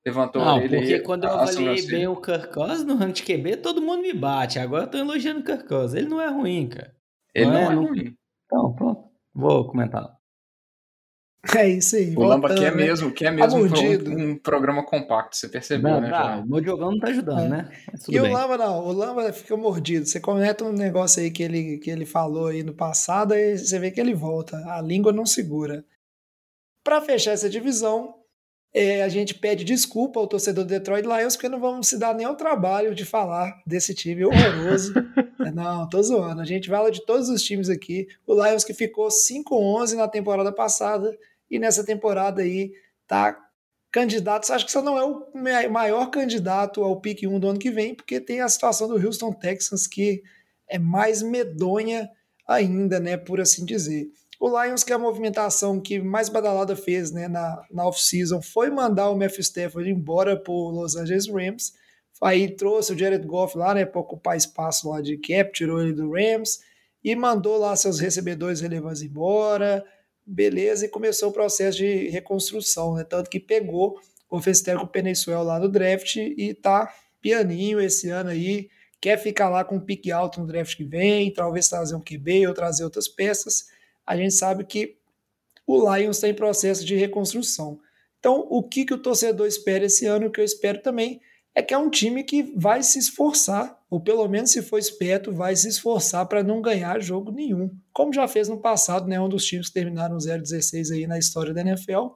levantou 0.07 0.43
não, 0.43 0.61
ele. 0.61 0.77
Porque 0.77 0.99
quando 0.99 1.25
eu 1.25 1.31
avaliei 1.31 1.85
bem 1.85 2.07
o 2.07 2.15
Kirk 2.15 2.53
Cousins 2.53 2.85
no 2.85 2.95
rank 2.95 3.19
QB, 3.21 3.57
todo 3.57 3.81
mundo 3.81 4.01
me 4.01 4.13
bate. 4.13 4.57
Agora 4.57 4.85
eu 4.85 4.87
tô 4.87 4.97
elogiando 4.97 5.41
o 5.41 5.43
Kirk 5.43 5.67
Cousins. 5.67 5.95
Ele 5.95 6.07
não 6.07 6.21
é 6.21 6.29
ruim, 6.29 6.67
cara. 6.67 6.95
Ele 7.35 7.45
não, 7.47 7.53
não 7.53 7.59
é, 7.59 7.65
é 7.65 7.75
ruim. 7.75 8.17
Então, 8.45 8.73
pronto. 8.73 9.03
Vou 9.35 9.67
comentar. 9.67 10.17
É 11.55 11.67
isso 11.69 11.95
aí. 11.95 12.15
O 12.15 12.23
Lamba 12.23 12.49
quer 12.49 12.63
é 12.67 12.71
né? 12.71 12.77
mesmo, 12.77 13.11
quer 13.11 13.31
mesmo 13.31 13.59
um, 13.59 14.31
um, 14.31 14.37
programa 14.37 14.83
compacto, 14.83 15.37
você 15.37 15.47
percebeu, 15.47 15.91
não, 15.91 16.01
né? 16.01 16.09
Tá, 16.09 16.37
o 16.37 16.47
meu 16.47 16.63
jogão 16.63 16.91
não 16.91 16.99
tá 16.99 17.07
ajudando, 17.07 17.45
é. 17.45 17.49
né? 17.49 17.71
E 18.09 18.19
bem. 18.19 18.21
o 18.21 18.33
Lamba 18.33 18.57
não, 18.57 18.85
o 18.85 18.91
Lamba 18.91 19.31
fica 19.31 19.55
mordido. 19.55 20.05
Você 20.05 20.19
comenta 20.19 20.65
um 20.65 20.73
negócio 20.73 21.21
aí 21.21 21.31
que 21.31 21.43
ele, 21.43 21.77
que 21.77 21.89
ele 21.89 22.05
falou 22.05 22.47
aí 22.47 22.63
no 22.63 22.73
passado 22.73 23.33
e 23.33 23.57
você 23.57 23.79
vê 23.79 23.91
que 23.91 23.99
ele 24.01 24.13
volta. 24.13 24.57
A 24.71 24.81
língua 24.81 25.13
não 25.13 25.25
segura. 25.25 25.85
Para 26.83 27.01
fechar 27.01 27.31
essa 27.31 27.49
divisão, 27.49 28.15
é, 28.73 29.03
a 29.03 29.09
gente 29.09 29.33
pede 29.33 29.63
desculpa 29.63 30.19
ao 30.19 30.27
torcedor 30.27 30.63
do 30.63 30.69
Detroit 30.69 31.05
Lions, 31.05 31.35
porque 31.35 31.49
não 31.49 31.59
vamos 31.59 31.87
se 31.87 31.97
dar 31.97 32.13
nem 32.13 32.25
ao 32.25 32.35
trabalho 32.35 32.93
de 32.93 33.05
falar 33.05 33.61
desse 33.65 33.93
time 33.93 34.25
horroroso. 34.25 34.93
É, 35.39 35.51
não, 35.51 35.87
tô 35.87 36.01
zoando. 36.01 36.41
A 36.41 36.45
gente 36.45 36.67
fala 36.67 36.91
de 36.91 37.05
todos 37.05 37.29
os 37.29 37.43
times 37.43 37.69
aqui. 37.69 38.07
O 38.25 38.33
Lions 38.33 38.63
que 38.63 38.73
ficou 38.73 39.07
5-11 39.07 39.93
na 39.93 40.07
temporada 40.07 40.51
passada 40.51 41.15
e 41.49 41.59
nessa 41.59 41.85
temporada 41.85 42.41
aí 42.41 42.73
tá 43.07 43.37
candidato. 43.91 44.51
Acho 44.51 44.65
que 44.65 44.71
só 44.71 44.81
não 44.81 44.97
é 44.97 45.05
o 45.05 45.71
maior 45.71 46.07
candidato 46.07 46.83
ao 46.83 46.99
pick 46.99 47.23
1 47.23 47.39
do 47.39 47.49
ano 47.49 47.59
que 47.59 47.71
vem, 47.71 47.95
porque 47.95 48.19
tem 48.19 48.41
a 48.41 48.49
situação 48.49 48.87
do 48.87 48.95
Houston 48.95 49.31
Texans 49.31 49.87
que 49.87 50.23
é 50.67 50.77
mais 50.77 51.21
medonha 51.21 52.09
ainda, 52.47 52.99
né, 52.99 53.15
por 53.15 53.39
assim 53.39 53.65
dizer. 53.65 54.07
O 54.39 54.47
Lions, 54.49 54.83
que 54.83 54.91
é 54.91 54.95
a 54.95 54.99
movimentação 54.99 55.79
que 55.79 55.99
mais 55.99 56.29
badalada 56.29 56.75
fez 56.75 57.11
né, 57.11 57.27
na, 57.27 57.65
na 57.71 57.87
off-season, 57.87 58.41
foi 58.41 58.69
mandar 58.69 59.09
o 59.09 59.17
Matthew 59.17 59.41
Stafford 59.41 59.89
embora 59.89 60.37
para 60.37 60.53
Los 60.53 60.95
Angeles 60.95 61.27
Rams. 61.27 61.73
Aí 62.21 62.55
trouxe 62.55 62.93
o 62.93 62.97
Jared 62.97 63.25
Goff 63.25 63.57
lá, 63.57 63.73
né, 63.73 63.85
para 63.85 63.99
ocupar 63.99 64.37
espaço 64.37 64.89
lá 64.89 65.01
de 65.01 65.17
cap, 65.17 65.51
tirou 65.51 65.81
ele 65.81 65.93
do 65.93 66.11
Rams 66.11 66.59
e 67.03 67.15
mandou 67.15 67.57
lá 67.57 67.75
seus 67.75 67.99
recebedores 67.99 68.61
relevantes 68.61 69.01
embora. 69.01 69.83
Beleza, 70.25 70.85
e 70.85 70.89
começou 70.89 71.29
o 71.29 71.33
processo 71.33 71.77
de 71.77 72.09
reconstrução, 72.09 72.95
né? 72.95 73.03
Tanto 73.03 73.29
que 73.29 73.39
pegou 73.39 73.97
o 74.29 74.41
Festeco 74.41 74.85
Penezuela 74.85 75.41
lá 75.41 75.59
no 75.59 75.69
draft 75.69 76.17
e 76.17 76.53
tá 76.53 76.93
pianinho 77.21 77.79
esse 77.79 78.09
ano 78.09 78.29
aí. 78.31 78.69
Quer 78.99 79.17
ficar 79.17 79.47
lá 79.47 79.63
com 79.63 79.75
um 79.75 79.79
pique 79.79 80.11
alto 80.11 80.41
no 80.41 80.47
draft 80.47 80.75
que 80.75 80.83
vem, 80.83 81.31
talvez 81.31 81.69
trazer 81.69 81.95
um 81.95 82.01
QB 82.01 82.47
ou 82.47 82.53
trazer 82.53 82.83
outras 82.83 83.07
peças 83.07 83.67
a 84.07 84.15
gente 84.15 84.33
sabe 84.33 84.63
que 84.63 84.97
o 85.67 85.93
Lions 85.93 86.15
está 86.15 86.29
em 86.29 86.33
processo 86.33 86.85
de 86.85 86.95
reconstrução. 86.95 87.79
Então, 88.19 88.47
o 88.49 88.63
que, 88.63 88.85
que 88.85 88.93
o 88.93 88.97
torcedor 88.97 89.45
espera 89.45 89.85
esse 89.85 90.05
ano, 90.05 90.27
o 90.27 90.31
que 90.31 90.39
eu 90.39 90.45
espero 90.45 90.81
também, 90.81 91.19
é 91.53 91.61
que 91.61 91.73
é 91.73 91.77
um 91.77 91.89
time 91.89 92.23
que 92.23 92.43
vai 92.55 92.81
se 92.83 92.99
esforçar, 92.99 93.77
ou 93.89 93.99
pelo 93.99 94.27
menos 94.27 94.51
se 94.51 94.61
for 94.61 94.77
esperto, 94.77 95.33
vai 95.33 95.55
se 95.55 95.67
esforçar 95.67 96.25
para 96.27 96.43
não 96.43 96.61
ganhar 96.61 97.01
jogo 97.01 97.31
nenhum, 97.31 97.69
como 97.91 98.13
já 98.13 98.27
fez 98.27 98.47
no 98.47 98.59
passado, 98.59 99.07
né, 99.07 99.19
um 99.19 99.27
dos 99.27 99.43
times 99.43 99.67
que 99.67 99.73
terminaram 99.73 100.17
0-16 100.17 100.93
aí 100.93 101.07
na 101.07 101.17
história 101.17 101.53
da 101.53 101.61
NFL. 101.61 102.09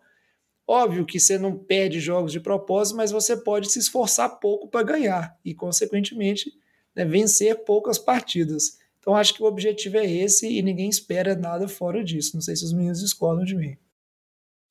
Óbvio 0.68 1.06
que 1.06 1.20
você 1.20 1.38
não 1.38 1.58
perde 1.58 2.00
jogos 2.00 2.32
de 2.32 2.40
propósito, 2.40 2.96
mas 2.96 3.12
você 3.12 3.36
pode 3.36 3.70
se 3.72 3.80
esforçar 3.80 4.40
pouco 4.40 4.70
para 4.70 4.84
ganhar 4.84 5.38
e, 5.44 5.54
consequentemente, 5.54 6.54
né, 6.96 7.04
vencer 7.04 7.66
poucas 7.66 7.98
partidas. 7.98 8.78
Então 9.02 9.16
acho 9.16 9.34
que 9.34 9.42
o 9.42 9.48
objetivo 9.48 9.98
é 9.98 10.06
esse 10.06 10.48
e 10.48 10.62
ninguém 10.62 10.88
espera 10.88 11.36
nada 11.36 11.68
fora 11.68 12.04
disso. 12.04 12.36
Não 12.36 12.42
sei 12.42 12.56
se 12.56 12.64
os 12.64 12.72
meninos 12.72 13.00
discordam 13.00 13.44
de 13.44 13.56
mim. 13.56 13.76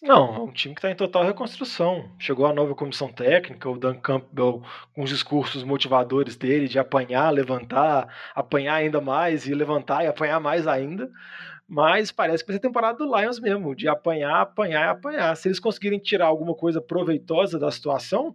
Não, 0.01 0.35
é 0.35 0.39
um 0.39 0.53
time 0.53 0.75
que 0.75 0.79
está 0.79 0.91
em 0.91 0.97
total 0.97 1.25
reconstrução. 1.25 2.11
Chegou 2.19 2.47
a 2.47 2.55
nova 2.55 2.75
comissão 2.75 3.13
técnica, 3.13 3.69
o 3.69 3.77
Dan 3.77 3.97
Campbell 3.97 4.63
com 4.95 5.03
os 5.03 5.11
discursos 5.11 5.63
motivadores 5.63 6.37
dele 6.37 6.69
de 6.69 6.79
apanhar, 6.79 7.29
levantar, 7.31 8.09
apanhar 8.35 8.77
ainda 8.77 9.01
mais 9.01 9.47
e 9.47 9.53
levantar 9.53 10.05
e 10.05 10.07
apanhar 10.07 10.41
mais 10.41 10.67
ainda. 10.67 11.11
Mas 11.69 12.11
parece 12.11 12.43
que 12.43 12.49
vai 12.49 12.57
ser 12.57 12.61
temporada 12.61 12.99
do 12.99 13.17
Lions 13.17 13.39
mesmo, 13.39 13.75
de 13.75 13.89
apanhar, 13.89 14.41
apanhar 14.41 14.87
e 14.87 14.91
apanhar. 14.91 15.37
Se 15.37 15.49
eles 15.49 15.61
conseguirem 15.61 15.99
tirar 15.99 16.27
alguma 16.27 16.55
coisa 16.55 16.81
proveitosa 16.81 17.59
da 17.59 17.71
situação, 17.71 18.35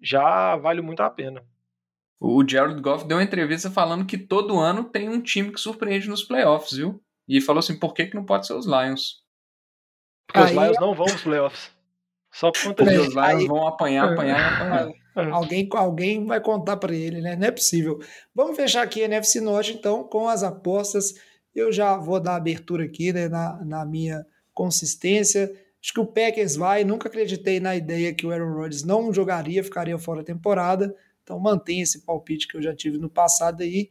já 0.00 0.56
vale 0.56 0.80
muito 0.80 1.00
a 1.00 1.10
pena. 1.10 1.44
O 2.26 2.42
Jared 2.48 2.80
Goff 2.80 3.06
deu 3.06 3.18
uma 3.18 3.22
entrevista 3.22 3.70
falando 3.70 4.06
que 4.06 4.16
todo 4.16 4.58
ano 4.58 4.84
tem 4.84 5.10
um 5.10 5.20
time 5.20 5.52
que 5.52 5.60
surpreende 5.60 6.08
nos 6.08 6.22
playoffs, 6.22 6.74
viu? 6.74 6.98
E 7.28 7.38
falou 7.38 7.58
assim: 7.58 7.78
por 7.78 7.92
que, 7.92 8.06
que 8.06 8.14
não 8.14 8.24
pode 8.24 8.46
ser 8.46 8.54
os 8.54 8.64
Lions? 8.64 9.22
Porque 10.26 10.38
aí, 10.38 10.44
os 10.46 10.50
Lions 10.52 10.80
não 10.80 10.94
vão 10.94 11.04
nos 11.04 11.22
playoffs. 11.22 11.70
Só 12.32 12.50
por 12.50 12.62
conta 12.64 12.84
disso. 12.84 13.08
Os 13.08 13.08
Lions 13.08 13.18
aí, 13.18 13.46
vão 13.46 13.68
apanhar, 13.68 14.10
apanhar 14.10 14.38
e 14.38 14.54
apanhar. 14.54 15.34
Alguém, 15.34 15.68
alguém 15.72 16.24
vai 16.24 16.40
contar 16.40 16.78
para 16.78 16.94
ele, 16.94 17.20
né? 17.20 17.36
Não 17.36 17.46
é 17.46 17.50
possível. 17.50 18.00
Vamos 18.34 18.56
fechar 18.56 18.82
aqui 18.82 19.02
a 19.02 19.04
NFC 19.04 19.42
Norte, 19.42 19.74
então, 19.74 20.02
com 20.02 20.26
as 20.26 20.42
apostas. 20.42 21.12
Eu 21.54 21.70
já 21.70 21.94
vou 21.98 22.18
dar 22.18 22.36
abertura 22.36 22.84
aqui, 22.84 23.12
né, 23.12 23.28
na, 23.28 23.62
na 23.62 23.84
minha 23.84 24.24
consistência. 24.54 25.52
Acho 25.80 25.92
que 25.92 26.00
o 26.00 26.06
Packers 26.06 26.56
vai. 26.56 26.84
Nunca 26.84 27.06
acreditei 27.06 27.60
na 27.60 27.76
ideia 27.76 28.14
que 28.14 28.26
o 28.26 28.32
Aaron 28.32 28.54
Rodgers 28.54 28.82
não 28.82 29.12
jogaria, 29.12 29.62
ficaria 29.62 29.98
fora 29.98 30.20
da 30.20 30.24
temporada. 30.24 30.96
Então 31.24 31.40
mantém 31.40 31.80
esse 31.80 32.04
palpite 32.04 32.46
que 32.46 32.56
eu 32.56 32.62
já 32.62 32.74
tive 32.74 32.98
no 32.98 33.10
passado 33.10 33.62
aí. 33.62 33.90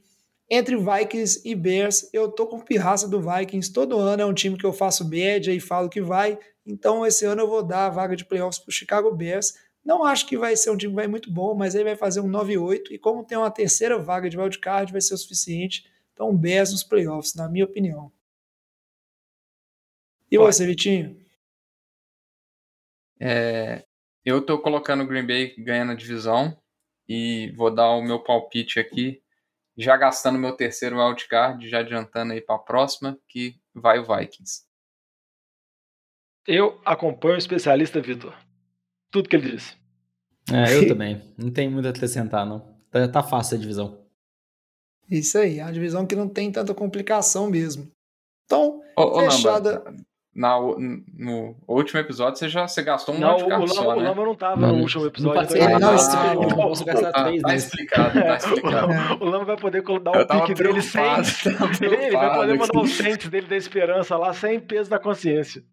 Entre 0.50 0.78
Vikings 0.78 1.42
e 1.44 1.56
Bears, 1.56 2.10
eu 2.14 2.32
tô 2.32 2.48
com 2.48 2.60
pirraça 2.60 3.08
do 3.08 3.20
Vikings. 3.20 3.74
Todo 3.74 3.98
ano 3.98 4.22
é 4.22 4.26
um 4.26 4.34
time 4.34 4.58
que 4.58 4.66
eu 4.66 4.72
faço 4.72 5.08
média 5.10 5.52
e 5.52 5.60
falo 5.60 5.90
que 5.90 6.02
vai. 6.02 6.38
Então 6.66 7.06
esse 7.06 7.26
ano 7.26 7.42
eu 7.42 7.48
vou 7.48 7.64
dar 7.64 7.88
a 7.88 7.90
vaga 7.90 8.16
de 8.16 8.24
playoffs 8.24 8.64
pro 8.64 8.72
Chicago 8.72 9.14
Bears. 9.14 9.54
Não 9.84 10.04
acho 10.06 10.28
que 10.28 10.38
vai 10.38 10.56
ser 10.56 10.70
um 10.70 10.78
time 10.78 10.92
que 10.92 10.96
vai 10.96 11.08
muito 11.08 11.30
bom, 11.30 11.54
mas 11.54 11.76
aí 11.76 11.84
vai 11.84 11.96
fazer 11.96 12.22
um 12.22 12.30
9-8. 12.30 12.92
E 12.92 12.98
como 12.98 13.26
tem 13.26 13.38
uma 13.38 13.52
terceira 13.52 14.00
vaga 14.00 14.30
de 14.30 14.38
wildcard, 14.38 14.92
vai 14.92 15.02
ser 15.02 15.14
o 15.14 15.18
suficiente. 15.18 15.86
Então, 16.14 16.36
Bears 16.36 16.72
nos 16.72 16.84
playoffs, 16.84 17.36
na 17.36 17.50
minha 17.50 17.66
opinião. 17.66 18.12
E 20.32 20.38
Pode. 20.38 20.56
você, 20.56 20.66
Vitinho? 20.66 21.20
É, 23.20 23.84
eu 24.24 24.46
tô 24.46 24.60
colocando 24.60 25.04
o 25.04 25.08
Green 25.08 25.26
Bay 25.26 25.54
ganhando 25.58 25.92
a 25.92 25.96
divisão 25.96 26.58
e 27.08 27.54
vou 27.56 27.74
dar 27.74 27.90
o 27.92 28.02
meu 28.02 28.20
palpite 28.24 28.80
aqui, 28.80 29.22
já 29.78 29.98
gastando 29.98 30.40
meu 30.40 30.54
terceiro 30.54 30.98
wildcard, 30.98 31.68
já 31.68 31.80
adiantando 31.80 32.34
aí 32.34 32.42
para 32.42 32.56
a 32.56 32.60
próxima, 32.60 33.18
que 33.28 33.60
vai 33.74 34.00
o 34.00 34.06
Vikings. 34.06 34.64
Eu 36.48 36.80
acompanho 36.86 37.36
o 37.36 37.38
especialista 37.38 38.02
Vitor. 38.02 38.36
Tudo 39.10 39.30
que 39.30 39.36
ele 39.36 39.52
disse. 39.52 39.76
É, 40.52 40.76
eu 40.76 40.88
também. 40.90 41.34
Não 41.38 41.52
tem 41.52 41.70
muito 41.70 41.88
a 41.88 41.92
acrescentar, 41.92 42.46
não. 42.46 42.60
Tá, 42.92 43.08
tá 43.08 43.24
fácil 43.24 43.58
a 43.58 43.60
divisão. 43.60 44.04
Isso 45.10 45.38
aí, 45.38 45.60
é 45.60 45.64
uma 45.64 45.72
divisão 45.72 46.06
que 46.06 46.16
não 46.16 46.28
tem 46.28 46.52
tanta 46.52 46.74
complicação 46.74 47.50
mesmo. 47.50 47.92
Então, 48.46 48.82
ô, 48.98 49.20
fechada. 49.22 49.84
Ô, 49.90 50.13
na, 50.36 50.58
no 50.58 51.56
último 51.68 52.00
episódio 52.00 52.40
você 52.40 52.50
já 52.50 52.68
você 52.68 52.82
gastou 52.82 53.14
um 53.14 53.20
não, 53.20 53.32
monte 53.32 53.44
de 53.44 53.50
carro 53.50 53.64
o, 53.64 53.68
só, 53.68 53.90
o 53.90 53.96
né? 54.02 54.10
Lama 54.10 54.26
não 54.26 54.36
tava 54.36 54.62
não, 54.62 54.76
no 54.76 54.82
último 54.82 55.06
episódio. 55.06 55.60
Não, 55.60 55.80
não, 55.80 55.96
isso 55.96 56.10
ah, 56.18 56.34
eu 56.34 56.56
posso 56.56 56.86
gastar 56.86 57.12
tá, 57.12 57.24
três, 57.26 57.42
tá 57.42 57.56
explicado, 57.56 58.14
tá 58.14 58.36
explicado. 58.38 59.24
o 59.24 59.26
Lama 59.26 59.46
vai 59.46 59.58
poder 59.58 59.84
dar 60.02 60.12
o 60.12 60.28
pique 60.28 60.56
dele 60.56 60.82
sem... 60.82 61.04
Ele 61.82 62.12
vai 62.12 62.34
poder 62.34 62.58
mandar 62.58 62.82
os 62.82 62.98
sentes 62.98 63.30
dele 63.30 63.48
da 63.48 63.56
esperança 63.56 64.18
lá 64.18 64.34
sem 64.34 64.60
peso 64.60 64.90
da 64.90 64.98
consciência. 64.98 65.64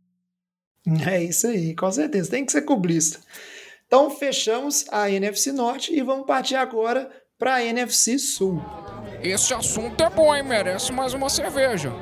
É 1.07 1.23
isso 1.23 1.47
aí, 1.47 1.75
com 1.75 1.91
certeza. 1.91 2.31
Tem 2.31 2.45
que 2.45 2.53
ser 2.53 2.63
cublista. 2.63 3.19
Então 3.87 4.11
fechamos 4.11 4.85
a 4.91 5.11
NFC 5.11 5.53
Norte 5.53 5.95
e 5.95 6.03
vamos 6.03 6.27
partir 6.27 6.55
agora 6.55 7.11
para 7.39 7.55
a 7.55 7.65
NFC 7.65 8.19
Sul. 8.19 8.63
Esse 9.23 9.55
assunto 9.55 10.03
é 10.03 10.11
bom, 10.11 10.35
hein? 10.35 10.43
Merece 10.43 10.93
mais 10.93 11.15
uma 11.15 11.29
cerveja. 11.29 11.93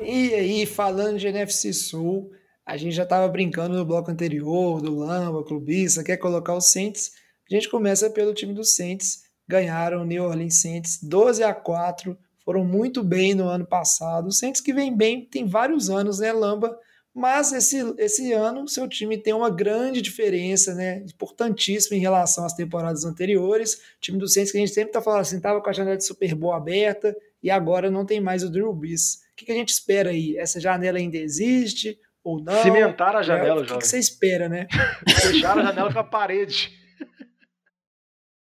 E 0.00 0.32
aí, 0.32 0.66
falando 0.66 1.18
de 1.18 1.26
NFC 1.26 1.72
Sul, 1.72 2.30
a 2.64 2.76
gente 2.76 2.94
já 2.94 3.02
estava 3.02 3.26
brincando 3.26 3.76
no 3.76 3.84
bloco 3.84 4.10
anterior, 4.10 4.80
do 4.80 4.94
Lamba, 4.94 5.42
clubista, 5.42 6.04
quer 6.04 6.16
colocar 6.16 6.54
o 6.54 6.60
Saints. 6.60 7.12
A 7.50 7.54
gente 7.54 7.68
começa 7.68 8.08
pelo 8.08 8.32
time 8.32 8.54
do 8.54 8.62
Saints. 8.62 9.24
Ganharam 9.48 10.02
o 10.02 10.04
New 10.04 10.22
Orleans 10.22 10.60
Saints 10.60 11.00
12 11.02 11.42
a 11.42 11.54
4 11.54 12.16
foram 12.44 12.64
muito 12.64 13.02
bem 13.02 13.34
no 13.34 13.48
ano 13.48 13.66
passado. 13.66 14.28
O 14.28 14.32
Saints 14.32 14.60
que 14.60 14.72
vem 14.72 14.96
bem 14.96 15.24
tem 15.24 15.46
vários 15.46 15.90
anos, 15.90 16.20
né, 16.20 16.32
Lamba? 16.32 16.78
Mas 17.14 17.52
esse, 17.52 17.78
esse 17.98 18.32
ano 18.32 18.68
seu 18.68 18.86
time 18.86 19.18
tem 19.18 19.32
uma 19.32 19.50
grande 19.50 20.00
diferença, 20.00 20.74
né? 20.74 20.98
Importantíssima 20.98 21.96
em 21.96 22.00
relação 22.00 22.44
às 22.44 22.54
temporadas 22.54 23.04
anteriores. 23.04 23.74
O 23.74 24.00
time 24.00 24.18
do 24.18 24.28
Saints 24.28 24.52
que 24.52 24.58
a 24.58 24.60
gente 24.60 24.72
sempre 24.72 24.92
tá 24.92 25.02
falando 25.02 25.22
assim, 25.22 25.40
tava 25.40 25.60
com 25.60 25.68
a 25.68 25.72
janela 25.72 25.96
de 25.96 26.04
Super 26.04 26.34
Bowl 26.34 26.52
aberta 26.52 27.16
e 27.42 27.50
agora 27.50 27.90
não 27.90 28.06
tem 28.06 28.20
mais 28.20 28.44
o 28.44 28.50
Drew 28.50 28.72
Brees 28.72 29.26
que, 29.38 29.46
que 29.46 29.52
a 29.52 29.54
gente 29.54 29.70
espera 29.70 30.10
aí? 30.10 30.36
Essa 30.36 30.60
janela 30.60 30.98
ainda 30.98 31.16
existe 31.16 31.96
ou 32.24 32.42
não? 32.42 32.60
Cimentar 32.62 33.14
a 33.14 33.22
janela, 33.22 33.60
é, 33.60 33.62
O 33.62 33.66
que, 33.66 33.78
que 33.78 33.86
você 33.86 33.98
espera, 33.98 34.48
né? 34.48 34.66
Fechar 35.08 35.56
a 35.56 35.62
janela 35.62 35.92
com 35.92 35.98
a 36.00 36.04
parede. 36.04 36.76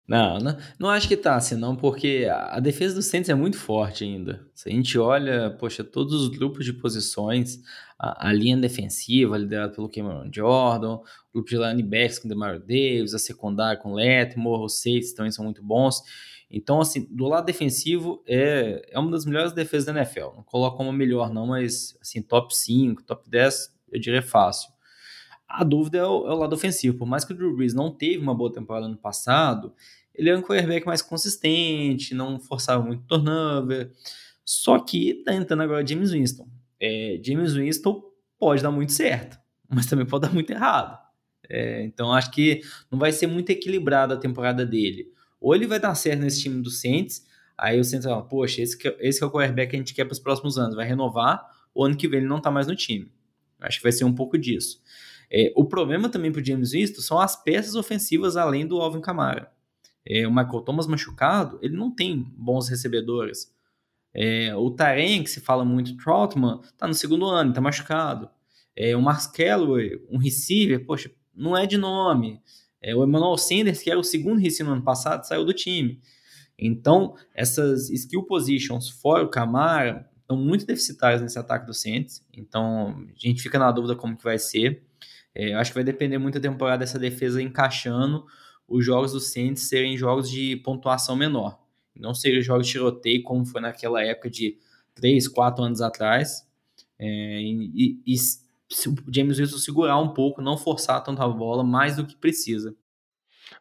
Não, 0.07 0.37
não, 0.37 0.57
não 0.79 0.89
acho 0.89 1.07
que 1.07 1.17
tá 1.17 1.35
assim, 1.35 1.55
não, 1.55 1.75
porque 1.75 2.27
a, 2.29 2.59
defesa 2.59 2.93
do 2.93 3.01
Saints 3.01 3.27
é 3.27 3.33
muito 3.33 3.57
forte 3.57 4.03
ainda. 4.03 4.47
Se 4.53 4.69
a 4.69 4.71
gente 4.71 4.99
olha, 4.99 5.49
poxa, 5.59 5.83
todos 5.83 6.13
os 6.13 6.27
grupos 6.27 6.63
de 6.63 6.73
posições, 6.73 7.59
a, 7.97 8.29
a 8.29 8.31
linha 8.31 8.55
defensiva 8.55 9.35
liderada 9.35 9.73
pelo 9.73 9.89
Cameron 9.89 10.29
Jordan, 10.31 10.97
o 10.97 11.03
grupo 11.33 11.49
de 11.49 11.57
linebackers 11.57 12.19
com 12.19 12.27
o 12.27 12.29
Demario 12.29 12.59
Davis, 12.59 13.15
a 13.15 13.19
secundária 13.19 13.81
com 13.81 13.93
o 13.93 13.95
Letmore, 13.95 14.65
os 14.65 14.77
safeties 14.77 15.13
também 15.13 15.31
são 15.31 15.43
muito 15.43 15.63
bons. 15.63 15.99
Então, 16.49 16.79
assim, 16.79 17.07
do 17.09 17.25
lado 17.25 17.45
defensivo, 17.45 18.23
é, 18.27 18.87
é 18.89 18.99
uma 18.99 19.11
das 19.11 19.25
melhores 19.25 19.51
defesas 19.51 19.85
da 19.85 19.99
NFL. 19.99 20.35
Não 20.35 20.43
coloco 20.43 20.77
como 20.77 20.91
melhor, 20.91 21.33
não, 21.33 21.47
mas, 21.47 21.97
assim, 22.01 22.21
top 22.21 22.55
5, 22.55 23.03
top 23.03 23.29
10, 23.29 23.75
eu 23.91 23.99
diria 23.99 24.21
fácil. 24.21 24.69
A 25.47 25.63
dúvida 25.63 25.99
é 25.99 26.03
o, 26.03 26.27
é 26.27 26.33
o, 26.33 26.37
lado 26.37 26.53
ofensivo. 26.53 26.97
Por 26.97 27.07
mais 27.07 27.23
que 27.23 27.33
o 27.33 27.35
Drew 27.35 27.55
Brees 27.55 27.73
não 27.73 27.91
teve 27.91 28.17
uma 28.17 28.33
boa 28.33 28.51
temporada 28.51 28.87
no 28.87 28.97
passado, 28.97 29.73
ele 30.13 30.29
é 30.29 30.37
um 30.37 30.41
quarterback 30.41 30.85
mais 30.85 31.01
consistente, 31.01 32.15
não 32.15 32.39
forçava 32.39 32.83
muito 32.83 33.03
turnover. 33.03 33.91
Só 34.43 34.79
que 34.79 35.23
tá 35.23 35.33
entrando 35.33 35.63
agora 35.63 35.85
James 35.85 36.11
Winston. 36.11 36.47
É, 36.79 37.19
James 37.23 37.53
Winston 37.53 38.03
pode 38.37 38.61
dar 38.61 38.71
muito 38.71 38.91
certo, 38.91 39.37
mas 39.69 39.85
também 39.85 40.05
pode 40.05 40.27
dar 40.27 40.33
muito 40.33 40.51
errado. 40.51 40.99
É, 41.49 41.83
então 41.83 42.11
acho 42.11 42.31
que 42.31 42.61
não 42.91 42.97
vai 42.97 43.11
ser 43.11 43.27
muito 43.27 43.49
equilibrada 43.49 44.15
a 44.15 44.17
temporada 44.17 44.65
dele. 44.65 45.11
Ou 45.45 45.53
ele 45.53 45.67
vai 45.67 45.79
dar 45.79 45.93
certo 45.93 46.21
nesse 46.21 46.41
time 46.41 46.59
do 46.59 46.71
Saints, 46.71 47.23
aí 47.55 47.79
o 47.79 47.83
Saints 47.83 48.07
fala, 48.07 48.23
poxa, 48.23 48.63
esse, 48.63 48.75
que, 48.75 48.87
é, 48.87 48.97
esse 48.99 49.23
é 49.23 49.27
o 49.27 49.29
quarterback 49.29 49.69
que 49.69 49.75
a 49.75 49.79
gente 49.79 49.93
quer 49.93 50.03
para 50.03 50.13
os 50.13 50.19
próximos 50.19 50.57
anos, 50.57 50.75
vai 50.75 50.87
renovar, 50.87 51.47
o 51.71 51.85
ano 51.85 51.95
que 51.95 52.07
vem 52.07 52.21
ele 52.21 52.27
não 52.27 52.39
está 52.39 52.49
mais 52.49 52.65
no 52.65 52.75
time. 52.75 53.11
Acho 53.59 53.77
que 53.77 53.83
vai 53.83 53.91
ser 53.91 54.05
um 54.05 54.15
pouco 54.15 54.39
disso. 54.39 54.81
É, 55.31 55.53
o 55.55 55.63
problema 55.63 56.09
também 56.09 56.31
para 56.31 56.41
o 56.41 56.43
James 56.43 56.71
Winston 56.71 56.99
são 56.99 57.19
as 57.19 57.35
peças 57.35 57.75
ofensivas 57.75 58.35
além 58.35 58.65
do 58.65 58.81
Alvin 58.81 59.01
Kamara. 59.01 59.51
É, 60.03 60.27
o 60.27 60.31
Michael 60.31 60.61
Thomas 60.61 60.87
machucado, 60.87 61.59
ele 61.61 61.77
não 61.77 61.93
tem 61.93 62.25
bons 62.35 62.67
recebedores. 62.67 63.53
É, 64.15 64.55
o 64.55 64.71
Taren, 64.71 65.21
que 65.21 65.29
se 65.29 65.41
fala 65.41 65.63
muito, 65.63 65.95
Troutman, 65.95 66.59
tá 66.75 66.87
no 66.87 66.95
segundo 66.95 67.27
ano, 67.27 67.53
tá 67.53 67.61
machucado. 67.61 68.31
É, 68.75 68.97
o 68.97 69.01
Mark 69.01 69.31
Calloway, 69.31 70.03
um 70.09 70.17
receiver, 70.17 70.83
poxa, 70.83 71.11
não 71.35 71.55
é 71.55 71.67
de 71.67 71.77
nome. 71.77 72.41
É, 72.85 72.95
o 72.95 73.03
Emmanuel 73.03 73.35
Sanders, 73.35 73.81
que 73.81 73.89
era 73.89 73.99
o 73.99 74.03
segundo 74.03 74.39
receiver 74.39 74.67
no 74.67 74.73
ano 74.73 74.83
passado, 74.83 75.23
saiu 75.23 75.43
do 75.43 75.51
time. 75.51 75.99
Então, 76.55 77.15
essas 77.33 77.89
skill 77.89 78.21
positions 78.21 78.87
fora 78.87 79.23
o 79.23 79.27
Camara 79.27 80.07
estão 80.21 80.37
muito 80.37 80.67
deficitárias 80.67 81.19
nesse 81.19 81.39
ataque 81.39 81.65
do 81.65 81.73
Saints. 81.73 82.23
Então, 82.31 82.95
a 83.09 83.13
gente 83.17 83.41
fica 83.41 83.57
na 83.57 83.71
dúvida 83.71 83.95
como 83.95 84.15
que 84.15 84.23
vai 84.23 84.37
ser. 84.37 84.83
É, 85.33 85.55
acho 85.55 85.71
que 85.71 85.75
vai 85.75 85.83
depender 85.83 86.19
muito 86.19 86.39
da 86.39 86.47
temporada 86.47 86.77
dessa 86.77 86.99
defesa 86.99 87.41
encaixando 87.41 88.23
os 88.67 88.85
jogos 88.85 89.13
do 89.13 89.19
Saints 89.19 89.63
serem 89.67 89.97
jogos 89.97 90.29
de 90.29 90.57
pontuação 90.57 91.15
menor. 91.15 91.59
Não 91.95 92.13
serem 92.13 92.39
jogos 92.43 92.67
de 92.67 92.73
tiroteio 92.73 93.23
como 93.23 93.43
foi 93.47 93.61
naquela 93.61 94.03
época 94.03 94.29
de 94.29 94.59
3, 94.93 95.27
4 95.27 95.63
anos 95.63 95.81
atrás. 95.81 96.47
É, 96.99 97.41
e, 97.41 97.99
e 98.05 98.13
o 99.07 99.13
James 99.13 99.39
Wilson 99.39 99.57
segurar 99.57 99.97
um 99.97 100.13
pouco, 100.13 100.41
não 100.41 100.57
forçar 100.57 101.03
tanto 101.03 101.21
a 101.21 101.27
bola, 101.27 101.63
mais 101.63 101.95
do 101.95 102.05
que 102.05 102.15
precisa. 102.15 102.75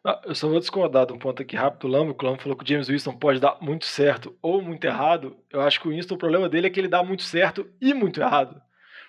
Ah, 0.03 0.21
eu 0.25 0.35
só 0.35 0.47
vou 0.47 0.59
discordar 0.59 1.05
de 1.05 1.13
um 1.13 1.19
ponto 1.19 1.41
aqui 1.41 1.55
rápido. 1.55 1.85
O 1.85 1.87
Lambo, 1.87 2.15
o 2.19 2.25
Lambo 2.25 2.41
falou 2.41 2.57
que 2.57 2.63
o 2.63 2.67
James 2.67 2.87
Winston 2.87 3.15
pode 3.17 3.39
dar 3.39 3.57
muito 3.61 3.85
certo 3.85 4.35
ou 4.41 4.61
muito 4.61 4.85
errado. 4.85 5.37
Eu 5.51 5.61
acho 5.61 5.79
que 5.79 5.87
o 5.87 5.91
Winston, 5.91 6.15
o 6.15 6.17
problema 6.17 6.49
dele 6.49 6.67
é 6.67 6.69
que 6.69 6.79
ele 6.79 6.87
dá 6.87 7.03
muito 7.03 7.23
certo 7.23 7.69
e 7.79 7.93
muito 7.93 8.19
errado. 8.19 8.61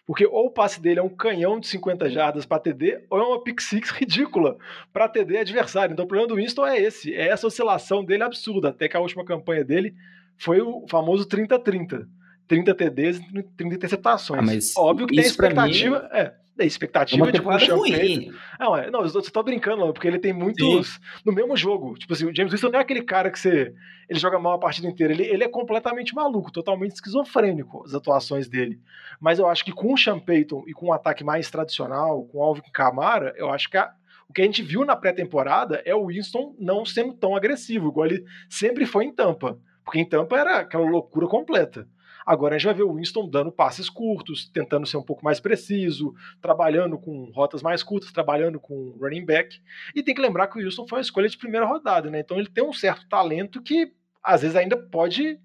Porque 0.06 0.24
ou 0.24 0.46
o 0.46 0.50
passe 0.50 0.80
dele 0.80 1.00
é 1.00 1.02
um 1.02 1.08
canhão 1.08 1.58
de 1.58 1.66
50 1.66 2.08
jardas 2.08 2.46
para 2.46 2.60
TD, 2.60 3.06
ou 3.10 3.18
é 3.18 3.22
uma 3.22 3.42
pick 3.42 3.60
six 3.60 3.90
ridícula 3.92 4.56
para 4.92 5.08
TD 5.08 5.38
adversário. 5.38 5.92
Então 5.92 6.04
o 6.04 6.08
problema 6.08 6.28
do 6.28 6.36
Winston 6.36 6.66
é 6.66 6.80
esse, 6.80 7.12
é 7.12 7.28
essa 7.28 7.46
oscilação 7.46 8.04
dele 8.04 8.22
absurda. 8.22 8.68
Até 8.68 8.88
que 8.88 8.96
a 8.96 9.00
última 9.00 9.24
campanha 9.24 9.64
dele 9.64 9.94
foi 10.38 10.60
o 10.60 10.86
famoso 10.88 11.26
30-30. 11.26 12.06
30 12.46 12.74
TDs 12.74 13.18
e 13.18 13.42
30 13.42 13.74
interceptações. 13.74 14.40
Ah, 14.40 14.42
mas 14.42 14.76
Óbvio 14.76 15.06
que 15.06 15.16
tem 15.16 15.24
expectativa. 15.24 16.00
Mim... 16.00 16.08
É. 16.12 16.34
da 16.56 16.64
expectativa 16.64 17.30
de 17.30 17.42
puxar 17.42 17.74
ruim. 17.74 18.32
Não, 18.58 18.76
é, 18.76 18.90
não, 18.90 19.02
eu 19.02 19.08
só 19.08 19.20
tô 19.20 19.42
brincando, 19.42 19.92
porque 19.92 20.08
ele 20.08 20.18
tem 20.18 20.32
muitos 20.32 20.94
Sim. 20.94 21.00
no 21.24 21.32
mesmo 21.32 21.56
jogo. 21.56 21.98
Tipo 21.98 22.14
assim, 22.14 22.26
o 22.26 22.34
James 22.34 22.52
Winston 22.52 22.70
não 22.70 22.78
é 22.78 22.82
aquele 22.82 23.02
cara 23.02 23.30
que 23.30 23.38
você 23.38 23.74
ele 24.08 24.18
joga 24.18 24.38
mal 24.38 24.54
a 24.54 24.58
partida 24.58 24.86
inteira. 24.86 25.12
Ele, 25.12 25.24
ele 25.24 25.44
é 25.44 25.48
completamente 25.48 26.14
maluco, 26.14 26.52
totalmente 26.52 26.94
esquizofrênico 26.94 27.84
as 27.84 27.94
atuações 27.94 28.48
dele. 28.48 28.80
Mas 29.20 29.38
eu 29.38 29.48
acho 29.48 29.64
que 29.64 29.72
com 29.72 29.92
o 29.92 29.98
Sean 29.98 30.18
Payton 30.18 30.64
e 30.66 30.72
com 30.72 30.86
um 30.86 30.92
ataque 30.92 31.24
mais 31.24 31.50
tradicional, 31.50 32.24
com 32.24 32.38
o 32.38 32.42
Alvin 32.42 32.62
Kamara, 32.72 33.34
eu 33.36 33.50
acho 33.50 33.68
que 33.68 33.76
a, 33.76 33.92
o 34.28 34.32
que 34.32 34.42
a 34.42 34.44
gente 34.44 34.62
viu 34.62 34.84
na 34.84 34.96
pré-temporada 34.96 35.82
é 35.84 35.94
o 35.94 36.06
Winston 36.06 36.54
não 36.58 36.84
sendo 36.84 37.14
tão 37.14 37.34
agressivo, 37.34 37.88
igual 37.88 38.06
ele 38.06 38.24
sempre 38.48 38.86
foi 38.86 39.04
em 39.04 39.12
Tampa. 39.12 39.58
Porque 39.84 40.00
em 40.00 40.08
Tampa 40.08 40.38
era 40.38 40.58
aquela 40.58 40.88
loucura 40.88 41.26
completa. 41.26 41.86
Agora 42.26 42.56
a 42.56 42.58
gente 42.58 42.66
vai 42.66 42.74
ver 42.74 42.82
o 42.82 42.94
Winston 42.94 43.28
dando 43.28 43.52
passes 43.52 43.88
curtos, 43.88 44.50
tentando 44.50 44.84
ser 44.84 44.96
um 44.96 45.02
pouco 45.02 45.24
mais 45.24 45.38
preciso, 45.38 46.12
trabalhando 46.42 46.98
com 46.98 47.30
rotas 47.30 47.62
mais 47.62 47.84
curtas, 47.84 48.10
trabalhando 48.10 48.58
com 48.58 48.96
running 49.00 49.24
back. 49.24 49.60
E 49.94 50.02
tem 50.02 50.12
que 50.12 50.20
lembrar 50.20 50.48
que 50.48 50.58
o 50.58 50.62
Winston 50.62 50.88
foi 50.88 50.98
uma 50.98 51.02
escolha 51.02 51.28
de 51.28 51.38
primeira 51.38 51.64
rodada, 51.64 52.10
né? 52.10 52.18
Então 52.18 52.36
ele 52.36 52.48
tem 52.48 52.64
um 52.64 52.72
certo 52.72 53.08
talento 53.08 53.62
que 53.62 53.92
às 54.24 54.42
vezes 54.42 54.56
ainda 54.56 54.76
pode 54.76 55.38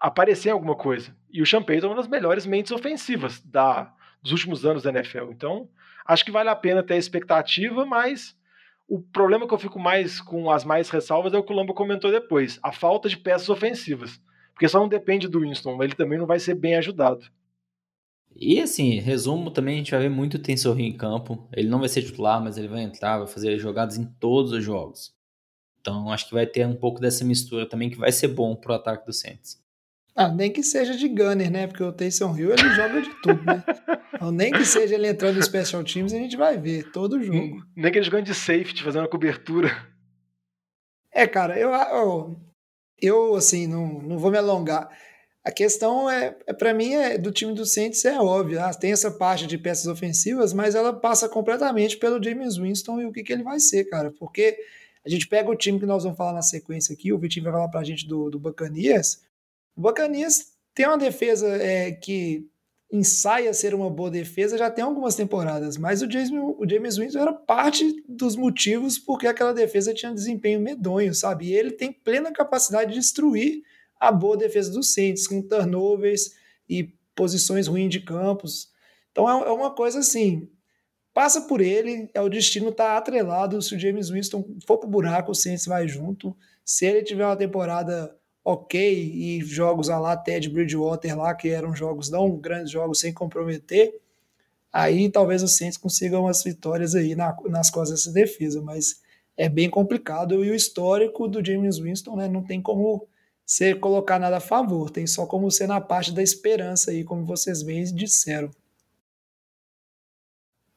aparecer 0.00 0.48
em 0.48 0.52
alguma 0.52 0.74
coisa. 0.74 1.14
E 1.30 1.42
o 1.42 1.64
Payton 1.64 1.86
é 1.86 1.90
uma 1.90 1.96
das 1.96 2.08
melhores 2.08 2.46
mentes 2.46 2.72
ofensivas 2.72 3.40
da, 3.42 3.92
dos 4.22 4.32
últimos 4.32 4.64
anos 4.64 4.82
da 4.82 4.90
NFL. 4.90 5.30
Então, 5.30 5.68
acho 6.06 6.24
que 6.24 6.32
vale 6.32 6.48
a 6.48 6.56
pena 6.56 6.82
ter 6.82 6.94
a 6.94 6.98
expectativa, 6.98 7.84
mas 7.84 8.34
o 8.88 9.00
problema 9.00 9.46
que 9.46 9.52
eu 9.52 9.58
fico 9.58 9.78
mais 9.78 10.20
com 10.20 10.50
as 10.50 10.64
mais 10.64 10.88
ressalvas 10.88 11.34
é 11.34 11.38
o 11.38 11.44
que 11.44 11.52
o 11.52 11.56
Lamba 11.56 11.74
comentou 11.74 12.10
depois: 12.10 12.58
a 12.62 12.72
falta 12.72 13.10
de 13.10 13.18
peças 13.18 13.50
ofensivas. 13.50 14.20
Porque 14.60 14.68
só 14.68 14.78
não 14.78 14.90
depende 14.90 15.26
do 15.26 15.40
Winston, 15.40 15.82
ele 15.82 15.94
também 15.94 16.18
não 16.18 16.26
vai 16.26 16.38
ser 16.38 16.54
bem 16.54 16.76
ajudado. 16.76 17.24
E 18.36 18.60
assim, 18.60 19.00
resumo 19.00 19.50
também, 19.50 19.76
a 19.76 19.78
gente 19.78 19.90
vai 19.92 20.00
ver 20.00 20.10
muito 20.10 20.34
o 20.34 20.38
Tensorrinho 20.38 20.90
em 20.90 20.96
campo. 20.98 21.48
Ele 21.56 21.66
não 21.66 21.78
vai 21.78 21.88
ser 21.88 22.02
titular, 22.02 22.44
mas 22.44 22.58
ele 22.58 22.68
vai 22.68 22.82
entrar, 22.82 23.16
vai 23.16 23.26
fazer 23.26 23.58
jogadas 23.58 23.96
em 23.96 24.04
todos 24.04 24.52
os 24.52 24.62
jogos. 24.62 25.14
Então 25.80 26.12
acho 26.12 26.28
que 26.28 26.34
vai 26.34 26.46
ter 26.46 26.66
um 26.66 26.76
pouco 26.76 27.00
dessa 27.00 27.24
mistura 27.24 27.66
também 27.66 27.88
que 27.88 27.96
vai 27.96 28.12
ser 28.12 28.28
bom 28.28 28.54
pro 28.54 28.74
ataque 28.74 29.06
do 29.06 29.14
Saints. 29.14 29.58
Ah, 30.14 30.28
nem 30.28 30.52
que 30.52 30.62
seja 30.62 30.94
de 30.94 31.08
gunner, 31.08 31.50
né? 31.50 31.66
Porque 31.66 31.82
o 31.82 31.90
Taysom 31.90 32.36
Hill 32.36 32.52
ele 32.52 32.68
joga 32.74 33.00
de 33.00 33.22
tudo, 33.22 33.42
né? 33.42 33.64
Então, 34.12 34.30
nem 34.30 34.52
que 34.52 34.66
seja 34.66 34.94
ele 34.94 35.08
entrando 35.08 35.36
no 35.36 35.42
Special 35.42 35.82
Teams, 35.82 36.12
a 36.12 36.18
gente 36.18 36.36
vai 36.36 36.58
ver 36.58 36.92
todo 36.92 37.14
o 37.14 37.22
jogo. 37.22 37.64
Nem 37.74 37.90
que 37.90 37.96
ele 37.96 38.04
jogando 38.04 38.26
de 38.26 38.34
safety, 38.34 38.82
fazendo 38.82 39.06
a 39.06 39.08
cobertura. 39.08 39.70
É, 41.10 41.26
cara, 41.26 41.58
eu, 41.58 41.70
eu, 41.70 42.49
eu, 43.00 43.34
assim, 43.34 43.66
não, 43.66 44.00
não 44.02 44.18
vou 44.18 44.30
me 44.30 44.38
alongar. 44.38 44.88
A 45.42 45.50
questão 45.50 46.08
é, 46.10 46.36
é 46.46 46.52
para 46.52 46.74
mim, 46.74 46.94
é, 46.94 47.16
do 47.16 47.32
time 47.32 47.54
do 47.54 47.64
Saints 47.64 48.04
é 48.04 48.20
óbvio. 48.20 48.62
Ah, 48.62 48.74
tem 48.74 48.92
essa 48.92 49.10
parte 49.10 49.46
de 49.46 49.56
peças 49.56 49.86
ofensivas, 49.86 50.52
mas 50.52 50.74
ela 50.74 50.92
passa 50.92 51.28
completamente 51.28 51.96
pelo 51.96 52.22
James 52.22 52.56
Winston 52.58 53.00
e 53.00 53.06
o 53.06 53.12
que, 53.12 53.22
que 53.22 53.32
ele 53.32 53.42
vai 53.42 53.58
ser, 53.58 53.84
cara. 53.84 54.12
Porque 54.18 54.58
a 55.04 55.08
gente 55.08 55.26
pega 55.26 55.50
o 55.50 55.56
time 55.56 55.80
que 55.80 55.86
nós 55.86 56.02
vamos 56.02 56.18
falar 56.18 56.34
na 56.34 56.42
sequência 56.42 56.92
aqui, 56.92 57.12
o 57.12 57.18
Vitinho 57.18 57.44
vai 57.44 57.52
falar 57.52 57.68
pra 57.68 57.82
gente 57.82 58.06
do, 58.06 58.28
do 58.30 58.38
Bacanias. 58.38 59.22
O 59.74 59.80
Bacanias 59.80 60.52
tem 60.74 60.86
uma 60.86 60.98
defesa 60.98 61.48
é, 61.48 61.90
que 61.92 62.46
ensaia 62.92 63.54
ser 63.54 63.74
uma 63.74 63.88
boa 63.88 64.10
defesa 64.10 64.58
já 64.58 64.68
tem 64.70 64.84
algumas 64.84 65.14
temporadas, 65.14 65.76
mas 65.76 66.02
o 66.02 66.10
James, 66.10 66.30
o 66.30 66.68
James 66.68 66.96
Winston 66.96 67.20
era 67.20 67.32
parte 67.32 68.02
dos 68.08 68.34
motivos 68.34 68.98
porque 68.98 69.28
aquela 69.28 69.54
defesa 69.54 69.94
tinha 69.94 70.12
desempenho 70.12 70.60
medonho, 70.60 71.14
sabe? 71.14 71.46
E 71.46 71.54
ele 71.54 71.70
tem 71.70 71.92
plena 71.92 72.32
capacidade 72.32 72.92
de 72.92 72.98
destruir 72.98 73.62
a 73.98 74.10
boa 74.10 74.36
defesa 74.36 74.72
dos 74.72 74.92
Saints, 74.92 75.28
com 75.28 75.40
turnovers 75.40 76.34
e 76.68 76.92
posições 77.14 77.68
ruins 77.68 77.90
de 77.90 78.00
campos. 78.00 78.70
Então 79.12 79.28
é, 79.28 79.48
é 79.48 79.52
uma 79.52 79.70
coisa 79.72 80.00
assim, 80.00 80.50
passa 81.14 81.42
por 81.42 81.60
ele, 81.60 82.10
é 82.12 82.20
o 82.20 82.28
destino 82.28 82.72
tá 82.72 82.96
atrelado, 82.96 83.60
se 83.62 83.74
o 83.74 83.78
James 83.78 84.08
Winston 84.08 84.56
for 84.66 84.78
pro 84.78 84.88
buraco, 84.88 85.30
o 85.30 85.34
Saints 85.34 85.66
vai 85.66 85.86
junto. 85.86 86.36
Se 86.64 86.86
ele 86.86 87.02
tiver 87.02 87.26
uma 87.26 87.36
temporada 87.36 88.16
ok, 88.44 88.80
e 88.80 89.40
jogos 89.42 89.90
a 89.90 89.98
lá 89.98 90.16
Ted 90.16 90.48
Bridgewater 90.48 91.16
lá, 91.16 91.34
que 91.34 91.48
eram 91.48 91.74
jogos, 91.74 92.10
não 92.10 92.36
grandes 92.36 92.70
jogos 92.70 93.00
sem 93.00 93.12
comprometer, 93.12 94.00
aí 94.72 95.10
talvez 95.10 95.42
o 95.42 95.48
Saints 95.48 95.76
consiga 95.76 96.18
umas 96.18 96.42
vitórias 96.42 96.94
aí 96.94 97.14
na, 97.14 97.36
nas 97.48 97.70
costas 97.70 98.00
dessa 98.04 98.12
defesa, 98.12 98.62
mas 98.62 99.00
é 99.36 99.48
bem 99.48 99.70
complicado, 99.70 100.44
e 100.44 100.50
o 100.50 100.54
histórico 100.54 101.28
do 101.28 101.44
James 101.44 101.78
Winston, 101.78 102.16
né, 102.16 102.28
não 102.28 102.42
tem 102.42 102.60
como 102.60 103.06
você 103.44 103.74
colocar 103.74 104.18
nada 104.18 104.36
a 104.36 104.40
favor, 104.40 104.90
tem 104.90 105.06
só 105.06 105.26
como 105.26 105.50
ser 105.50 105.66
na 105.66 105.80
parte 105.80 106.12
da 106.12 106.22
esperança 106.22 106.92
aí, 106.92 107.02
como 107.02 107.26
vocês 107.26 107.62
bem 107.62 107.82
disseram. 107.84 108.50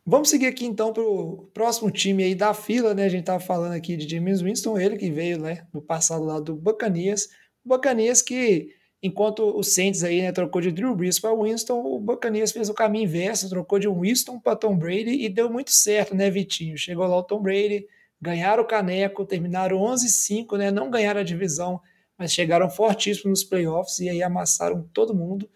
Vamos 0.05 0.29
seguir 0.29 0.47
aqui 0.47 0.65
então 0.65 0.91
para 0.91 1.03
o 1.03 1.49
próximo 1.53 1.89
time 1.89 2.23
aí 2.23 2.35
da 2.35 2.53
fila, 2.53 2.93
né? 2.93 3.05
A 3.05 3.09
gente 3.09 3.21
estava 3.21 3.39
falando 3.39 3.73
aqui 3.73 3.95
de 3.95 4.09
James 4.09 4.41
Winston, 4.41 4.77
ele 4.77 4.97
que 4.97 5.09
veio 5.09 5.39
né, 5.39 5.65
no 5.71 5.81
passado 5.81 6.25
lá 6.25 6.41
do 6.41 6.55
Bacanias. 6.55 7.29
Bacanias 7.65 8.21
que, 8.21 8.69
enquanto 9.01 9.43
o 9.57 9.63
Saints 9.63 10.03
aí, 10.03 10.21
né, 10.21 10.31
trocou 10.31 10.61
de 10.61 10.71
Drew 10.71 10.95
Brees 10.95 11.19
para 11.19 11.35
Winston, 11.35 11.81
o 11.83 11.99
Bacanias 11.99 12.51
fez 12.51 12.69
o 12.69 12.73
caminho 12.73 13.05
inverso, 13.05 13.49
trocou 13.49 13.79
de 13.79 13.87
Winston 13.87 14.39
para 14.39 14.55
Tom 14.55 14.77
Brady 14.77 15.23
e 15.23 15.29
deu 15.29 15.49
muito 15.49 15.71
certo, 15.71 16.15
né, 16.15 16.29
Vitinho? 16.29 16.77
Chegou 16.77 17.05
lá 17.07 17.17
o 17.17 17.23
Tom 17.23 17.41
Brady, 17.41 17.85
ganharam 18.21 18.63
o 18.63 18.67
caneco, 18.67 19.25
terminaram 19.25 19.77
11-5, 19.77 20.57
né? 20.57 20.71
Não 20.71 20.89
ganharam 20.89 21.21
a 21.21 21.23
divisão, 21.23 21.81
mas 22.17 22.31
chegaram 22.31 22.69
fortíssimos 22.69 23.41
nos 23.41 23.43
playoffs 23.43 23.99
e 23.99 24.09
aí 24.09 24.23
amassaram 24.23 24.87
todo 24.93 25.15
mundo. 25.15 25.43
O 25.43 25.49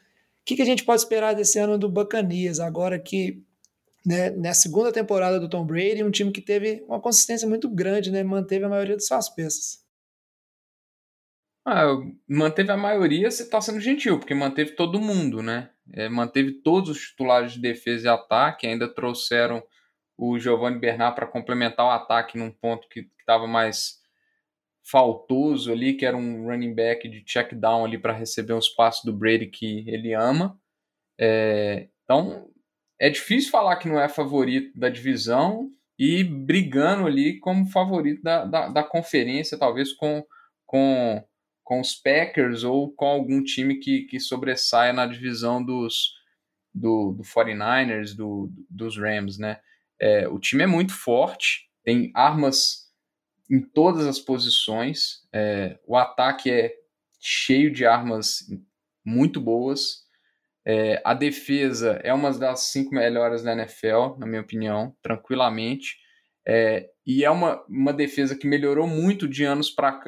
que, 0.46 0.56
que 0.56 0.62
a 0.62 0.66
gente 0.66 0.84
pode 0.84 1.02
esperar 1.02 1.34
desse 1.34 1.60
ano 1.60 1.78
do 1.78 1.90
Bacanias, 1.90 2.60
agora 2.60 2.98
que 2.98 3.42
né, 4.08 4.30
na 4.30 4.54
segunda 4.54 4.90
temporada 4.90 5.38
do 5.38 5.50
Tom 5.50 5.66
Brady, 5.66 6.02
um 6.02 6.10
time 6.10 6.32
que 6.32 6.42
teve 6.42 6.82
uma 6.88 7.02
consistência 7.02 7.46
muito 7.46 7.70
grande, 7.70 8.10
né, 8.10 8.24
manteve 8.24 8.64
a 8.64 8.70
maioria 8.70 8.96
de 8.96 9.06
suas 9.06 9.28
peças. 9.28 9.86
Ah, 11.70 11.84
manteve 12.26 12.72
a 12.72 12.78
maioria, 12.78 13.30
você 13.30 13.44
está 13.44 13.60
sendo 13.60 13.82
gentil, 13.82 14.18
porque 14.18 14.34
manteve 14.34 14.72
todo 14.72 15.02
mundo, 15.02 15.44
né? 15.44 15.70
É, 15.92 16.08
manteve 16.08 16.54
todos 16.62 16.90
os 16.90 17.10
titulares 17.10 17.52
de 17.52 17.60
defesa 17.60 18.08
e 18.08 18.10
ataque, 18.10 18.66
ainda 18.66 18.88
trouxeram 18.88 19.62
o 20.18 20.40
Giovanni 20.40 20.80
Bernard 20.80 21.14
para 21.14 21.28
complementar 21.28 21.86
o 21.86 21.90
ataque 21.90 22.38
num 22.38 22.50
ponto 22.50 22.88
que 22.88 23.10
estava 23.20 23.46
mais 23.48 24.00
faltoso 24.82 25.70
ali, 25.70 25.96
que 25.96 26.06
era 26.06 26.16
um 26.16 26.46
running 26.46 26.74
back 26.74 27.06
de 27.10 27.22
check 27.26 27.54
down 27.54 27.84
ali 27.84 27.98
para 27.98 28.14
receber 28.14 28.54
os 28.54 28.70
passos 28.70 29.04
do 29.04 29.12
Brady 29.12 29.48
que 29.48 29.84
ele 29.90 30.14
ama. 30.14 30.58
É, 31.20 31.90
então, 32.06 32.50
é 32.98 33.10
difícil 33.10 33.52
falar 33.52 33.76
que 33.76 33.90
não 33.90 34.00
é 34.00 34.08
favorito 34.08 34.72
da 34.80 34.88
divisão 34.88 35.70
e 36.00 36.24
brigando 36.24 37.06
ali 37.06 37.38
como 37.40 37.70
favorito 37.70 38.24
da, 38.24 38.46
da, 38.46 38.70
da 38.70 38.84
conferência, 38.86 39.60
talvez 39.60 39.92
com, 39.92 40.26
com 40.66 41.22
com 41.68 41.82
os 41.82 41.94
Packers 41.94 42.64
ou 42.64 42.94
com 42.94 43.06
algum 43.06 43.44
time 43.44 43.76
que, 43.76 44.04
que 44.04 44.22
sobressaia 44.22 44.94
na 44.94 45.06
divisão 45.06 45.62
dos 45.62 46.14
do, 46.74 47.12
do 47.12 47.24
49ers, 47.24 48.16
do, 48.16 48.50
dos 48.70 48.98
Rams, 48.98 49.38
né? 49.38 49.60
É, 50.00 50.30
o 50.30 50.40
time 50.40 50.64
é 50.64 50.68
muito 50.68 50.94
forte, 50.94 51.70
tem 51.84 52.10
armas 52.16 52.90
em 53.52 53.60
todas 53.60 54.08
as 54.08 54.18
posições, 54.18 55.28
é, 55.34 55.78
o 55.86 55.98
ataque 55.98 56.50
é 56.50 56.74
cheio 57.20 57.70
de 57.70 57.86
armas 57.86 58.48
muito 59.04 59.42
boas, 59.42 60.06
é, 60.66 61.02
a 61.04 61.14
defesa 61.14 62.00
é 62.02 62.14
uma 62.14 62.32
das 62.32 62.62
cinco 62.62 62.96
melhores 62.96 63.44
da 63.44 63.52
NFL, 63.52 64.18
na 64.18 64.26
minha 64.26 64.42
opinião, 64.42 64.96
tranquilamente. 65.02 65.98
É, 66.48 66.90
e 67.08 67.24
é 67.24 67.32
uma, 67.32 67.64
uma 67.70 67.94
defesa 67.94 68.36
que 68.36 68.46
melhorou 68.46 68.86
muito 68.86 69.30
de 69.30 69.46
anos 69.46 69.70
para 69.70 70.04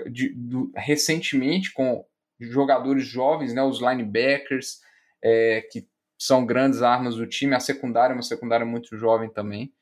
recentemente 0.76 1.72
com 1.72 2.06
jogadores 2.38 3.06
jovens, 3.06 3.54
né, 3.54 3.64
os 3.64 3.80
linebackers, 3.80 4.82
é, 5.24 5.62
que 5.72 5.88
são 6.20 6.46
grandes 6.46 6.82
armas 6.82 7.16
do 7.16 7.26
time, 7.26 7.56
a 7.56 7.60
secundária 7.62 8.12
é 8.12 8.16
uma 8.18 8.22
secundária 8.22 8.66
muito 8.66 8.98
jovem 8.98 9.30
também. 9.30 9.74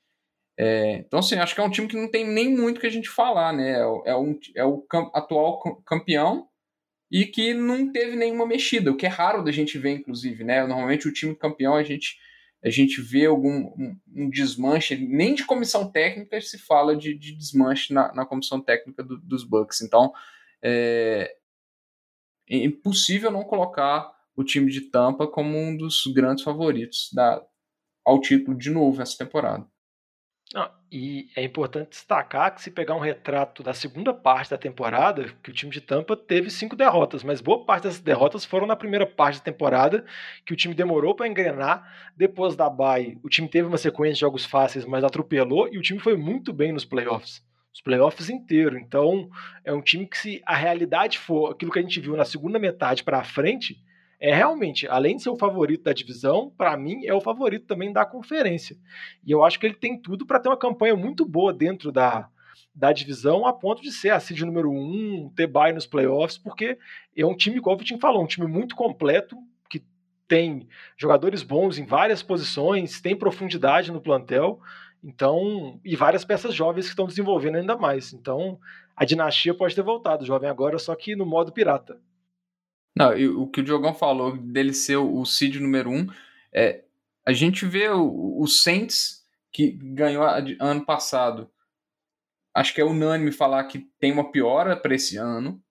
É, 0.55 0.97
então, 0.97 1.18
assim, 1.20 1.36
acho 1.36 1.55
que 1.55 1.61
é 1.61 1.63
um 1.63 1.72
time 1.72 1.88
que 1.88 1.97
não 1.97 2.09
tem 2.09 2.24
nem 2.24 2.55
muito 2.55 2.80
que 2.80 2.88
a 2.88 2.91
gente 2.91 3.09
falar, 3.09 3.51
né? 3.51 3.72
É, 3.72 4.11
é, 4.11 4.15
um, 4.15 4.39
é 4.55 4.63
o 4.63 4.80
cam 4.82 5.09
atual 5.13 5.59
campeão 5.86 6.47
e 7.11 7.26
que 7.26 7.53
não 7.53 7.91
teve 7.91 8.15
nenhuma 8.15 8.45
mexida, 8.45 8.91
o 8.91 8.97
que 8.97 9.07
é 9.07 9.09
raro 9.09 9.43
da 9.43 9.51
gente 9.51 9.78
ver, 9.80 9.91
inclusive, 9.91 10.43
né? 10.43 10.65
Normalmente 10.68 11.07
o 11.07 11.13
time 11.13 11.36
campeão 11.36 11.74
a 11.76 11.84
gente 11.84 12.18
a 12.63 12.69
gente 12.69 13.01
vê 13.01 13.25
algum 13.25 13.67
um, 13.77 13.99
um, 14.15 14.29
desmanche, 14.29 14.95
nem 14.97 15.35
de 15.35 15.45
comissão 15.45 15.89
técnica 15.91 16.39
se 16.41 16.57
fala 16.57 16.95
de, 16.95 17.13
de 17.13 17.35
desmanche 17.35 17.93
na, 17.93 18.13
na, 18.13 18.25
comissão 18.25 18.59
técnica 18.59 19.03
do, 19.03 19.17
dos 19.17 19.43
Bucks. 19.43 19.81
Então, 19.81 20.11
é, 20.61 21.35
é, 22.49 22.57
impossível 22.57 23.29
não 23.29 23.43
colocar 23.43 24.11
o 24.35 24.43
time 24.43 24.71
de 24.71 24.81
Tampa 24.81 25.27
como 25.27 25.57
um 25.57 25.75
dos 25.77 26.03
grandes 26.13 26.43
favoritos 26.43 27.09
da, 27.13 27.43
ao 28.03 28.19
título 28.19 28.57
de 28.57 28.69
novo 28.69 29.01
essa 29.01 29.17
temporada. 29.17 29.67
E 30.89 31.29
é 31.35 31.43
importante 31.43 31.89
destacar 31.89 32.55
que 32.55 32.61
se 32.61 32.71
pegar 32.71 32.95
um 32.95 32.99
retrato 32.99 33.61
da 33.61 33.73
segunda 33.73 34.13
parte 34.13 34.51
da 34.51 34.57
temporada, 34.57 35.25
que 35.43 35.49
o 35.49 35.53
time 35.53 35.69
de 35.69 35.81
Tampa 35.81 36.15
teve 36.15 36.49
cinco 36.49 36.77
derrotas, 36.77 37.23
mas 37.23 37.41
boa 37.41 37.65
parte 37.65 37.83
dessas 37.83 37.99
derrotas 37.99 38.45
foram 38.45 38.65
na 38.65 38.75
primeira 38.75 39.05
parte 39.05 39.39
da 39.39 39.43
temporada, 39.43 40.05
que 40.45 40.53
o 40.53 40.55
time 40.55 40.73
demorou 40.73 41.13
para 41.13 41.27
engrenar. 41.27 42.11
Depois 42.15 42.55
da 42.55 42.69
bye, 42.69 43.19
o 43.21 43.27
time 43.27 43.49
teve 43.49 43.67
uma 43.67 43.77
sequência 43.77 44.13
de 44.13 44.21
jogos 44.21 44.45
fáceis, 44.45 44.85
mas 44.85 45.03
atropelou 45.03 45.67
e 45.67 45.77
o 45.77 45.81
time 45.81 45.99
foi 45.99 46.15
muito 46.15 46.53
bem 46.53 46.71
nos 46.71 46.85
playoffs. 46.85 47.45
Os 47.73 47.81
playoffs 47.81 48.29
inteiro. 48.29 48.77
Então, 48.77 49.29
é 49.65 49.73
um 49.73 49.81
time 49.81 50.07
que 50.07 50.17
se 50.17 50.41
a 50.45 50.55
realidade 50.55 51.19
for 51.19 51.51
aquilo 51.51 51.71
que 51.71 51.79
a 51.79 51.81
gente 51.81 51.99
viu 51.99 52.15
na 52.15 52.25
segunda 52.25 52.57
metade 52.57 53.03
para 53.03 53.23
frente, 53.25 53.77
é 54.20 54.34
realmente, 54.34 54.88
além 54.88 55.15
de 55.15 55.24
ser 55.24 55.30
o 55.30 55.38
favorito 55.38 55.84
da 55.84 55.93
divisão, 55.93 56.51
para 56.57 56.76
mim 56.76 57.05
é 57.05 57.13
o 57.13 57.22
favorito 57.22 57.65
também 57.65 57.93
da 57.93 58.05
conferência. 58.05 58.76
E 59.26 59.32
eu 59.32 59.43
acho 59.43 59.59
que 59.59 59.65
ele 59.65 59.76
tem 59.76 59.99
tudo 59.99 60.26
para 60.26 60.39
ter 60.39 60.49
uma 60.49 60.57
campanha 60.57 60.95
muito 60.95 61.24
boa 61.24 61.53
dentro 61.53 61.91
da, 61.91 62.28
da 62.74 62.91
divisão, 62.91 63.45
a 63.45 63.53
ponto 63.53 63.82
de 63.82 63.91
ser 63.91 64.09
a 64.09 64.20
seed 64.20 64.41
número 64.41 64.72
um, 64.72 65.32
ter 65.36 65.47
bye 65.47 65.72
nos 65.72 65.86
playoffs, 65.86 66.38
porque 66.38 66.78
é 67.15 67.26
um 67.26 67.36
time, 67.36 67.57
igual 67.57 67.76
o 67.76 67.80
Vitinho 67.80 67.99
falou, 67.99 68.24
um 68.24 68.28
time 68.28 68.47
muito 68.47 68.76
completo, 68.76 69.38
que 69.70 69.84
tem 70.28 70.68
jogadores 70.97 71.43
bons 71.43 71.78
em 71.78 71.86
várias 71.86 72.24
posições, 72.24 72.99
tem 72.99 73.15
profundidade 73.15 73.91
no 73.91 74.01
plantel, 74.01 74.59
então, 75.03 75.80
e 75.86 75.95
várias 75.95 76.26
peças 76.26 76.55
jovens 76.55 76.86
que 76.86 76.89
estão 76.89 77.05
desenvolvendo 77.05 77.57
ainda 77.57 77.78
mais. 77.78 78.13
Então, 78.13 78.59
a 78.95 79.05
dinastia 79.05 79.53
pode 79.53 79.76
ter 79.76 79.84
voltado, 79.84 80.26
jovem 80.26 80.49
agora, 80.49 80.80
só 80.80 80.95
que 80.95 81.15
no 81.15 81.26
modo 81.26 81.51
pirata. 81.51 81.99
Não, 82.97 83.41
o 83.41 83.47
que 83.47 83.61
o 83.61 83.63
Diogão 83.63 83.93
falou 83.93 84.35
dele 84.35 84.73
ser 84.73 84.97
o 84.97 85.23
seed 85.23 85.57
número 85.57 85.91
um, 85.91 86.07
é, 86.51 86.83
a 87.23 87.31
gente 87.31 87.63
vê 87.65 87.89
o, 87.89 88.41
o 88.41 88.47
Saints, 88.47 89.23
que 89.51 89.71
ganhou 89.71 90.23
ano 90.59 90.83
passado, 90.83 91.47
acho 92.55 92.73
que 92.73 92.81
é 92.81 92.85
unânime 92.85 93.31
falar 93.31 93.65
que 93.65 93.87
tem 93.99 94.11
uma 94.11 94.31
piora 94.31 94.75
para 94.75 94.95
esse 94.95 95.15
ano. 95.15 95.61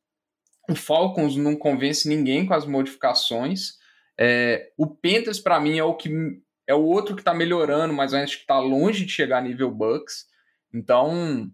O 0.69 0.77
Falcons 0.77 1.37
não 1.37 1.57
convence 1.57 2.09
ninguém 2.09 2.47
com 2.47 2.55
as 2.55 2.65
modificações. 2.65 3.79
É, 4.17 4.71
o 4.77 4.87
Panthers, 4.87 5.41
para 5.41 5.59
mim, 5.59 5.79
é 5.79 5.85
o 5.85 5.95
que 5.95 6.11
é 6.67 6.75
o 6.75 6.85
outro 6.85 7.15
que 7.15 7.21
está 7.23 7.35
melhorando, 7.35 7.93
mas 7.93 8.15
acho 8.15 8.37
que 8.37 8.43
está 8.43 8.59
longe 8.59 9.05
de 9.05 9.13
chegar 9.13 9.39
a 9.39 9.43
nível 9.43 9.71
Bucks. 9.71 10.27
Então, 10.73 11.51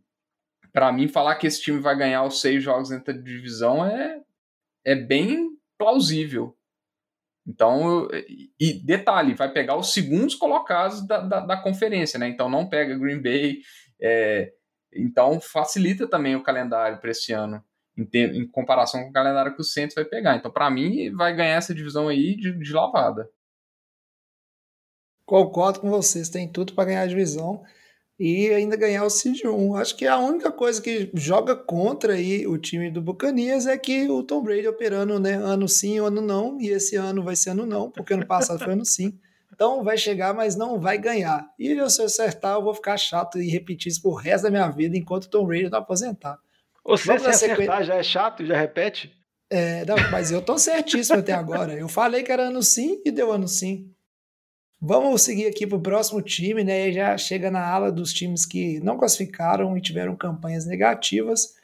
para 0.72 0.92
mim, 0.92 1.08
falar 1.08 1.36
que 1.36 1.46
esse 1.46 1.62
time 1.62 1.80
vai 1.80 1.96
ganhar 1.96 2.24
os 2.24 2.40
seis 2.40 2.62
jogos 2.62 2.90
dentro 2.90 3.14
da 3.14 3.20
divisão 3.20 3.84
é, 3.84 4.20
é 4.84 4.94
bem 4.94 5.50
plausível. 5.82 6.56
Então, 7.44 8.08
e 8.60 8.72
detalhe, 8.84 9.34
vai 9.34 9.52
pegar 9.52 9.76
os 9.76 9.92
segundos 9.92 10.36
colocados 10.36 11.04
da, 11.04 11.18
da, 11.20 11.40
da 11.40 11.56
conferência, 11.56 12.18
né? 12.18 12.28
Então 12.28 12.48
não 12.48 12.68
pega 12.68 12.96
Green 12.96 13.20
Bay. 13.20 13.58
É, 14.00 14.52
então 14.94 15.40
facilita 15.40 16.08
também 16.08 16.36
o 16.36 16.42
calendário 16.42 17.00
para 17.00 17.10
esse 17.10 17.32
ano, 17.32 17.62
em, 17.98 18.04
ter, 18.04 18.32
em, 18.32 18.46
comparação 18.46 19.02
com 19.02 19.10
o 19.10 19.12
calendário 19.12 19.54
que 19.56 19.60
o 19.60 19.64
Santos 19.64 19.96
vai 19.96 20.04
pegar. 20.04 20.36
Então, 20.36 20.52
para 20.52 20.70
mim, 20.70 21.10
vai 21.10 21.34
ganhar 21.34 21.56
essa 21.56 21.74
divisão 21.74 22.06
aí 22.06 22.36
de, 22.36 22.56
de 22.56 22.72
lavada. 22.72 23.28
Concordo 25.26 25.80
com 25.80 25.90
vocês, 25.90 26.28
tem 26.28 26.50
tudo 26.50 26.74
para 26.74 26.84
ganhar 26.84 27.02
a 27.02 27.06
divisão 27.06 27.64
e 28.18 28.50
ainda 28.50 28.76
ganhar 28.76 29.04
o 29.04 29.10
Seed 29.10 29.44
1. 29.44 29.76
Acho 29.76 29.96
que 29.96 30.06
a 30.06 30.18
única 30.18 30.52
coisa 30.52 30.80
que 30.80 31.10
joga 31.14 31.56
contra 31.56 32.14
aí 32.14 32.46
o 32.46 32.56
time 32.58 32.90
do 32.90 33.02
Buccaneers 33.02 33.66
é 33.66 33.76
que 33.76 34.08
o 34.08 34.22
Tom 34.22 34.42
Brady 34.42 34.68
operando 34.68 35.18
né, 35.18 35.32
ano 35.32 35.68
sim, 35.68 35.98
ano 35.98 36.20
não, 36.20 36.60
e 36.60 36.68
esse 36.68 36.96
ano 36.96 37.22
vai 37.22 37.36
ser 37.36 37.50
ano 37.50 37.66
não, 37.66 37.90
porque 37.90 38.14
ano 38.14 38.26
passado 38.26 38.62
foi 38.62 38.74
ano 38.74 38.84
sim. 38.84 39.18
Então 39.52 39.84
vai 39.84 39.98
chegar, 39.98 40.34
mas 40.34 40.56
não 40.56 40.80
vai 40.80 40.98
ganhar. 40.98 41.46
E 41.58 41.74
se 41.90 42.00
eu 42.00 42.06
acertar, 42.06 42.54
eu 42.54 42.62
vou 42.62 42.74
ficar 42.74 42.96
chato 42.96 43.40
e 43.40 43.48
repetir 43.48 43.92
isso 43.92 44.02
pro 44.02 44.14
resto 44.14 44.44
da 44.44 44.50
minha 44.50 44.68
vida 44.68 44.96
enquanto 44.96 45.24
o 45.24 45.30
Tom 45.30 45.46
Brady 45.46 45.68
não 45.68 45.78
aposentar. 45.78 46.38
Você 46.84 47.18
se 47.18 47.26
acertar 47.26 47.78
sequ... 47.78 47.84
já 47.84 47.94
é 47.94 48.02
chato, 48.02 48.44
já 48.44 48.58
repete? 48.58 49.12
É, 49.48 49.84
não, 49.84 49.96
mas 50.10 50.32
eu 50.32 50.40
tô 50.40 50.58
certíssimo 50.58 51.18
até 51.18 51.32
agora. 51.32 51.74
Eu 51.74 51.86
falei 51.86 52.22
que 52.22 52.32
era 52.32 52.44
ano 52.44 52.62
sim 52.62 53.00
e 53.04 53.10
deu 53.10 53.30
ano 53.30 53.46
sim. 53.46 53.92
Vamos 54.84 55.22
seguir 55.22 55.46
aqui 55.46 55.64
para 55.64 55.78
o 55.78 55.80
próximo 55.80 56.20
time, 56.20 56.64
né? 56.64 56.90
Já 56.90 57.16
chega 57.16 57.52
na 57.52 57.64
ala 57.64 57.92
dos 57.92 58.12
times 58.12 58.44
que 58.44 58.80
não 58.80 58.98
classificaram 58.98 59.78
e 59.78 59.80
tiveram 59.80 60.16
campanhas 60.16 60.66
negativas. 60.66 61.54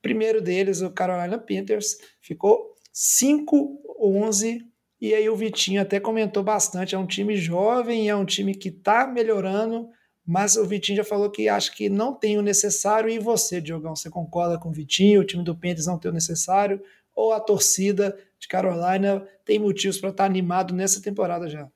Primeiro 0.00 0.40
deles, 0.40 0.80
o 0.80 0.88
Carolina 0.88 1.36
Panthers, 1.36 1.98
ficou 2.20 2.76
5-11. 2.94 4.60
E 5.00 5.12
aí 5.12 5.28
o 5.28 5.34
Vitinho 5.34 5.82
até 5.82 5.98
comentou 5.98 6.44
bastante. 6.44 6.94
É 6.94 6.98
um 6.98 7.08
time 7.08 7.36
jovem, 7.36 8.08
é 8.08 8.14
um 8.14 8.24
time 8.24 8.54
que 8.54 8.68
está 8.68 9.04
melhorando, 9.04 9.90
mas 10.24 10.54
o 10.54 10.64
Vitinho 10.64 10.98
já 10.98 11.04
falou 11.04 11.32
que 11.32 11.48
acha 11.48 11.72
que 11.74 11.88
não 11.88 12.14
tem 12.14 12.38
o 12.38 12.42
necessário. 12.42 13.10
E 13.10 13.18
você, 13.18 13.60
Diogão, 13.60 13.96
você 13.96 14.08
concorda 14.08 14.60
com 14.60 14.68
o 14.68 14.72
Vitinho? 14.72 15.22
O 15.22 15.24
time 15.24 15.42
do 15.42 15.56
Panthers 15.56 15.86
não 15.86 15.98
tem 15.98 16.08
o 16.08 16.14
necessário? 16.14 16.80
Ou 17.16 17.32
a 17.32 17.40
torcida 17.40 18.16
de 18.38 18.46
Carolina 18.46 19.26
tem 19.44 19.58
motivos 19.58 19.98
para 19.98 20.10
estar 20.10 20.22
tá 20.22 20.30
animado 20.30 20.72
nessa 20.72 21.02
temporada 21.02 21.48
já? 21.48 21.68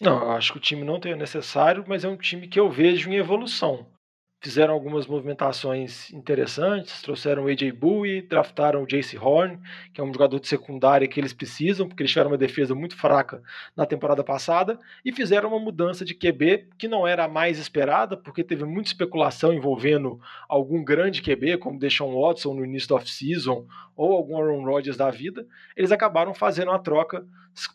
Não, 0.00 0.30
acho 0.32 0.52
que 0.52 0.58
o 0.58 0.60
time 0.60 0.84
não 0.84 0.98
tem 0.98 1.12
o 1.12 1.16
necessário, 1.18 1.84
mas 1.86 2.02
é 2.04 2.08
um 2.08 2.16
time 2.16 2.48
que 2.48 2.58
eu 2.58 2.70
vejo 2.70 3.10
em 3.10 3.16
evolução 3.16 3.86
fizeram 4.40 4.74
algumas 4.74 5.06
movimentações 5.06 6.12
interessantes, 6.12 7.02
trouxeram 7.02 7.44
o 7.44 7.48
AJ 7.48 7.72
Bowie, 7.72 8.22
draftaram 8.22 8.82
o 8.82 8.86
Jace 8.86 9.16
Horn, 9.16 9.58
que 9.92 10.00
é 10.00 10.04
um 10.04 10.12
jogador 10.12 10.38
de 10.38 10.46
secundária 10.46 11.08
que 11.08 11.18
eles 11.18 11.32
precisam, 11.32 11.88
porque 11.88 12.02
eles 12.02 12.12
tiveram 12.12 12.30
uma 12.30 12.38
defesa 12.38 12.74
muito 12.74 12.96
fraca 12.96 13.42
na 13.74 13.86
temporada 13.86 14.22
passada, 14.22 14.78
e 15.04 15.12
fizeram 15.12 15.48
uma 15.48 15.58
mudança 15.58 16.04
de 16.04 16.14
QB 16.14 16.68
que 16.78 16.86
não 16.86 17.06
era 17.06 17.24
a 17.24 17.28
mais 17.28 17.58
esperada, 17.58 18.16
porque 18.16 18.44
teve 18.44 18.64
muita 18.64 18.90
especulação 18.90 19.52
envolvendo 19.52 20.20
algum 20.48 20.84
grande 20.84 21.22
QB, 21.22 21.58
como 21.58 21.78
Deshaun 21.78 22.20
Watson 22.20 22.54
no 22.54 22.64
início 22.64 22.90
da 22.90 22.96
off-season, 22.96 23.66
ou 23.96 24.12
algum 24.12 24.36
Aaron 24.36 24.64
Rodgers 24.64 24.96
da 24.96 25.10
vida. 25.10 25.46
Eles 25.74 25.90
acabaram 25.90 26.34
fazendo 26.34 26.70
a 26.70 26.78
troca, 26.78 27.26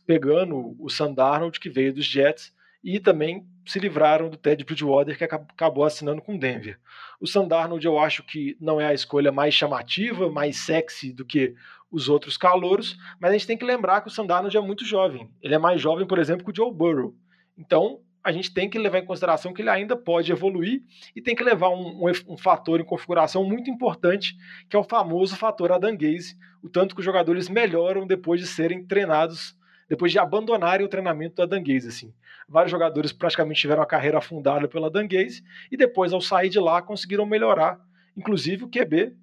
pegando 0.06 0.76
o 0.80 0.90
Sandarnold, 0.90 1.60
que 1.60 1.70
veio 1.70 1.94
dos 1.94 2.06
Jets, 2.06 2.54
e 2.84 3.00
também 3.00 3.46
se 3.66 3.80
livraram 3.80 4.30
do 4.30 4.38
Ted 4.38 4.64
Bridgewater, 4.64 5.18
que 5.18 5.24
acabou 5.24 5.84
assinando 5.84 6.22
com 6.22 6.38
Denver. 6.38 6.80
O 7.20 7.28
Sandarnold 7.28 7.86
eu 7.86 8.00
acho 8.00 8.24
que 8.24 8.58
não 8.60 8.82
é 8.82 8.88
a 8.88 8.94
escolha 8.94 9.32
mais 9.32 9.54
chamativa, 9.54 10.32
mais 10.32 10.58
sexy 10.58 11.14
do 11.14 11.24
que 11.24 11.54
os 11.92 12.10
outros 12.10 12.38
calouros, 12.38 12.98
mas 13.20 13.30
a 13.30 13.34
gente 13.34 13.48
tem 13.48 13.58
que 13.58 13.66
lembrar 13.66 14.02
que 14.02 14.08
o 14.08 14.12
Sandarnold 14.12 14.56
é 14.56 14.62
muito 14.62 14.86
jovem. 14.86 15.30
Ele 15.42 15.54
é 15.54 15.60
mais 15.60 15.80
jovem, 15.80 16.08
por 16.08 16.18
exemplo, 16.18 16.44
que 16.44 16.52
o 16.52 16.56
Joe 16.56 16.74
Burrow. 16.74 17.14
Então, 17.58 18.00
a 18.24 18.32
gente 18.32 18.54
tem 18.54 18.70
que 18.70 18.80
levar 18.80 19.00
em 19.00 19.06
consideração 19.06 19.54
que 19.54 19.62
ele 19.62 19.70
ainda 19.70 19.96
pode 19.96 20.32
evoluir 20.32 20.84
e 21.16 21.22
tem 21.22 21.36
que 21.36 21.44
levar 21.44 21.70
um, 21.70 22.06
um, 22.06 22.12
um 22.30 22.38
fator 22.38 22.80
em 22.80 22.86
configuração 22.86 23.44
muito 23.44 23.70
importante, 23.70 24.36
que 24.70 24.76
é 24.76 24.80
o 24.80 24.84
famoso 24.84 25.36
fator 25.36 25.72
Adam 25.72 25.96
Gaze, 25.96 26.38
o 26.64 26.70
tanto 26.70 26.96
que 26.96 27.02
os 27.02 27.06
jogadores 27.06 27.50
melhoram 27.50 28.08
depois 28.08 28.40
de 28.40 28.48
serem 28.48 28.86
treinados, 28.86 29.56
depois 29.90 30.12
de 30.12 30.20
abandonarem 30.20 30.86
o 30.86 30.90
treinamento 30.90 31.36
do 31.36 31.42
Adam 31.44 31.64
Gaze, 31.64 31.88
assim 31.88 32.14
vários 32.52 32.70
jogadores 32.70 33.14
praticamente 33.14 33.62
tiveram 33.62 33.82
a 33.82 33.86
carreira 33.86 34.18
afundada 34.18 34.68
pela 34.68 34.92
Danguese 34.92 35.42
e 35.72 35.78
depois, 35.78 36.12
ao 36.12 36.20
sair 36.20 36.50
de 36.50 36.60
lá, 36.60 36.82
conseguiram 36.82 37.26
melhorar. 37.26 37.80
Inclusive 38.16 38.66
o 38.66 38.70
QB, 38.70 39.16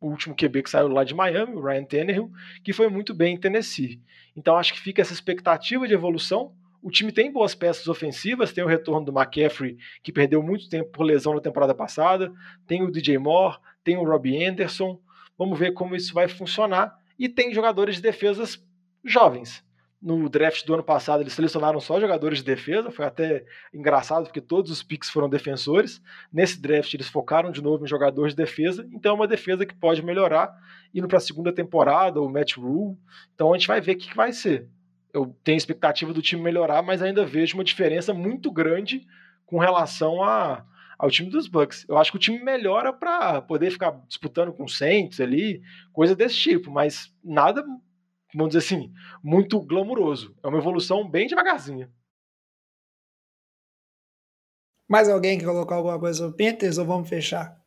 o 0.00 0.08
último 0.08 0.34
QB 0.34 0.64
que 0.64 0.70
saiu 0.70 0.88
lá 0.88 1.04
de 1.04 1.14
Miami, 1.14 1.54
o 1.54 1.62
Ryan 1.62 1.84
Tannehill, 1.84 2.32
que 2.64 2.72
foi 2.72 2.88
muito 2.88 3.14
bem 3.14 3.36
em 3.36 3.38
Tennessee. 3.38 4.02
Então 4.36 4.56
acho 4.56 4.72
que 4.72 4.80
fica 4.80 5.00
essa 5.00 5.12
expectativa 5.12 5.86
de 5.86 5.94
evolução. 5.94 6.52
O 6.82 6.90
time 6.90 7.12
tem 7.12 7.30
boas 7.30 7.54
peças 7.54 7.86
ofensivas, 7.86 8.52
tem 8.52 8.64
o 8.64 8.66
retorno 8.66 9.06
do 9.06 9.16
McCaffrey, 9.16 9.78
que 10.02 10.10
perdeu 10.10 10.42
muito 10.42 10.68
tempo 10.68 10.90
por 10.90 11.04
lesão 11.04 11.34
na 11.34 11.40
temporada 11.40 11.72
passada, 11.72 12.32
tem 12.66 12.82
o 12.82 12.90
DJ 12.90 13.16
Moore, 13.16 13.58
tem 13.84 13.96
o 13.96 14.02
Robbie 14.02 14.44
Anderson. 14.44 14.98
Vamos 15.38 15.56
ver 15.56 15.72
como 15.72 15.94
isso 15.94 16.12
vai 16.12 16.26
funcionar. 16.26 16.98
E 17.16 17.28
tem 17.28 17.54
jogadores 17.54 17.96
de 17.96 18.02
defesas 18.02 18.60
jovens 19.04 19.64
no 20.02 20.28
draft 20.28 20.66
do 20.66 20.74
ano 20.74 20.82
passado 20.82 21.22
eles 21.22 21.32
selecionaram 21.32 21.78
só 21.78 22.00
jogadores 22.00 22.38
de 22.38 22.44
defesa, 22.44 22.90
foi 22.90 23.04
até 23.04 23.44
engraçado 23.72 24.24
porque 24.24 24.40
todos 24.40 24.70
os 24.70 24.82
picks 24.82 25.08
foram 25.08 25.28
defensores. 25.28 26.02
Nesse 26.32 26.60
draft 26.60 26.92
eles 26.92 27.08
focaram 27.08 27.52
de 27.52 27.62
novo 27.62 27.84
em 27.84 27.88
jogadores 27.88 28.34
de 28.34 28.42
defesa, 28.42 28.86
então 28.92 29.12
é 29.12 29.14
uma 29.14 29.28
defesa 29.28 29.64
que 29.64 29.74
pode 29.74 30.02
melhorar 30.02 30.52
indo 30.92 31.06
para 31.06 31.18
a 31.18 31.20
segunda 31.20 31.52
temporada, 31.52 32.20
o 32.20 32.28
match 32.28 32.56
rule. 32.56 32.98
Então 33.34 33.54
a 33.54 33.56
gente 33.56 33.68
vai 33.68 33.80
ver 33.80 33.92
o 33.92 33.96
que, 33.96 34.08
que 34.08 34.16
vai 34.16 34.32
ser. 34.32 34.68
Eu 35.12 35.36
tenho 35.44 35.56
expectativa 35.56 36.12
do 36.12 36.20
time 36.20 36.42
melhorar, 36.42 36.82
mas 36.82 37.00
ainda 37.00 37.24
vejo 37.24 37.56
uma 37.56 37.64
diferença 37.64 38.12
muito 38.12 38.50
grande 38.50 39.06
com 39.46 39.58
relação 39.58 40.24
a, 40.24 40.64
ao 40.98 41.10
time 41.10 41.30
dos 41.30 41.46
Bucks. 41.46 41.86
Eu 41.88 41.96
acho 41.96 42.10
que 42.10 42.16
o 42.16 42.20
time 42.20 42.42
melhora 42.42 42.92
para 42.92 43.40
poder 43.40 43.70
ficar 43.70 43.92
disputando 44.08 44.52
com 44.52 44.64
o 44.64 44.68
Saints 44.68 45.20
ali, 45.20 45.62
coisa 45.92 46.16
desse 46.16 46.36
tipo, 46.36 46.70
mas 46.70 47.14
nada 47.22 47.62
vamos 48.34 48.54
dizer 48.54 48.64
assim, 48.64 48.92
muito 49.22 49.60
glamuroso. 49.60 50.34
É 50.42 50.48
uma 50.48 50.58
evolução 50.58 51.08
bem 51.08 51.26
devagarzinha. 51.26 51.90
Mais 54.88 55.08
alguém 55.08 55.38
que 55.38 55.44
colocou 55.44 55.76
alguma 55.76 55.98
coisa 55.98 56.18
sobre 56.18 56.44
Panthers 56.44 56.76
ou 56.78 56.84
vamos 56.84 57.08
fechar? 57.08 57.58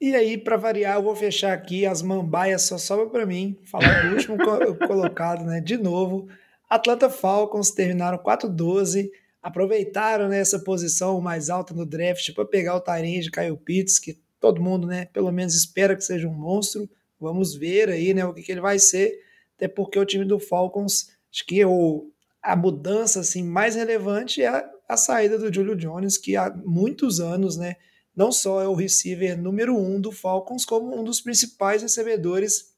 E 0.00 0.16
aí, 0.16 0.36
para 0.36 0.56
variar, 0.56 0.96
eu 0.96 1.02
vou 1.02 1.14
fechar 1.14 1.52
aqui. 1.52 1.86
As 1.86 2.02
mambaias 2.02 2.62
só 2.62 2.76
sobra 2.76 3.08
para 3.08 3.26
mim. 3.26 3.56
Falar 3.64 4.02
do 4.02 4.16
último 4.16 4.36
colocado, 4.88 5.44
né? 5.44 5.60
De 5.60 5.76
novo. 5.76 6.28
Atlanta 6.68 7.10
Falcons 7.10 7.70
terminaram 7.70 8.18
4-12. 8.18 9.10
aproveitaram 9.42 10.26
né, 10.28 10.40
essa 10.40 10.58
posição 10.58 11.20
mais 11.20 11.50
alta 11.50 11.74
no 11.74 11.84
draft 11.84 12.32
para 12.34 12.46
pegar 12.46 12.74
o 12.74 12.80
Tyrande 12.80 13.30
Kyle 13.30 13.56
Pitts, 13.56 13.98
que 13.98 14.18
todo 14.40 14.62
mundo, 14.62 14.86
né, 14.86 15.04
pelo 15.04 15.30
menos 15.30 15.54
espera 15.54 15.94
que 15.94 16.02
seja 16.02 16.26
um 16.26 16.34
monstro. 16.34 16.88
Vamos 17.22 17.54
ver 17.54 17.88
aí, 17.88 18.12
né, 18.12 18.24
o 18.24 18.34
que, 18.34 18.42
que 18.42 18.52
ele 18.52 18.60
vai 18.60 18.78
ser, 18.78 19.18
até 19.56 19.68
porque 19.68 19.98
o 19.98 20.04
time 20.04 20.24
do 20.24 20.38
Falcons, 20.38 21.10
acho 21.32 21.46
que 21.46 21.64
o, 21.64 22.10
a 22.42 22.56
mudança 22.56 23.20
assim 23.20 23.42
mais 23.42 23.74
relevante 23.74 24.42
é 24.42 24.48
a, 24.48 24.70
a 24.88 24.96
saída 24.96 25.38
do 25.38 25.52
Julio 25.52 25.76
Jones, 25.76 26.18
que 26.18 26.36
há 26.36 26.50
muitos 26.64 27.20
anos, 27.20 27.56
né, 27.56 27.76
não 28.14 28.30
só 28.30 28.60
é 28.60 28.68
o 28.68 28.74
receiver 28.74 29.40
número 29.40 29.76
um 29.76 30.00
do 30.00 30.12
Falcons, 30.12 30.64
como 30.64 30.98
um 30.98 31.04
dos 31.04 31.20
principais 31.20 31.80
recebedores 31.80 32.72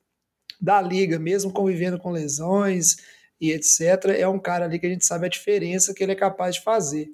da 0.61 0.81
liga, 0.81 1.19
mesmo 1.19 1.53
convivendo 1.53 1.99
com 1.99 2.13
lesões, 2.13 2.97
e 3.41 3.51
etc. 3.51 3.81
É 4.17 4.29
um 4.29 4.39
cara 4.39 4.65
ali 4.65 4.79
que 4.79 4.87
a 4.87 4.91
gente 4.91 5.05
sabe 5.05 5.27
a 5.27 5.31
diferença 5.31 5.93
que 5.93 6.03
ele 6.03 6.13
é 6.13 6.17
capaz 6.17 6.57
de 6.57 6.63
fazer. 6.63 7.11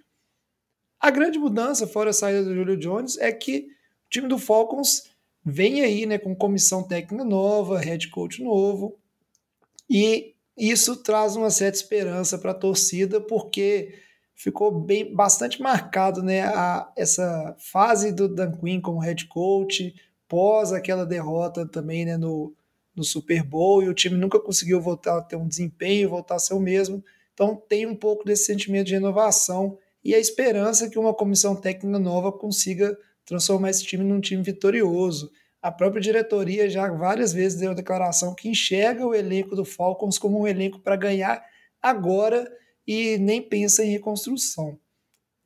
A 1.00 1.10
grande 1.10 1.38
mudança, 1.38 1.86
fora 1.86 2.10
a 2.10 2.12
saída 2.12 2.44
do 2.44 2.54
Julio 2.54 2.76
Jones, 2.76 3.16
é 3.18 3.32
que 3.32 3.68
o 4.06 4.10
time 4.10 4.28
do 4.28 4.38
Falcons 4.38 5.09
vem 5.44 5.82
aí 5.82 6.06
né, 6.06 6.18
com 6.18 6.34
comissão 6.34 6.82
técnica 6.82 7.24
nova, 7.24 7.78
head 7.78 8.08
coach 8.08 8.42
novo, 8.42 8.98
e 9.88 10.34
isso 10.56 10.96
traz 10.96 11.36
uma 11.36 11.50
certa 11.50 11.78
esperança 11.78 12.38
para 12.38 12.50
a 12.50 12.54
torcida, 12.54 13.20
porque 13.20 13.94
ficou 14.34 14.70
bem 14.70 15.14
bastante 15.14 15.60
marcado 15.60 16.22
né, 16.22 16.42
a, 16.42 16.90
essa 16.96 17.54
fase 17.58 18.12
do 18.12 18.28
Dan 18.28 18.52
Quinn 18.52 18.80
como 18.80 19.00
head 19.00 19.26
coach, 19.26 19.94
pós 20.28 20.72
aquela 20.72 21.04
derrota 21.04 21.66
também 21.66 22.04
né, 22.04 22.16
no, 22.16 22.54
no 22.94 23.02
Super 23.02 23.42
Bowl 23.42 23.82
e 23.82 23.88
o 23.88 23.94
time 23.94 24.16
nunca 24.16 24.38
conseguiu 24.38 24.80
voltar 24.80 25.18
a 25.18 25.22
ter 25.22 25.36
um 25.36 25.48
desempenho, 25.48 26.08
voltar 26.08 26.36
a 26.36 26.38
ser 26.38 26.54
o 26.54 26.60
mesmo. 26.60 27.02
Então 27.34 27.56
tem 27.68 27.86
um 27.86 27.96
pouco 27.96 28.24
desse 28.24 28.44
sentimento 28.44 28.86
de 28.86 28.94
renovação 28.94 29.76
e 30.04 30.14
a 30.14 30.18
esperança 30.18 30.88
que 30.88 30.98
uma 30.98 31.12
comissão 31.12 31.56
técnica 31.56 31.98
nova 31.98 32.30
consiga 32.32 32.96
transformar 33.30 33.70
esse 33.70 33.84
time 33.84 34.02
num 34.02 34.20
time 34.20 34.42
vitorioso. 34.42 35.30
A 35.62 35.70
própria 35.70 36.02
diretoria 36.02 36.68
já 36.68 36.90
várias 36.90 37.32
vezes 37.32 37.60
deu 37.60 37.70
a 37.70 37.74
declaração 37.74 38.34
que 38.34 38.48
enxerga 38.48 39.06
o 39.06 39.14
elenco 39.14 39.54
do 39.54 39.64
Falcons 39.64 40.18
como 40.18 40.40
um 40.40 40.48
elenco 40.48 40.80
para 40.80 40.96
ganhar 40.96 41.44
agora 41.80 42.50
e 42.86 43.18
nem 43.18 43.40
pensa 43.40 43.84
em 43.84 43.90
reconstrução. 43.90 44.78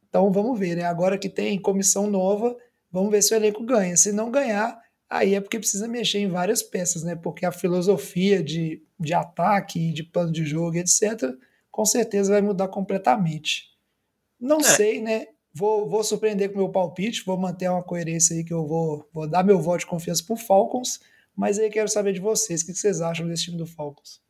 Então 0.09 0.32
vamos 0.32 0.59
ver, 0.59 0.76
né? 0.76 0.85
Agora 0.85 1.18
que 1.18 1.28
tem 1.28 1.61
comissão 1.61 2.09
nova, 2.09 2.57
vamos 2.91 3.11
ver 3.11 3.22
se 3.22 3.35
o 3.35 3.37
elenco 3.37 3.62
ganha. 3.62 3.97
Se 3.97 4.12
não 4.12 4.30
ganhar, 4.30 4.80
aí 5.11 5.35
é 5.35 5.41
porque 5.41 5.59
precisa 5.59 5.87
mexer 5.87 6.20
em 6.20 6.28
várias 6.28 6.62
peças, 6.62 7.03
né? 7.03 7.14
Porque 7.14 7.45
a 7.45 7.53
filosofia 7.53 8.43
de, 8.43 8.82
de 8.99 9.12
ataque, 9.12 9.93
de 9.93 10.05
plano 10.05 10.32
de 10.32 10.45
jogo, 10.47 10.78
etc., 10.78 11.35
com 11.70 11.85
certeza 11.85 12.32
vai 12.32 12.41
mudar 12.41 12.68
completamente. 12.68 13.74
Não 14.41 14.61
é. 14.61 14.62
sei, 14.62 15.03
né? 15.03 15.26
Vou, 15.55 15.88
vou 15.88 16.02
surpreender 16.02 16.50
com 16.50 16.59
meu 16.59 16.68
palpite, 16.68 17.24
vou 17.24 17.38
manter 17.38 17.70
uma 17.70 17.82
coerência 17.82 18.36
aí 18.36 18.42
que 18.42 18.52
eu 18.52 18.66
vou, 18.66 19.09
vou 19.12 19.28
dar 19.28 19.44
meu 19.44 19.61
voto 19.61 19.80
de 19.80 19.86
confiança 19.86 20.24
pro 20.26 20.36
Falcons, 20.36 21.00
mas 21.36 21.59
aí 21.59 21.70
quero 21.70 21.88
saber 21.88 22.12
de 22.12 22.20
vocês, 22.20 22.62
o 22.62 22.66
que 22.66 22.74
vocês 22.74 23.00
acham 23.00 23.28
desse 23.28 23.44
time 23.44 23.57
do 23.57 23.66
Falcons? 23.66 24.24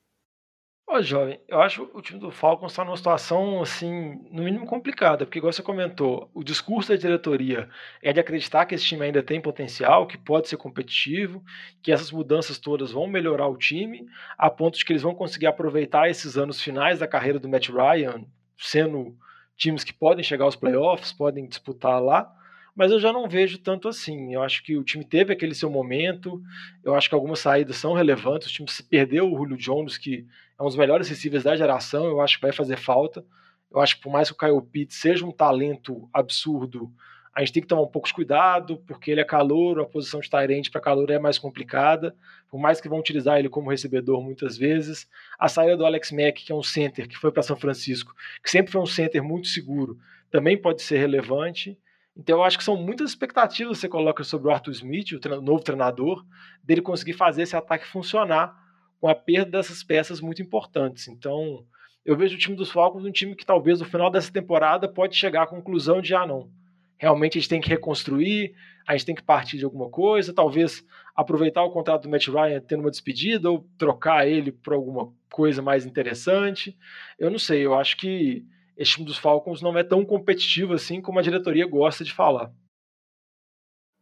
Ô, 0.87 1.01
jovem, 1.01 1.41
eu 1.49 1.63
acho 1.63 1.87
que 1.87 1.97
o 1.97 2.03
time 2.03 2.21
do 2.21 2.31
Falcons 2.31 2.73
está 2.73 2.85
numa 2.85 2.97
situação, 2.97 3.63
assim, 3.63 4.21
no 4.31 4.43
mínimo 4.43 4.67
complicada, 4.67 5.25
porque, 5.25 5.39
igual 5.39 5.51
você 5.51 5.63
comentou, 5.63 6.31
o 6.35 6.45
discurso 6.45 6.91
da 6.91 6.97
diretoria 6.97 7.71
é 8.03 8.13
de 8.13 8.21
acreditar 8.21 8.67
que 8.67 8.75
esse 8.75 8.85
time 8.85 9.07
ainda 9.07 9.23
tem 9.23 9.41
potencial, 9.41 10.07
que 10.07 10.19
pode 10.19 10.47
ser 10.47 10.59
competitivo, 10.59 11.43
que 11.83 11.91
essas 11.91 12.13
mudanças 12.13 12.59
todas 12.59 12.93
vão 12.93 13.07
melhorar 13.07 13.49
o 13.49 13.57
time, 13.57 14.07
a 14.37 14.51
ponto 14.51 14.77
de 14.77 14.85
que 14.85 14.93
eles 14.93 15.03
vão 15.03 15.15
conseguir 15.15 15.47
aproveitar 15.47 16.11
esses 16.11 16.37
anos 16.37 16.61
finais 16.61 16.99
da 16.99 17.09
carreira 17.09 17.39
do 17.39 17.49
Matt 17.49 17.71
Ryan, 17.71 18.27
sendo 18.59 19.17
times 19.57 19.85
que 19.85 19.93
podem 19.93 20.25
chegar 20.25 20.45
aos 20.45 20.57
playoffs, 20.57 21.13
podem 21.13 21.47
disputar 21.47 22.03
lá 22.03 22.33
mas 22.75 22.91
eu 22.91 22.99
já 22.99 23.13
não 23.13 23.29
vejo 23.29 23.59
tanto 23.59 23.89
assim. 23.89 24.35
Eu 24.35 24.43
acho 24.43 24.63
que 24.63 24.77
o 24.77 24.83
time 24.83 25.05
teve 25.05 25.33
aquele 25.33 25.55
seu 25.55 25.71
momento, 25.71 26.43
eu 26.83 26.95
acho 26.95 27.09
que 27.09 27.15
algumas 27.15 27.39
saídas 27.39 27.77
são 27.77 27.93
relevantes. 27.93 28.49
O 28.49 28.53
time 28.53 28.69
se 28.69 28.83
perdeu 28.83 29.33
o 29.33 29.37
Julio 29.37 29.57
Jones, 29.57 29.97
que 29.97 30.27
é 30.59 30.63
um 30.63 30.67
dos 30.67 30.77
melhores 30.77 31.09
receivers 31.09 31.45
da 31.45 31.57
geração, 31.57 32.05
eu 32.07 32.21
acho 32.21 32.37
que 32.37 32.43
vai 32.43 32.53
fazer 32.53 32.77
falta. 32.77 33.25
Eu 33.71 33.81
acho 33.81 33.97
que 33.97 34.03
por 34.03 34.13
mais 34.13 34.29
que 34.29 34.35
o 34.35 34.39
Kyle 34.39 34.71
Pitts 34.71 34.97
seja 34.97 35.25
um 35.25 35.33
talento 35.33 36.09
absurdo, 36.13 36.93
a 37.35 37.41
gente 37.41 37.53
tem 37.53 37.63
que 37.63 37.69
tomar 37.69 37.83
um 37.83 37.89
pouco 37.89 38.07
de 38.07 38.15
cuidado, 38.15 38.79
porque 38.87 39.11
ele 39.11 39.21
é 39.21 39.25
calor, 39.25 39.81
a 39.81 39.85
posição 39.85 40.21
de 40.21 40.31
Tyrande 40.31 40.71
para 40.71 40.81
calor 40.81 41.11
é 41.11 41.19
mais 41.19 41.37
complicada, 41.37 42.15
por 42.49 42.61
mais 42.61 42.81
que 42.81 42.89
vão 42.89 43.01
utilizar 43.01 43.39
ele 43.39 43.49
como 43.49 43.71
recebedor 43.71 44.23
muitas 44.23 44.57
vezes. 44.57 45.09
A 45.37 45.49
saída 45.49 45.77
do 45.77 45.85
Alex 45.85 46.13
Mack, 46.13 46.45
que 46.45 46.53
é 46.53 46.55
um 46.55 46.63
center 46.63 47.09
que 47.09 47.19
foi 47.19 47.33
para 47.33 47.43
São 47.43 47.57
Francisco, 47.57 48.15
que 48.41 48.49
sempre 48.49 48.71
foi 48.71 48.81
um 48.81 48.87
center 48.87 49.21
muito 49.23 49.49
seguro, 49.49 49.99
também 50.31 50.57
pode 50.57 50.83
ser 50.83 50.99
relevante. 50.99 51.77
Então 52.17 52.39
eu 52.39 52.45
acho 52.45 52.57
que 52.57 52.63
são 52.63 52.77
muitas 52.77 53.11
expectativas 53.11 53.79
que 53.79 53.81
você 53.81 53.89
coloca 53.89 54.23
sobre 54.23 54.47
o 54.47 54.53
Arthur 54.53 54.71
Smith, 54.71 55.11
o 55.13 55.41
novo 55.41 55.65
treinador, 55.65 56.25
dele 56.63 56.81
conseguir 56.81 57.15
fazer 57.15 57.43
esse 57.43 57.57
ataque 57.57 57.85
funcionar 57.85 58.55
com 59.01 59.09
a 59.09 59.15
perda 59.15 59.51
dessas 59.51 59.83
peças 59.83 60.21
muito 60.21 60.41
importantes. 60.41 61.09
Então 61.09 61.67
eu 62.05 62.17
vejo 62.17 62.37
o 62.37 62.39
time 62.39 62.55
dos 62.55 62.71
Falcons 62.71 63.05
um 63.05 63.11
time 63.11 63.35
que 63.35 63.45
talvez 63.45 63.81
no 63.81 63.87
final 63.87 64.09
dessa 64.09 64.33
temporada 64.33 64.89
pode 64.89 65.17
chegar 65.17 65.43
à 65.43 65.47
conclusão 65.49 66.01
de 66.01 66.15
ah 66.15 66.25
não, 66.25 66.49
realmente 66.97 67.39
a 67.39 67.41
gente 67.41 67.49
tem 67.49 67.61
que 67.61 67.69
reconstruir, 67.69 68.55
a 68.87 68.93
gente 68.93 69.07
tem 69.07 69.15
que 69.15 69.23
partir 69.23 69.59
de 69.59 69.65
alguma 69.65 69.89
coisa, 69.89 70.33
talvez 70.33 70.85
aproveitar 71.15 71.63
o 71.63 71.71
contrato 71.71 72.03
do 72.03 72.09
Matt 72.09 72.29
Ryan 72.29 72.61
tendo 72.61 72.81
uma 72.81 72.91
despedida 72.91 73.51
ou 73.51 73.69
trocar 73.79 74.27
ele 74.27 74.53
por 74.53 74.75
alguma 74.75 75.13
coisa 75.31 75.63
mais 75.63 75.87
interessante. 75.87 76.77
Eu 77.19 77.31
não 77.31 77.39
sei, 77.39 77.65
eu 77.65 77.75
acho 77.75 77.97
que 77.97 78.45
esse 78.77 78.93
time 78.93 79.07
dos 79.07 79.19
Falcons 79.19 79.63
não 79.63 79.77
é 79.79 79.85
tão 79.85 80.05
competitivo 80.05 80.75
assim 80.75 81.01
como 81.01 81.19
a 81.19 81.23
diretoria 81.23 81.67
gosta 81.67 82.05
de 82.05 82.13
falar. 82.13 82.53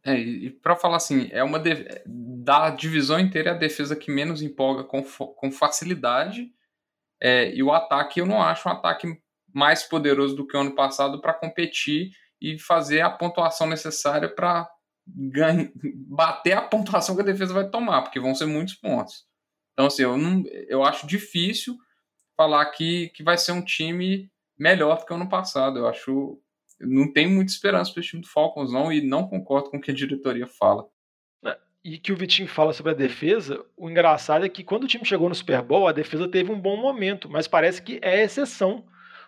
É, 0.05 0.17
e 0.17 0.49
para 0.49 0.75
falar 0.75 0.97
assim, 0.97 1.29
é 1.31 1.43
uma 1.43 1.59
de... 1.59 1.85
da 2.05 2.69
divisão 2.69 3.19
inteira 3.19 3.51
é 3.51 3.53
a 3.53 3.57
defesa 3.57 3.95
que 3.95 4.11
menos 4.11 4.41
empolga 4.41 4.83
com, 4.83 5.01
com 5.01 5.51
facilidade. 5.51 6.51
É, 7.21 7.53
e 7.55 7.63
o 7.63 7.71
ataque 7.71 8.19
eu 8.19 8.25
não 8.25 8.41
acho 8.41 8.67
um 8.67 8.71
ataque 8.71 9.07
mais 9.53 9.83
poderoso 9.83 10.35
do 10.35 10.45
que 10.45 10.57
o 10.57 10.59
ano 10.59 10.75
passado 10.75 11.21
para 11.21 11.33
competir 11.33 12.11
e 12.43 12.59
fazer 12.59 12.99
a 12.99 13.09
pontuação 13.09 13.65
necessária 13.65 14.27
para 14.27 14.69
bater 16.09 16.51
a 16.51 16.61
pontuação 16.61 17.15
que 17.15 17.21
a 17.21 17.25
defesa 17.25 17.53
vai 17.53 17.69
tomar, 17.69 18.01
porque 18.01 18.19
vão 18.19 18.35
ser 18.35 18.45
muitos 18.45 18.75
pontos. 18.75 19.25
Então, 19.71 19.85
assim, 19.85 20.03
eu, 20.03 20.17
não, 20.17 20.43
eu 20.67 20.83
acho 20.83 21.07
difícil 21.07 21.77
falar 22.35 22.65
que, 22.65 23.09
que 23.09 23.23
vai 23.23 23.37
ser 23.37 23.53
um 23.53 23.63
time 23.63 24.29
melhor 24.59 24.97
do 24.97 25.05
que 25.05 25.13
o 25.13 25.15
ano 25.15 25.29
passado. 25.29 25.79
Eu 25.79 25.87
acho. 25.87 26.37
Não 26.81 27.11
tem 27.11 27.27
muita 27.27 27.51
esperança 27.51 27.93
para 27.93 28.01
o 28.01 28.03
time 28.03 28.21
do 28.21 28.27
Falcons, 28.27 28.73
não, 28.73 28.91
e 28.91 29.01
não 29.01 29.27
concordo 29.27 29.69
com 29.69 29.77
o 29.77 29.81
que 29.81 29.91
a 29.91 29.93
diretoria 29.93 30.45
fala. 30.45 30.85
É, 31.45 31.57
e 31.83 31.97
que 31.97 32.11
o 32.11 32.17
Vitinho 32.17 32.47
fala 32.47 32.73
sobre 32.73 32.91
a 32.91 32.95
defesa, 32.95 33.63
o 33.77 33.89
engraçado 33.89 34.45
é 34.45 34.49
que 34.49 34.65
quando 34.65 34.83
o 34.83 34.87
time 34.87 35.05
chegou 35.05 35.29
no 35.29 35.35
Super 35.35 35.61
Bowl, 35.61 35.87
a 35.87 35.93
defesa 35.93 36.27
teve 36.27 36.51
um 36.51 36.59
bom 36.59 36.75
momento, 36.75 37.29
mas 37.29 37.47
parece 37.47 37.81
que 37.81 37.99
é 38.01 38.23
exceção. 38.23 38.83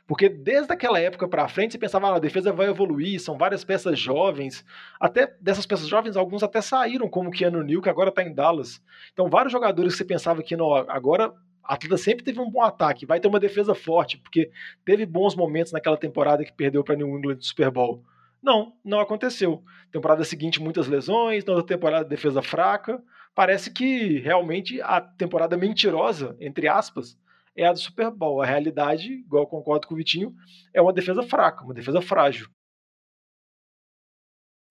Porque 0.08 0.30
desde 0.30 0.72
aquela 0.72 1.00
época 1.00 1.28
para 1.28 1.48
frente 1.48 1.72
você 1.72 1.78
pensava, 1.80 2.10
ah, 2.10 2.16
a 2.16 2.20
defesa 2.20 2.52
vai 2.52 2.68
evoluir, 2.68 3.20
são 3.20 3.38
várias 3.38 3.64
peças 3.64 3.98
jovens. 3.98 4.64
Até 5.00 5.36
dessas 5.42 5.66
peças 5.66 5.88
jovens, 5.88 6.16
alguns 6.16 6.44
até 6.44 6.62
saíram, 6.62 7.10
como 7.10 7.30
o 7.30 7.32
Keanu 7.32 7.64
Neal, 7.64 7.82
que 7.82 7.90
agora 7.90 8.10
está 8.10 8.22
em 8.22 8.34
Dallas. 8.34 8.82
Então, 9.14 9.30
vários 9.30 9.52
jogadores 9.52 9.94
que 9.94 9.98
você 9.98 10.06
pensava 10.06 10.44
que 10.44 10.56
não, 10.56 10.74
agora 10.74 11.34
a 11.64 11.74
Atlanta 11.74 11.98
sempre 11.98 12.24
teve 12.24 12.40
um 12.40 12.50
bom 12.50 12.62
ataque, 12.62 13.06
vai 13.06 13.20
ter 13.20 13.28
uma 13.28 13.40
defesa 13.40 13.74
forte, 13.74 14.20
porque 14.20 14.52
teve 14.86 15.06
bons 15.06 15.36
momentos 15.36 15.72
naquela 15.72 15.98
temporada 15.98 16.46
que 16.46 16.54
perdeu 16.54 16.84
para 16.84 16.96
New 16.96 17.08
England 17.08 17.36
no 17.36 17.44
Super 17.44 17.72
Bowl. 17.72 18.04
Não, 18.42 18.74
não 18.84 19.00
aconteceu. 19.00 19.64
Temporada 19.92 20.24
seguinte, 20.24 20.62
muitas 20.62 20.88
lesões, 20.88 21.44
na 21.44 21.54
outra 21.54 21.76
temporada, 21.76 22.08
defesa 22.08 22.44
fraca. 22.44 23.02
Parece 23.34 23.72
que 23.72 24.20
realmente 24.20 24.80
a 24.82 25.02
temporada 25.02 25.58
mentirosa, 25.58 26.38
entre 26.40 26.68
aspas, 26.68 27.18
é 27.56 27.66
a 27.66 27.74
do 27.74 27.80
Super 27.80 28.12
Bowl. 28.12 28.42
A 28.42 28.46
realidade, 28.46 29.12
igual 29.12 29.44
eu 29.44 29.48
concordo 29.48 29.88
com 29.88 29.94
o 29.94 29.98
Vitinho, 29.98 30.34
é 30.74 30.82
uma 30.82 30.94
defesa 30.94 31.24
fraca, 31.24 31.64
uma 31.64 31.74
defesa 31.74 32.02
frágil. 32.02 32.50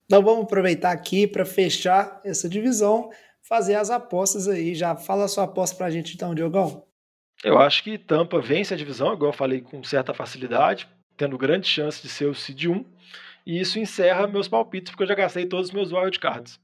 Então 0.05 0.22
vamos 0.22 0.45
aproveitar 0.45 0.93
aqui 0.93 1.26
para 1.26 1.47
fechar 1.47 2.20
essa 2.24 2.49
divisão 2.49 3.11
fazer 3.43 3.74
as 3.74 3.91
apostas 3.91 4.49
aí. 4.49 4.74
Já 4.74 4.97
fala 4.97 5.24
a 5.24 5.28
sua 5.28 5.45
aposta 5.45 5.76
pra 5.76 5.91
gente 5.91 6.14
então, 6.14 6.35
Diogão. 6.35 6.87
Eu 7.43 7.59
acho 7.59 7.82
que 7.82 7.99
Tampa 7.99 8.41
vence 8.41 8.72
a 8.72 8.76
divisão, 8.76 9.12
igual 9.12 9.30
eu 9.30 9.37
falei, 9.37 9.61
com 9.61 9.82
certa 9.82 10.14
facilidade, 10.14 10.89
tendo 11.16 11.39
grande 11.39 11.66
chance 11.66 12.01
de 12.01 12.09
ser 12.09 12.26
o 12.26 12.35
seed 12.35 12.66
1. 12.66 12.85
E 13.47 13.61
isso 13.61 13.78
encerra 13.78 14.26
meus 14.26 14.49
palpites, 14.49 14.91
porque 14.91 15.03
eu 15.03 15.09
já 15.09 15.14
gastei 15.14 15.47
todos 15.47 15.68
os 15.68 15.74
meus 15.74 15.93
wildcards. 15.93 16.59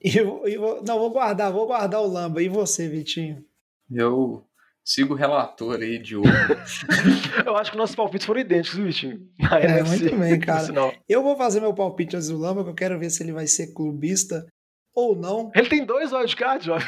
Eu, 0.00 0.46
eu, 0.46 0.82
não, 0.82 0.98
vou 0.98 1.10
guardar, 1.10 1.52
vou 1.52 1.66
guardar 1.66 2.00
o 2.00 2.06
Lamba. 2.06 2.42
E 2.42 2.48
você, 2.48 2.88
Vitinho? 2.88 3.44
Eu 3.90 4.44
sigo 4.84 5.14
o 5.14 5.16
relator 5.16 5.76
aí 5.80 5.98
de 5.98 6.16
ouro. 6.16 6.28
eu 7.46 7.56
acho 7.56 7.70
que 7.70 7.76
nossos 7.76 7.94
palpites 7.96 8.26
foram 8.26 8.40
idênticos, 8.40 8.78
Vitinho. 8.78 9.20
É, 9.60 9.82
muito 9.82 10.16
bem, 10.16 10.38
cara. 10.40 10.66
Eu 11.08 11.22
vou 11.22 11.36
fazer 11.36 11.60
meu 11.60 11.74
palpite 11.74 12.16
azul 12.16 12.38
Lamba, 12.38 12.64
que 12.64 12.70
eu 12.70 12.74
quero 12.74 12.98
ver 12.98 13.10
se 13.10 13.22
ele 13.22 13.32
vai 13.32 13.46
ser 13.46 13.72
clubista 13.72 14.44
ou 14.94 15.14
não. 15.16 15.50
Ele 15.54 15.68
tem 15.68 15.84
dois 15.84 16.12
wildcards, 16.12 16.68
ó. 16.68 16.78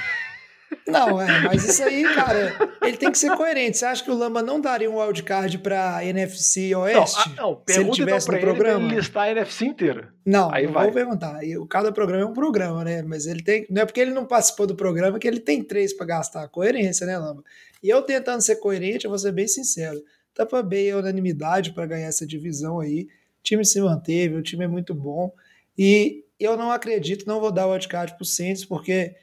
Não, 0.88 1.20
é, 1.22 1.40
mas 1.42 1.64
isso 1.68 1.84
aí, 1.84 2.02
cara, 2.14 2.52
ele 2.82 2.96
tem 2.96 3.10
que 3.10 3.16
ser 3.18 3.34
coerente. 3.36 3.78
Você 3.78 3.86
acha 3.86 4.02
que 4.02 4.10
o 4.10 4.14
Lamba 4.14 4.42
não 4.42 4.60
daria 4.60 4.90
um 4.90 4.98
wildcard 5.00 5.56
pra 5.58 6.04
NFC 6.04 6.74
Oeste? 6.74 7.30
Não, 7.36 7.52
não 7.52 7.54
se 7.54 7.56
ele 7.56 7.64
pergunta 7.64 7.80
então 7.80 7.92
tivesse 7.94 8.26
pra 8.26 8.32
no 8.34 8.38
ele 8.38 8.46
pra 8.46 8.54
programa? 8.54 8.86
ele 8.88 8.96
listar 8.96 9.22
a 9.24 9.30
NFC 9.30 9.64
inteira. 9.66 10.12
Não, 10.26 10.52
Aí 10.52 10.66
não 10.66 10.72
vai. 10.72 10.84
vou 10.86 10.92
perguntar. 10.94 11.44
E 11.44 11.56
o- 11.56 11.66
Cada 11.66 11.92
programa 11.92 12.24
é 12.24 12.26
um 12.26 12.32
programa, 12.32 12.82
né? 12.82 13.02
Mas 13.02 13.26
ele 13.26 13.42
tem. 13.42 13.64
Não 13.70 13.82
é 13.82 13.86
porque 13.86 14.00
ele 14.00 14.10
não 14.12 14.26
participou 14.26 14.66
do 14.66 14.74
programa 14.74 15.18
que 15.18 15.28
ele 15.28 15.38
tem 15.40 15.62
três 15.62 15.92
pra 15.96 16.06
gastar. 16.06 16.48
Coerência, 16.48 17.06
né, 17.06 17.16
Lamba? 17.18 17.44
E 17.84 17.90
eu 17.90 18.00
tentando 18.00 18.40
ser 18.40 18.56
coerente, 18.56 19.04
eu 19.04 19.10
vou 19.10 19.18
ser 19.18 19.30
bem 19.30 19.46
sincero. 19.46 20.02
Tampa 20.32 20.62
Bay 20.62 20.88
é 20.88 20.96
unanimidade 20.96 21.74
para 21.74 21.84
ganhar 21.84 22.06
essa 22.08 22.26
divisão 22.26 22.80
aí. 22.80 23.02
O 23.02 23.42
time 23.42 23.62
se 23.62 23.78
manteve, 23.78 24.36
o 24.36 24.42
time 24.42 24.64
é 24.64 24.68
muito 24.68 24.94
bom. 24.94 25.30
E 25.76 26.24
eu 26.40 26.56
não 26.56 26.72
acredito, 26.72 27.26
não 27.26 27.40
vou 27.40 27.52
dar 27.52 27.66
o 27.66 27.72
wildcard 27.72 28.16
pro 28.16 28.24
Saints, 28.24 28.64
porque 28.64 29.14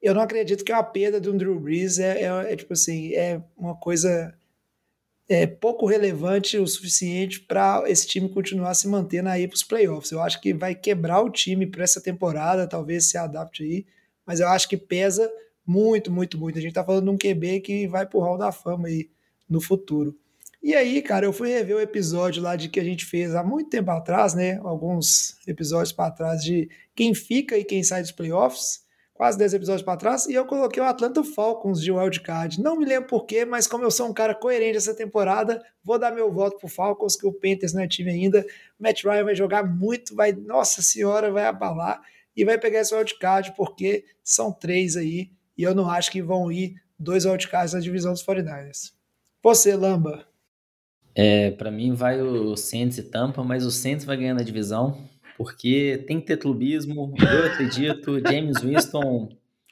eu 0.00 0.14
não 0.14 0.22
acredito 0.22 0.64
que 0.64 0.72
a 0.72 0.82
perda 0.82 1.20
do 1.20 1.30
Drew 1.34 1.60
Brees 1.60 1.98
é, 1.98 2.22
é- 2.22 2.52
é, 2.52 2.56
tipo 2.56 2.72
assim, 2.72 3.12
é 3.12 3.38
uma 3.54 3.76
coisa 3.76 4.34
é, 5.28 5.46
pouco 5.46 5.86
relevante 5.86 6.56
o 6.56 6.66
suficiente 6.66 7.40
para 7.40 7.82
esse 7.86 8.06
time 8.06 8.30
continuar 8.30 8.74
se 8.74 8.88
mantendo 8.88 9.28
aí 9.28 9.46
para 9.46 9.56
os 9.56 9.62
playoffs. 9.62 10.10
Eu 10.10 10.22
acho 10.22 10.40
que 10.40 10.54
vai 10.54 10.74
quebrar 10.74 11.20
o 11.20 11.28
time 11.30 11.66
para 11.66 11.84
essa 11.84 12.00
temporada, 12.00 12.66
talvez 12.66 13.10
se 13.10 13.18
adapte 13.18 13.62
aí, 13.62 13.84
mas 14.24 14.40
eu 14.40 14.48
acho 14.48 14.68
que 14.68 14.76
pesa 14.76 15.30
muito, 15.66 16.10
muito, 16.10 16.38
muito. 16.38 16.58
A 16.58 16.62
gente 16.62 16.74
tá 16.74 16.84
falando 16.84 17.04
de 17.04 17.10
um 17.10 17.18
QB 17.18 17.60
que 17.60 17.86
vai 17.86 18.06
pro 18.06 18.20
Hall 18.20 18.38
da 18.38 18.52
Fama 18.52 18.88
aí 18.88 19.10
no 19.48 19.60
futuro. 19.60 20.16
E 20.62 20.74
aí, 20.74 21.00
cara, 21.00 21.26
eu 21.26 21.32
fui 21.32 21.48
rever 21.48 21.76
o 21.76 21.80
episódio 21.80 22.42
lá 22.42 22.56
de 22.56 22.68
que 22.68 22.80
a 22.80 22.84
gente 22.84 23.04
fez 23.04 23.34
há 23.34 23.42
muito 23.42 23.70
tempo 23.70 23.90
atrás, 23.90 24.34
né? 24.34 24.58
Alguns 24.64 25.36
episódios 25.46 25.92
para 25.92 26.10
trás 26.10 26.42
de 26.42 26.68
quem 26.94 27.14
fica 27.14 27.56
e 27.56 27.64
quem 27.64 27.82
sai 27.82 28.02
dos 28.02 28.10
playoffs 28.12 28.86
quase 29.16 29.38
10 29.38 29.54
episódios 29.54 29.82
para 29.82 29.96
trás, 29.96 30.26
e 30.26 30.34
eu 30.34 30.44
coloquei 30.44 30.82
o 30.82 30.86
Atlanta 30.86 31.24
Falcons 31.24 31.80
de 31.80 31.90
wildcard. 31.90 32.60
Não 32.60 32.76
me 32.76 32.84
lembro 32.84 33.08
porquê, 33.08 33.44
mas 33.44 33.66
como 33.66 33.82
eu 33.82 33.90
sou 33.90 34.08
um 34.08 34.12
cara 34.12 34.34
coerente 34.34 34.76
essa 34.76 34.94
temporada, 34.94 35.62
vou 35.82 35.98
dar 35.98 36.12
meu 36.12 36.30
voto 36.30 36.58
pro 36.58 36.68
Falcons, 36.68 37.16
que 37.16 37.26
o 37.26 37.32
Panthers 37.32 37.72
não 37.72 37.82
é 37.82 37.88
time 37.88 38.10
ainda. 38.10 38.44
Matt 38.78 39.04
Ryan 39.04 39.24
vai 39.24 39.34
jogar 39.34 39.64
muito, 39.64 40.14
vai, 40.14 40.32
nossa 40.32 40.82
senhora, 40.82 41.30
vai 41.30 41.46
abalar, 41.46 42.00
e 42.36 42.44
vai 42.44 42.58
pegar 42.58 42.80
esse 42.80 42.94
wildcard, 42.94 43.54
porque 43.56 44.04
são 44.22 44.52
três 44.52 44.96
aí, 44.96 45.30
e 45.56 45.62
eu 45.62 45.74
não 45.74 45.88
acho 45.88 46.10
que 46.10 46.22
vão 46.22 46.50
ir 46.50 46.74
dois 46.98 47.24
wildcards 47.24 47.74
na 47.74 47.80
divisão 47.80 48.12
dos 48.12 48.24
49ers. 48.24 48.92
Você, 49.42 49.76
Lamba. 49.76 50.26
É, 51.14 51.50
para 51.52 51.70
mim 51.70 51.94
vai 51.94 52.20
o 52.20 52.56
Saints 52.56 52.98
e 52.98 53.02
Tampa, 53.02 53.42
mas 53.42 53.64
o 53.64 53.70
Saints 53.70 54.04
vai 54.04 54.16
ganhando 54.16 54.40
a 54.40 54.44
divisão, 54.44 55.08
porque 55.36 56.04
tem 56.06 56.20
que 56.20 56.26
ter 56.26 56.36
clubismo, 56.36 57.14
eu 57.18 57.46
acredito, 57.46 58.20
James 58.28 58.60
Winston, 58.60 59.30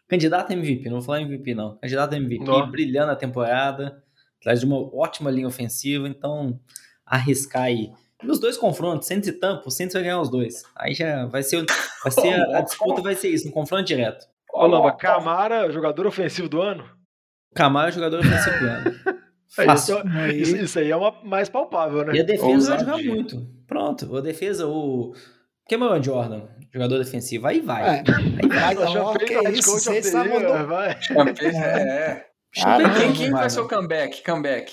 candidato 0.09 0.51
a 0.51 0.55
MVP, 0.55 0.85
não 0.89 0.97
vou 0.97 1.03
falar 1.03 1.21
MVP 1.21 1.55
não, 1.55 1.77
candidato 1.77 2.15
a 2.15 2.17
MVP, 2.17 2.45
Nó. 2.45 2.67
brilhando 2.67 3.13
a 3.13 3.17
temporada, 3.17 4.03
atrás 4.41 4.61
de 4.61 4.67
uma 4.67 4.79
ótima 4.95 5.31
linha 5.31 5.47
ofensiva, 5.47 6.09
então 6.09 6.59
arriscar 7.05 7.65
aí. 7.65 7.93
Nos 8.23 8.39
dois 8.39 8.57
confrontos, 8.57 9.07
Saints 9.07 9.29
e 9.29 9.33
Tampa, 9.33 9.69
o 9.69 9.71
Saints 9.71 9.93
vai 9.93 10.03
ganhar 10.03 10.21
os 10.21 10.31
dois. 10.31 10.63
Aí 10.75 10.95
já 10.95 11.27
vai 11.27 11.43
ser, 11.43 11.63
vai 12.03 12.13
ser 12.13 12.33
a, 12.33 12.59
a 12.59 12.61
disputa 12.63 13.03
vai 13.03 13.15
ser 13.15 13.29
isso, 13.29 13.47
um 13.49 13.51
confronto 13.51 13.85
direto. 13.85 14.27
Ô, 14.55 14.67
Lamba, 14.67 14.93
Camara, 14.93 15.71
jogador 15.73 16.07
ofensivo 16.07 16.49
do 16.49 16.63
ano? 16.63 16.89
Camara 17.55 17.89
é 17.89 17.91
o 17.91 17.95
jogador 17.95 18.21
ofensivo 18.21 18.59
do 18.59 18.67
ano. 18.67 18.95
É, 19.57 19.67
Fácil. 19.67 19.99
isso, 20.31 20.33
isso, 20.33 20.57
isso 20.57 20.79
aí 20.81 20.91
é 20.91 20.97
uma 20.97 21.13
mais 21.23 21.49
palpável, 21.49 22.05
né? 22.05 22.15
E 22.17 22.21
a 22.21 22.25
defesa 22.25 22.71
vai 22.71 22.79
jogar 22.81 22.99
muito. 22.99 23.47
Pronto, 23.69 24.17
a 24.17 24.21
defesa, 24.21 24.67
o. 24.67 25.15
Cameron 25.71 26.03
Jordan, 26.03 26.43
jogador 26.73 26.99
defensivo, 26.99 27.47
aí 27.47 27.61
vai. 27.61 28.01
É. 28.01 28.05
Já 28.91 29.03
ó, 29.03 29.13
fez 29.13 29.31
que 29.31 29.37
o 29.37 29.49
isso, 29.51 29.71
vai. 30.67 30.99
Campe- 31.07 31.47
é. 31.47 32.27
Ah, 32.65 32.77
quem 32.79 32.91
quem, 32.95 33.13
quem 33.13 33.31
vai, 33.31 33.43
vai 33.43 33.51
ser 33.51 33.61
o 33.61 33.69
comeback? 33.69 34.25
Comeback. 34.25 34.73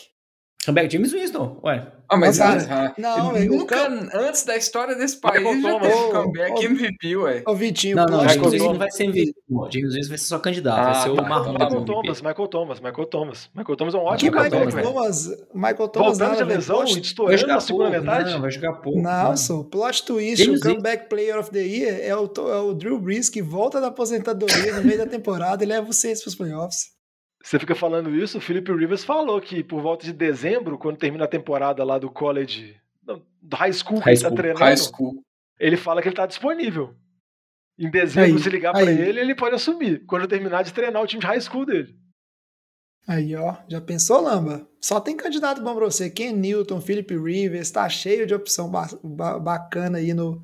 Comeback 0.66 0.94
James 0.94 1.12
Winston, 1.12 1.60
ué. 1.64 1.88
Ah, 2.08 2.18
mas 2.18 2.38
Não, 2.38 2.46
ah, 2.46 2.94
não, 2.98 3.38
eu 3.38 3.52
o 3.54 3.58
nunca, 3.58 3.76
Cam- 3.76 4.10
antes 4.14 4.44
da 4.44 4.56
história 4.58 4.94
desse 4.96 5.18
país, 5.20 5.40
Michael 5.42 5.62
já 5.62 5.70
Thomas. 5.72 5.88
teve 5.88 6.04
Ô, 6.04 6.12
comeback 6.12 6.52
ô, 6.52 6.62
MVP, 6.70 7.16
ué. 7.18 7.44
Ô, 7.48 7.56
Vitinho, 7.56 7.96
Não, 7.96 8.06
não, 8.06 8.20
James 8.30 8.52
Winston 8.52 8.72
não 8.74 8.78
vai 8.78 8.92
ser 8.92 9.04
MVP. 9.06 9.34
James 9.72 9.94
Winston 9.96 10.10
vai 10.10 10.18
ser 10.18 10.26
só 10.26 10.38
candidato, 10.40 10.78
Ah, 10.80 10.92
vai 10.92 11.02
ser 11.04 11.10
o 11.10 11.16
tá. 11.16 11.22
marrom 11.24 11.54
Michael 11.54 11.70
do 11.70 11.76
MVP. 11.78 11.86
Thomas, 11.94 12.22
Michael 12.22 12.48
Thomas, 12.50 12.80
Michael 12.82 13.06
Thomas. 13.08 13.50
Michael 13.56 13.76
Thomas 13.78 13.94
é 13.94 13.98
um 13.98 14.02
Que 14.02 14.08
ótimo 14.08 14.32
Michael 14.32 14.44
Michael 14.50 14.66
comeback, 14.72 14.94
Thomas, 14.94 15.26
velho. 15.28 15.48
Michael 15.56 15.88
Thomas 15.88 16.08
Voltando 16.18 16.18
de 16.18 16.22
nada, 16.34 16.46
velho. 16.46 16.58
lesão 16.60 16.76
Plot- 16.76 16.92
Vai 16.94 17.02
estourando 17.02 17.38
jogar 17.40 17.54
na 17.56 17.60
segunda 17.62 17.86
pouco, 17.92 18.06
metade. 18.06 18.32
Não, 18.32 18.42
vai 18.42 18.52
jogar 18.52 18.74
pouco. 18.74 19.00
Não, 19.02 19.38
só, 19.38 19.64
plot 19.64 20.06
twist, 20.06 20.44
James 20.46 20.60
o 20.60 20.64
comeback 20.64 21.10
player 21.10 21.40
of 21.40 21.50
the 21.50 21.62
year 21.62 22.00
é 22.04 22.16
o, 22.16 22.26
é 22.52 22.60
o 22.60 22.74
Drew 22.76 23.00
Brees 23.00 23.30
que 23.30 23.42
volta 23.42 23.82
da 23.82 23.88
aposentadoria 23.88 24.74
no 24.76 24.84
meio 24.84 24.98
da 25.00 25.08
temporada 25.08 25.64
e 25.64 25.68
leva 25.68 25.92
Saints 25.94 26.22
para 26.22 26.30
os 26.30 26.36
playoffs. 26.36 27.01
Você 27.44 27.58
fica 27.60 27.74
falando 27.76 28.14
isso, 28.16 28.38
o 28.38 28.42
Philip 28.42 28.72
Rivers 28.72 29.04
falou 29.04 29.42
que 29.42 29.64
por 29.64 29.82
volta 29.82 30.06
de 30.06 30.14
dezembro, 30.14 30.78
quando 30.78 30.98
termina 30.98 31.26
a 31.26 31.28
temporada 31.28 31.84
lá 31.84 31.98
do 31.98 32.10
college, 32.10 32.76
do 33.04 33.56
high 33.56 33.74
school 33.74 33.98
que 34.00 34.06
High 34.06 34.14
ele 34.14 34.22
tá 34.22 34.32
treinando, 34.32 34.78
school. 34.78 35.24
ele 35.60 35.76
fala 35.78 36.02
que 36.02 36.08
ele 36.08 36.16
tá 36.16 36.26
disponível. 36.28 36.96
Em 37.80 37.90
dezembro, 37.90 38.38
Aí, 38.38 38.44
se 38.44 38.50
ligar 38.50 38.74
pra 38.74 38.84
ele, 38.92 39.20
ele 39.20 39.34
pode 39.34 39.56
assumir. 39.56 40.06
Quando 40.06 40.28
terminar 40.28 40.64
de 40.64 40.72
treinar 40.72 41.02
o 41.02 41.08
time 41.08 41.20
de 41.20 41.26
high 41.26 41.42
school 41.42 41.66
dele. 41.66 41.96
Aí, 43.08 43.36
ó, 43.36 43.56
já 43.68 43.82
pensou, 43.82 44.22
Lamba? 44.22 44.68
Só 44.80 45.00
tem 45.00 45.18
candidato 45.18 45.62
bom 45.64 45.76
pra 45.76 45.86
você. 45.86 46.08
Ken 46.10 46.34
Newton, 46.34 46.80
Philip 46.80 47.18
Rivers, 47.18 47.72
tá 47.72 47.90
cheio 47.90 48.28
de 48.28 48.36
opção 48.36 48.70
ba- 48.70 48.88
ba- 49.04 49.40
bacana 49.40 49.98
aí 49.98 50.14
no, 50.14 50.44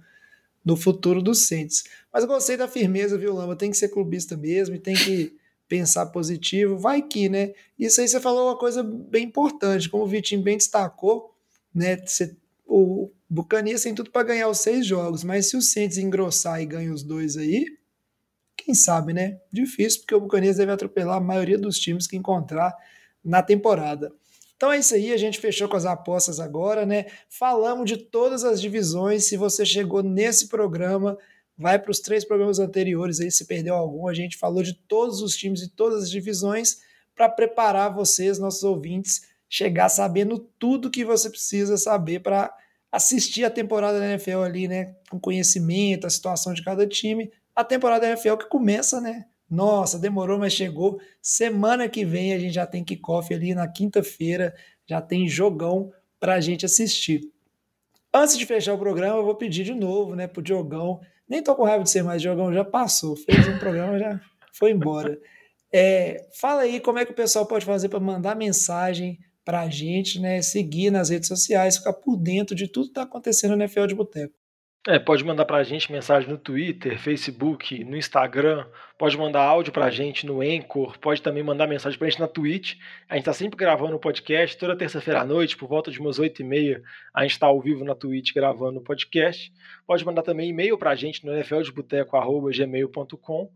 no 0.65 0.75
futuro 0.75 1.21
dos 1.21 1.47
Saints. 1.47 1.83
Mas 2.11 2.23
eu 2.23 2.27
gostei 2.27 2.57
da 2.57 2.67
firmeza, 2.67 3.15
viu, 3.17 3.35
Lamba? 3.35 3.55
Tem 3.55 3.69
que 3.69 3.77
ser 3.77 3.89
clubista 3.89 4.35
mesmo 4.35 4.73
e 4.75 4.79
tem 4.79 4.95
que 4.95 5.36
pensar 5.67 6.07
positivo. 6.07 6.77
Vai 6.77 7.01
que, 7.01 7.29
né? 7.29 7.53
Isso 7.77 8.01
aí 8.01 8.07
você 8.07 8.19
falou 8.19 8.47
uma 8.47 8.57
coisa 8.57 8.83
bem 8.83 9.25
importante, 9.25 9.89
como 9.89 10.03
o 10.03 10.07
Vitinho 10.07 10.41
bem 10.41 10.57
destacou, 10.57 11.33
né? 11.73 11.97
Você, 11.97 12.35
o 12.65 13.11
Buccaneers 13.29 13.83
tem 13.83 13.93
tudo 13.93 14.11
para 14.11 14.27
ganhar 14.27 14.47
os 14.47 14.59
seis 14.59 14.85
jogos, 14.85 15.23
mas 15.23 15.49
se 15.49 15.57
o 15.57 15.61
Saints 15.61 15.97
engrossar 15.97 16.61
e 16.61 16.65
ganha 16.65 16.93
os 16.93 17.03
dois 17.03 17.37
aí, 17.37 17.65
quem 18.55 18.73
sabe, 18.73 19.13
né? 19.13 19.39
Difícil, 19.51 20.01
porque 20.01 20.15
o 20.15 20.21
Buccaneers 20.21 20.57
deve 20.57 20.71
atropelar 20.71 21.17
a 21.17 21.21
maioria 21.21 21.57
dos 21.57 21.77
times 21.79 22.07
que 22.07 22.17
encontrar 22.17 22.75
na 23.23 23.43
temporada. 23.43 24.11
Então 24.55 24.71
é 24.71 24.79
isso 24.79 24.95
aí, 24.95 25.13
a 25.13 25.17
gente 25.17 25.39
fechou 25.39 25.69
com 25.69 25.77
as 25.77 25.85
apostas 25.85 26.39
agora, 26.39 26.85
né? 26.85 27.05
Falamos 27.29 27.85
de 27.85 27.97
todas 27.97 28.43
as 28.43 28.59
divisões. 28.59 29.25
Se 29.25 29.37
você 29.37 29.63
chegou 29.63 30.01
nesse 30.01 30.47
programa, 30.47 31.17
vai 31.57 31.79
para 31.79 31.91
os 31.91 31.99
três 31.99 32.23
programas 32.23 32.59
anteriores 32.59 33.19
aí, 33.19 33.31
se 33.31 33.45
perdeu 33.45 33.75
algum. 33.75 34.07
A 34.07 34.13
gente 34.13 34.37
falou 34.37 34.61
de 34.61 34.73
todos 34.73 35.21
os 35.21 35.35
times 35.35 35.61
e 35.61 35.69
todas 35.69 36.03
as 36.03 36.09
divisões 36.09 36.79
para 37.15 37.27
preparar 37.27 37.93
vocês, 37.93 38.37
nossos 38.37 38.63
ouvintes, 38.63 39.27
chegar 39.49 39.89
sabendo 39.89 40.37
tudo 40.59 40.91
que 40.91 41.03
você 41.03 41.29
precisa 41.29 41.77
saber 41.77 42.19
para 42.19 42.53
assistir 42.91 43.43
a 43.43 43.49
temporada 43.49 43.99
da 43.99 44.05
NFL 44.05 44.41
ali, 44.43 44.67
né? 44.67 44.95
Com 45.09 45.19
conhecimento, 45.19 46.05
a 46.05 46.09
situação 46.09 46.53
de 46.53 46.63
cada 46.63 46.85
time. 46.85 47.31
A 47.55 47.63
temporada 47.63 48.01
da 48.01 48.09
NFL 48.09 48.37
que 48.37 48.49
começa, 48.49 49.01
né? 49.01 49.25
Nossa, 49.49 49.97
demorou, 49.97 50.37
mas 50.37 50.53
chegou. 50.53 50.99
Semana 51.21 51.87
que 51.87 52.05
vem 52.05 52.33
a 52.33 52.39
gente 52.39 52.53
já 52.53 52.67
tem 52.67 52.83
kickoff 52.83 53.33
ali 53.33 53.55
na 53.55 53.67
quinta-feira, 53.67 54.53
já 54.85 55.01
tem 55.01 55.27
jogão 55.27 55.91
para 56.19 56.35
a 56.35 56.41
gente 56.41 56.65
assistir. 56.65 57.21
Antes 58.13 58.37
de 58.37 58.45
fechar 58.45 58.73
o 58.73 58.79
programa, 58.79 59.17
eu 59.17 59.25
vou 59.25 59.35
pedir 59.35 59.63
de 59.63 59.73
novo, 59.73 60.15
né, 60.15 60.27
pro 60.27 60.41
Diogão. 60.41 60.99
Nem 61.29 61.43
tô 61.43 61.55
com 61.55 61.63
raiva 61.63 61.83
de 61.83 61.89
ser 61.89 62.03
mais, 62.03 62.21
Diogão 62.21 62.53
já 62.53 62.63
passou, 62.63 63.15
fez 63.15 63.47
um 63.47 63.57
programa, 63.59 63.99
já 63.99 64.19
foi 64.53 64.71
embora. 64.71 65.19
É, 65.73 66.25
fala 66.39 66.61
aí 66.61 66.79
como 66.79 66.99
é 66.99 67.05
que 67.05 67.11
o 67.11 67.15
pessoal 67.15 67.45
pode 67.45 67.65
fazer 67.65 67.89
para 67.89 67.99
mandar 67.99 68.35
mensagem 68.35 69.19
para 69.43 69.61
a 69.61 69.69
gente, 69.69 70.19
né, 70.19 70.41
seguir 70.41 70.91
nas 70.91 71.09
redes 71.09 71.27
sociais, 71.27 71.77
ficar 71.77 71.93
por 71.93 72.17
dentro 72.17 72.55
de 72.55 72.67
tudo 72.67 72.85
que 72.85 72.91
está 72.91 73.03
acontecendo 73.03 73.55
no 73.55 73.63
NFL 73.63 73.85
de 73.85 73.95
Boteco. 73.95 74.33
É, 74.89 74.97
pode 74.97 75.21
mandar 75.21 75.43
pra 75.43 75.61
gente 75.63 75.91
mensagem 75.91 76.29
no 76.29 76.37
Twitter, 76.37 76.97
Facebook, 76.97 77.83
no 77.83 77.97
Instagram, 77.97 78.65
pode 78.97 79.17
mandar 79.17 79.43
áudio 79.43 79.73
pra 79.73 79.89
gente 79.89 80.25
no 80.25 80.39
Anchor, 80.39 80.97
pode 80.97 81.21
também 81.21 81.43
mandar 81.43 81.67
mensagem 81.67 81.99
pra 81.99 82.07
gente 82.07 82.21
na 82.21 82.27
Twitch. 82.27 82.75
A 83.09 83.15
gente 83.15 83.25
tá 83.25 83.33
sempre 83.33 83.57
gravando 83.57 83.97
o 83.97 83.99
podcast, 83.99 84.57
toda 84.57 84.77
terça-feira 84.77 85.19
à 85.19 85.25
noite, 85.25 85.57
por 85.57 85.67
volta 85.67 85.91
de 85.91 85.99
umas 85.99 86.17
8h30, 86.17 86.81
a 87.13 87.23
gente 87.23 87.37
tá 87.37 87.47
ao 87.47 87.59
vivo 87.59 87.83
na 87.83 87.95
Twitch 87.95 88.33
gravando 88.33 88.79
o 88.79 88.81
podcast. 88.81 89.51
Pode 89.85 90.05
mandar 90.05 90.21
também 90.21 90.51
e-mail 90.51 90.77
pra 90.77 90.95
gente 90.95 91.25
no 91.25 91.33
nfldeboteco.gmail.com 91.33 93.51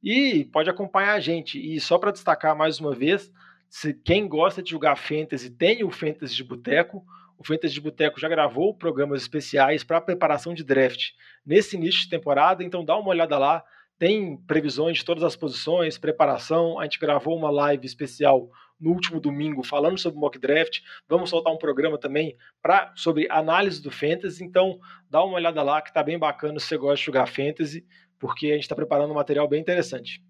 e 0.00 0.44
pode 0.52 0.70
acompanhar 0.70 1.14
a 1.14 1.20
gente. 1.20 1.58
E 1.58 1.80
só 1.80 1.98
para 1.98 2.12
destacar 2.12 2.56
mais 2.56 2.78
uma 2.78 2.94
vez, 2.94 3.28
se 3.68 3.92
quem 3.92 4.28
gosta 4.28 4.62
de 4.62 4.70
jogar 4.70 4.94
Fantasy 4.94 5.50
tem 5.50 5.82
o 5.82 5.90
Fantasy 5.90 6.36
de 6.36 6.44
Boteco, 6.44 7.04
o 7.38 7.46
Fantasy 7.46 7.74
de 7.74 7.80
Boteco 7.80 8.18
já 8.20 8.28
gravou 8.28 8.74
programas 8.74 9.22
especiais 9.22 9.84
para 9.84 10.00
preparação 10.00 10.54
de 10.54 10.64
draft 10.64 11.10
nesse 11.44 11.76
início 11.76 12.02
de 12.02 12.08
temporada, 12.08 12.64
então 12.64 12.84
dá 12.84 12.96
uma 12.96 13.10
olhada 13.10 13.38
lá. 13.38 13.62
Tem 13.98 14.36
previsões 14.46 14.98
de 14.98 15.04
todas 15.04 15.24
as 15.24 15.36
posições, 15.36 15.96
preparação. 15.96 16.78
A 16.78 16.84
gente 16.84 16.98
gravou 16.98 17.36
uma 17.36 17.50
live 17.50 17.86
especial 17.86 18.50
no 18.78 18.90
último 18.90 19.18
domingo 19.18 19.62
falando 19.62 19.98
sobre 19.98 20.20
mock 20.20 20.38
draft. 20.38 20.80
Vamos 21.08 21.30
soltar 21.30 21.52
um 21.52 21.56
programa 21.58 21.98
também 21.98 22.36
pra, 22.60 22.92
sobre 22.94 23.26
análise 23.30 23.80
do 23.82 23.90
Fantasy. 23.90 24.44
Então 24.44 24.78
dá 25.08 25.24
uma 25.24 25.36
olhada 25.36 25.62
lá 25.62 25.80
que 25.80 25.94
tá 25.94 26.02
bem 26.02 26.18
bacana 26.18 26.58
se 26.58 26.66
você 26.66 26.76
gosta 26.76 26.96
de 26.96 27.06
jogar 27.06 27.26
Fantasy, 27.26 27.86
porque 28.18 28.48
a 28.48 28.54
gente 28.54 28.62
está 28.62 28.74
preparando 28.74 29.12
um 29.12 29.14
material 29.14 29.48
bem 29.48 29.60
interessante. 29.60 30.22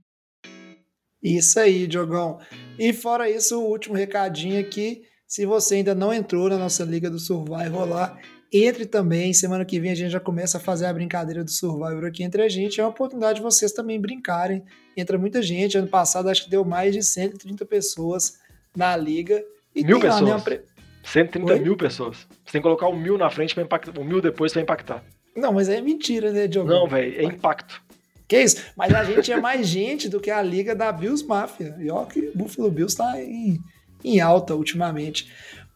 Isso 1.20 1.58
aí, 1.58 1.88
Diogão. 1.88 2.38
E 2.78 2.92
fora 2.92 3.28
isso, 3.28 3.60
o 3.60 3.68
último 3.68 3.96
recadinho 3.96 4.60
aqui. 4.60 5.02
Se 5.26 5.44
você 5.44 5.76
ainda 5.76 5.94
não 5.94 6.14
entrou 6.14 6.48
na 6.48 6.56
nossa 6.56 6.84
Liga 6.84 7.10
do 7.10 7.18
Survival 7.18 7.86
lá, 7.86 8.18
entre 8.52 8.86
também. 8.86 9.32
Semana 9.32 9.64
que 9.64 9.80
vem 9.80 9.90
a 9.90 9.94
gente 9.94 10.10
já 10.10 10.20
começa 10.20 10.58
a 10.58 10.60
fazer 10.60 10.86
a 10.86 10.92
brincadeira 10.92 11.42
do 11.42 11.50
Survivor 11.50 12.04
aqui 12.04 12.22
entre 12.22 12.42
a 12.42 12.48
gente. 12.48 12.80
É 12.80 12.84
uma 12.84 12.90
oportunidade 12.90 13.38
de 13.38 13.42
vocês 13.42 13.72
também 13.72 14.00
brincarem. 14.00 14.62
Entra 14.96 15.18
muita 15.18 15.42
gente. 15.42 15.76
Ano 15.76 15.88
passado 15.88 16.28
acho 16.28 16.44
que 16.44 16.50
deu 16.50 16.64
mais 16.64 16.94
de 16.94 17.02
130 17.02 17.64
pessoas 17.66 18.38
na 18.76 18.96
liga. 18.96 19.42
E 19.74 19.84
mil 19.84 20.00
pessoas. 20.00 20.22
Lá, 20.22 20.36
né, 20.36 20.42
pre... 20.42 20.60
130 21.02 21.52
Oi? 21.52 21.58
mil 21.58 21.76
pessoas. 21.76 22.18
Você 22.44 22.52
tem 22.52 22.60
que 22.60 22.62
colocar 22.62 22.88
um 22.88 22.96
mil 22.96 23.18
na 23.18 23.28
frente 23.28 23.54
para 23.54 23.64
impactar. 23.64 24.00
Um 24.00 24.04
mil 24.04 24.20
depois 24.20 24.52
para 24.52 24.62
impactar. 24.62 25.04
Não, 25.36 25.52
mas 25.52 25.68
é 25.68 25.80
mentira, 25.80 26.32
né, 26.32 26.46
Diogo? 26.46 26.68
Não, 26.68 26.86
velho, 26.86 27.20
é 27.20 27.24
impacto. 27.24 27.82
Que 28.26 28.40
isso? 28.40 28.64
Mas 28.76 28.92
a 28.94 29.04
gente 29.04 29.30
é 29.30 29.40
mais 29.40 29.66
gente 29.68 30.08
do 30.08 30.20
que 30.20 30.30
a 30.30 30.40
liga 30.40 30.74
da 30.74 30.90
Bills 30.90 31.24
Mafia. 31.26 31.76
E 31.78 31.90
ó 31.90 32.04
que 32.04 32.20
o 32.20 32.32
Buffalo 32.38 32.70
Bills 32.70 32.96
tá 32.96 33.20
em, 33.22 33.58
em 34.04 34.20
alta 34.20 34.54
ultimamente. 34.54 35.30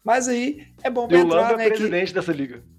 Mas 0.05 0.29
aí 0.29 0.66
é 0.83 0.91
bom 0.91 1.07
pra 1.07 1.18
e 1.18 1.21
entrar, 1.21 1.37
o 1.37 1.43
Lamba 1.43 1.57
né? 1.57 1.66
é 1.66 1.68
presidente 1.68 2.09
que... 2.09 2.14
dessa 2.14 2.33
liga. 2.33 2.62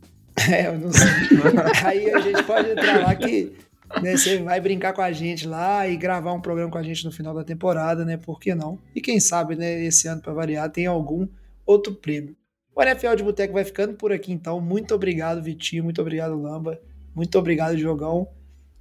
É, 0.50 0.68
eu 0.68 0.80
não 0.80 0.92
sei. 0.92 1.08
aí 1.86 2.10
a 2.10 2.20
gente 2.20 2.42
pode 2.44 2.72
entrar 2.72 3.04
lá 3.04 3.14
que 3.14 3.54
né, 4.02 4.16
você 4.16 4.38
vai 4.38 4.62
brincar 4.62 4.94
com 4.94 5.02
a 5.02 5.12
gente 5.12 5.46
lá 5.46 5.88
e 5.88 5.98
gravar 5.98 6.32
um 6.34 6.40
programa 6.40 6.72
com 6.72 6.78
a 6.78 6.84
gente 6.84 7.04
no 7.04 7.12
final 7.12 7.34
da 7.34 7.44
temporada, 7.44 8.06
né? 8.06 8.18
Por 8.18 8.40
que 8.40 8.56
não? 8.56 8.80
E 8.96 9.02
quem 9.02 9.20
sabe, 9.20 9.56
né, 9.56 9.84
esse 9.84 10.08
ano, 10.08 10.22
para 10.22 10.34
variar, 10.34 10.70
tem 10.72 10.86
algum 10.86 11.28
outro 11.66 11.94
prêmio. 11.94 12.36
O 12.74 12.82
NFL 12.82 13.16
de 13.16 13.24
Boteco 13.24 13.54
vai 13.54 13.66
ficando 13.66 13.94
por 13.94 14.12
aqui, 14.14 14.32
então. 14.32 14.62
Muito 14.62 14.96
obrigado, 14.96 15.44
Vitinho. 15.44 15.84
Muito 15.84 16.02
obrigado, 16.02 16.42
Lamba. 16.42 16.80
Muito 17.14 17.38
obrigado, 17.38 17.78
Jogão. 17.78 18.28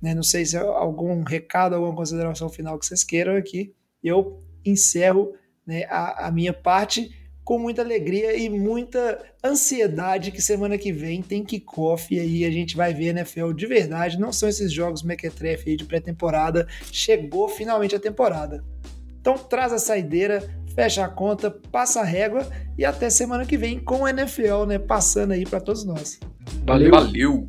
Né, 0.01 0.15
não 0.15 0.23
sei 0.23 0.47
se 0.47 0.57
é 0.57 0.61
algum 0.61 1.23
recado, 1.23 1.75
alguma 1.75 1.95
consideração 1.95 2.49
final 2.49 2.79
que 2.79 2.87
vocês 2.87 3.03
queiram 3.03 3.37
aqui. 3.37 3.75
Eu 4.03 4.43
encerro 4.65 5.35
né, 5.67 5.85
a, 5.89 6.29
a 6.29 6.31
minha 6.31 6.53
parte 6.53 7.11
com 7.45 7.59
muita 7.59 7.83
alegria 7.83 8.37
e 8.37 8.49
muita 8.49 9.19
ansiedade 9.45 10.31
que 10.31 10.41
semana 10.41 10.79
que 10.79 10.93
vem 10.93 11.21
tem 11.21 11.45
kickoff 11.45 12.15
e 12.15 12.21
aí 12.21 12.45
a 12.45 12.51
gente 12.51 12.77
vai 12.77 12.95
ver 12.95 13.07
NFL 13.07 13.53
de 13.53 13.67
verdade. 13.67 14.21
Não 14.21 14.33
são 14.33 14.49
esses 14.49 14.73
jogos 14.73 15.03
mequetrefe 15.03 15.71
aí 15.71 15.77
de 15.77 15.85
pré-temporada. 15.85 16.69
Chegou 16.93 17.49
finalmente 17.49 17.97
a 17.97 17.99
temporada. 17.99 18.63
Então 19.21 19.37
traz 19.37 19.73
a 19.73 19.79
saideira, 19.79 20.49
fecha 20.75 21.05
a 21.05 21.09
conta, 21.09 21.51
passa 21.51 22.01
a 22.01 22.05
régua 22.05 22.47
e 22.79 22.85
até 22.85 23.11
semana 23.11 23.45
que 23.45 23.57
vem 23.57 23.81
com 23.81 24.03
o 24.03 24.09
NFL, 24.09 24.67
né, 24.69 24.79
passando 24.79 25.33
aí 25.33 25.45
para 25.45 25.61
todos 25.61 25.85
nós. 25.85 26.21
Valeu. 26.65 26.91
Valeu. 26.91 27.47